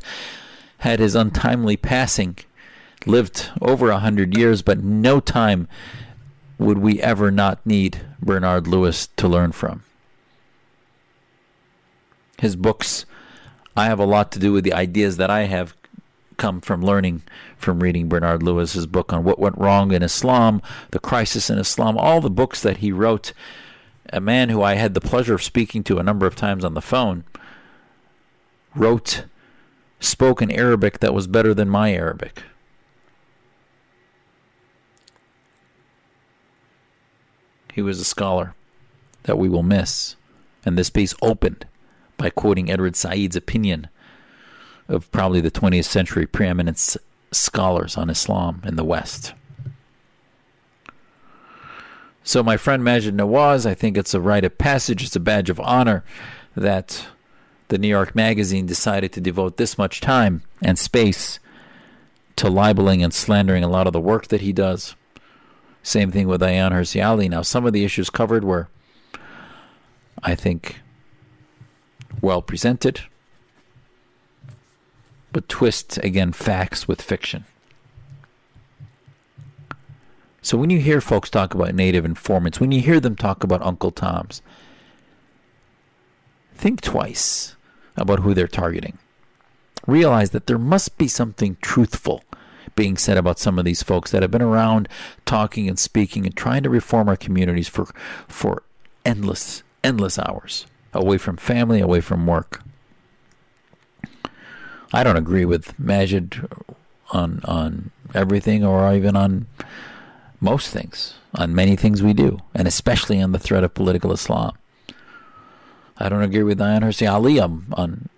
had 0.79 0.99
his 0.99 1.15
untimely 1.15 1.75
passing, 1.77 2.37
lived 3.05 3.49
over 3.61 3.89
a 3.89 3.99
hundred 3.99 4.37
years, 4.37 4.61
but 4.61 4.83
no 4.83 5.19
time 5.19 5.67
would 6.59 6.77
we 6.77 7.01
ever 7.01 7.31
not 7.31 7.65
need 7.65 8.01
Bernard 8.21 8.67
Lewis 8.67 9.07
to 9.17 9.27
learn 9.27 9.51
from. 9.51 9.83
His 12.37 12.55
books 12.55 13.05
I 13.75 13.85
have 13.85 13.99
a 13.99 14.05
lot 14.05 14.31
to 14.33 14.39
do 14.39 14.51
with 14.51 14.63
the 14.63 14.73
ideas 14.73 15.17
that 15.17 15.29
I 15.29 15.41
have 15.41 15.75
come 16.37 16.61
from 16.61 16.81
learning 16.81 17.21
from 17.57 17.81
reading 17.81 18.07
Bernard 18.07 18.41
Lewis's 18.41 18.87
book 18.87 19.11
on 19.13 19.23
what 19.23 19.39
went 19.39 19.57
wrong 19.57 19.91
in 19.91 20.01
Islam, 20.01 20.61
the 20.91 20.99
crisis 20.99 21.49
in 21.49 21.59
Islam, 21.59 21.97
all 21.97 22.21
the 22.21 22.29
books 22.29 22.61
that 22.61 22.77
he 22.77 22.91
wrote. 22.91 23.33
A 24.11 24.19
man 24.19 24.49
who 24.49 24.63
I 24.63 24.73
had 24.73 24.95
the 24.95 25.01
pleasure 25.01 25.35
of 25.35 25.43
speaking 25.43 25.83
to 25.83 25.99
a 25.99 26.03
number 26.03 26.25
of 26.25 26.35
times 26.35 26.65
on 26.65 26.73
the 26.73 26.81
phone 26.81 27.25
wrote, 28.73 29.25
spoke 29.99 30.41
in 30.41 30.49
Arabic 30.49 30.99
that 30.99 31.13
was 31.13 31.27
better 31.27 31.53
than 31.53 31.69
my 31.69 31.93
Arabic. 31.93 32.41
He 37.73 37.81
was 37.81 37.99
a 37.99 38.05
scholar 38.05 38.55
that 39.23 39.37
we 39.37 39.47
will 39.47 39.63
miss. 39.63 40.15
And 40.65 40.77
this 40.77 40.89
piece 40.89 41.13
opened 41.21 41.65
by 42.19 42.29
quoting 42.29 42.69
Edward 42.69 42.95
Said's 42.95 43.35
opinion 43.35 43.87
of 44.87 45.09
probably 45.11 45.41
the 45.41 45.49
20th 45.49 45.85
century 45.85 46.27
preeminent 46.27 46.97
scholars 47.31 47.97
on 47.97 48.09
Islam 48.09 48.61
in 48.65 48.75
the 48.75 48.83
West. 48.83 49.33
So, 52.21 52.43
my 52.43 52.57
friend 52.57 52.83
Maajid 52.83 53.13
Nawaz, 53.13 53.65
I 53.65 53.73
think 53.73 53.97
it's 53.97 54.13
a 54.13 54.21
rite 54.21 54.43
of 54.43 54.57
passage, 54.57 55.03
it's 55.03 55.15
a 55.15 55.19
badge 55.19 55.49
of 55.49 55.59
honor 55.61 56.03
that 56.55 57.07
the 57.69 57.77
New 57.77 57.87
York 57.87 58.13
Magazine 58.13 58.65
decided 58.65 59.13
to 59.13 59.21
devote 59.21 59.57
this 59.57 59.77
much 59.77 60.01
time 60.01 60.43
and 60.61 60.77
space 60.77 61.39
to 62.35 62.49
libeling 62.49 63.03
and 63.03 63.13
slandering 63.13 63.63
a 63.63 63.69
lot 63.69 63.87
of 63.87 63.93
the 63.93 64.01
work 64.01 64.27
that 64.27 64.41
he 64.41 64.51
does. 64.51 64.95
Same 65.81 66.11
thing 66.11 66.27
with 66.27 66.41
Ayaan 66.41 66.71
Hirsi 66.71 67.03
Ali. 67.03 67.29
Now, 67.29 67.41
some 67.41 67.65
of 67.65 67.73
the 67.73 67.85
issues 67.85 68.09
covered 68.09 68.43
were, 68.43 68.67
I 70.21 70.35
think, 70.35 70.81
well 72.21 72.41
presented, 72.41 73.01
but 75.31 75.47
twist 75.49 75.97
again 76.03 76.31
facts 76.31 76.87
with 76.87 77.01
fiction. 77.01 77.45
So 80.41 80.57
when 80.57 80.69
you 80.69 80.79
hear 80.79 81.01
folks 81.01 81.29
talk 81.29 81.53
about 81.53 81.75
native 81.75 82.05
informants, 82.05 82.59
when 82.59 82.71
you 82.71 82.81
hear 82.81 82.99
them 82.99 83.15
talk 83.15 83.43
about 83.43 83.61
Uncle 83.61 83.91
Toms, 83.91 84.41
think 86.55 86.81
twice 86.81 87.55
about 87.95 88.19
who 88.19 88.33
they're 88.33 88.47
targeting. 88.47 88.97
Realize 89.85 90.31
that 90.31 90.47
there 90.47 90.57
must 90.57 90.97
be 90.97 91.07
something 91.07 91.57
truthful 91.61 92.23
being 92.75 92.97
said 92.97 93.17
about 93.17 93.39
some 93.39 93.59
of 93.59 93.65
these 93.65 93.83
folks 93.83 94.11
that 94.11 94.21
have 94.21 94.31
been 94.31 94.41
around 94.41 94.87
talking 95.25 95.67
and 95.67 95.77
speaking 95.77 96.25
and 96.25 96.35
trying 96.35 96.63
to 96.63 96.69
reform 96.69 97.09
our 97.09 97.17
communities 97.17 97.67
for 97.67 97.85
for 98.27 98.63
endless 99.05 99.63
endless 99.83 100.17
hours 100.19 100.65
away 100.93 101.17
from 101.17 101.37
family, 101.37 101.79
away 101.79 102.01
from 102.01 102.25
work. 102.25 102.61
I 104.91 105.03
don't 105.03 105.17
agree 105.17 105.45
with 105.45 105.77
Maajid 105.77 106.49
on 107.11 107.41
on 107.45 107.91
everything 108.15 108.63
or 108.63 108.93
even 108.93 109.15
on 109.15 109.47
most 110.41 110.69
things, 110.69 111.15
on 111.35 111.53
many 111.53 111.75
things 111.75 112.01
we 112.01 112.13
do, 112.13 112.39
and 112.53 112.67
especially 112.67 113.21
on 113.21 113.31
the 113.31 113.39
threat 113.39 113.63
of 113.63 113.73
political 113.73 114.11
Islam. 114.11 114.57
I 115.97 116.07
don't 116.07 116.23
agree 116.23 116.43
with 116.43 116.59
Ayaan 116.59 116.81
Hirsi 116.81 117.11
Ali 117.11 117.39
on, 117.39 117.65
on 117.73 118.09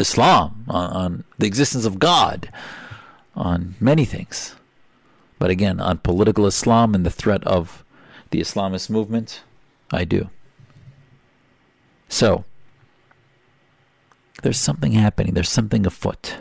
Islam, 0.00 0.64
on, 0.68 0.90
on 0.90 1.24
the 1.38 1.46
existence 1.46 1.84
of 1.84 2.00
God, 2.00 2.50
on 3.36 3.76
many 3.78 4.04
things. 4.04 4.56
But 5.38 5.50
again, 5.50 5.80
on 5.80 5.98
political 5.98 6.46
Islam 6.46 6.94
and 6.94 7.06
the 7.06 7.10
threat 7.10 7.44
of 7.44 7.84
the 8.30 8.40
Islamist 8.40 8.90
movement, 8.90 9.42
I 9.92 10.04
do. 10.04 10.28
So, 12.08 12.44
there's 14.42 14.58
something 14.58 14.92
happening, 14.92 15.34
there's 15.34 15.48
something 15.48 15.86
afoot. 15.86 16.36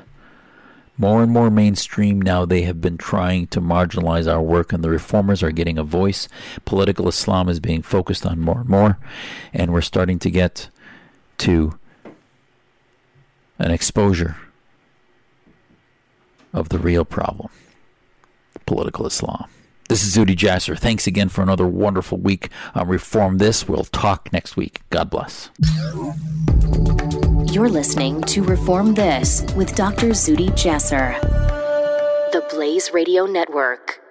More 0.99 1.21
and 1.21 1.31
more 1.31 1.51
mainstream 1.51 2.19
now, 2.19 2.45
they 2.45 2.63
have 2.63 2.81
been 2.81 2.97
trying 2.97 3.47
to 3.47 3.61
marginalize 3.61 4.31
our 4.31 4.41
work, 4.41 4.73
and 4.73 4.83
the 4.83 4.89
reformers 4.89 5.43
are 5.43 5.51
getting 5.51 5.77
a 5.77 5.83
voice. 5.83 6.27
Political 6.65 7.07
Islam 7.07 7.49
is 7.49 7.59
being 7.59 7.83
focused 7.83 8.25
on 8.25 8.39
more 8.39 8.61
and 8.61 8.69
more, 8.69 8.97
and 9.53 9.71
we're 9.71 9.81
starting 9.81 10.17
to 10.19 10.31
get 10.31 10.69
to 11.39 11.77
an 13.59 13.69
exposure 13.69 14.37
of 16.53 16.69
the 16.69 16.79
real 16.79 17.05
problem 17.05 17.49
political 18.65 19.07
Islam. 19.07 19.47
This 19.89 20.03
is 20.03 20.15
Zuhdi 20.15 20.35
Jasser. 20.35 20.77
Thanks 20.77 21.07
again 21.07 21.29
for 21.29 21.41
another 21.41 21.65
wonderful 21.65 22.17
week 22.17 22.49
on 22.75 22.89
Reform 22.89 23.37
This. 23.37 23.69
We'll 23.69 23.85
talk 23.85 24.33
next 24.33 24.57
week. 24.57 24.81
God 24.89 25.09
bless. 25.09 25.49
You're 27.53 27.69
listening 27.69 28.21
to 28.23 28.43
Reform 28.43 28.95
This 28.95 29.45
with 29.55 29.75
Dr. 29.75 30.09
Zuhdi 30.09 30.49
Jasser. 30.51 31.19
The 32.31 32.45
Blaze 32.49 32.91
Radio 32.93 33.25
Network. 33.25 34.01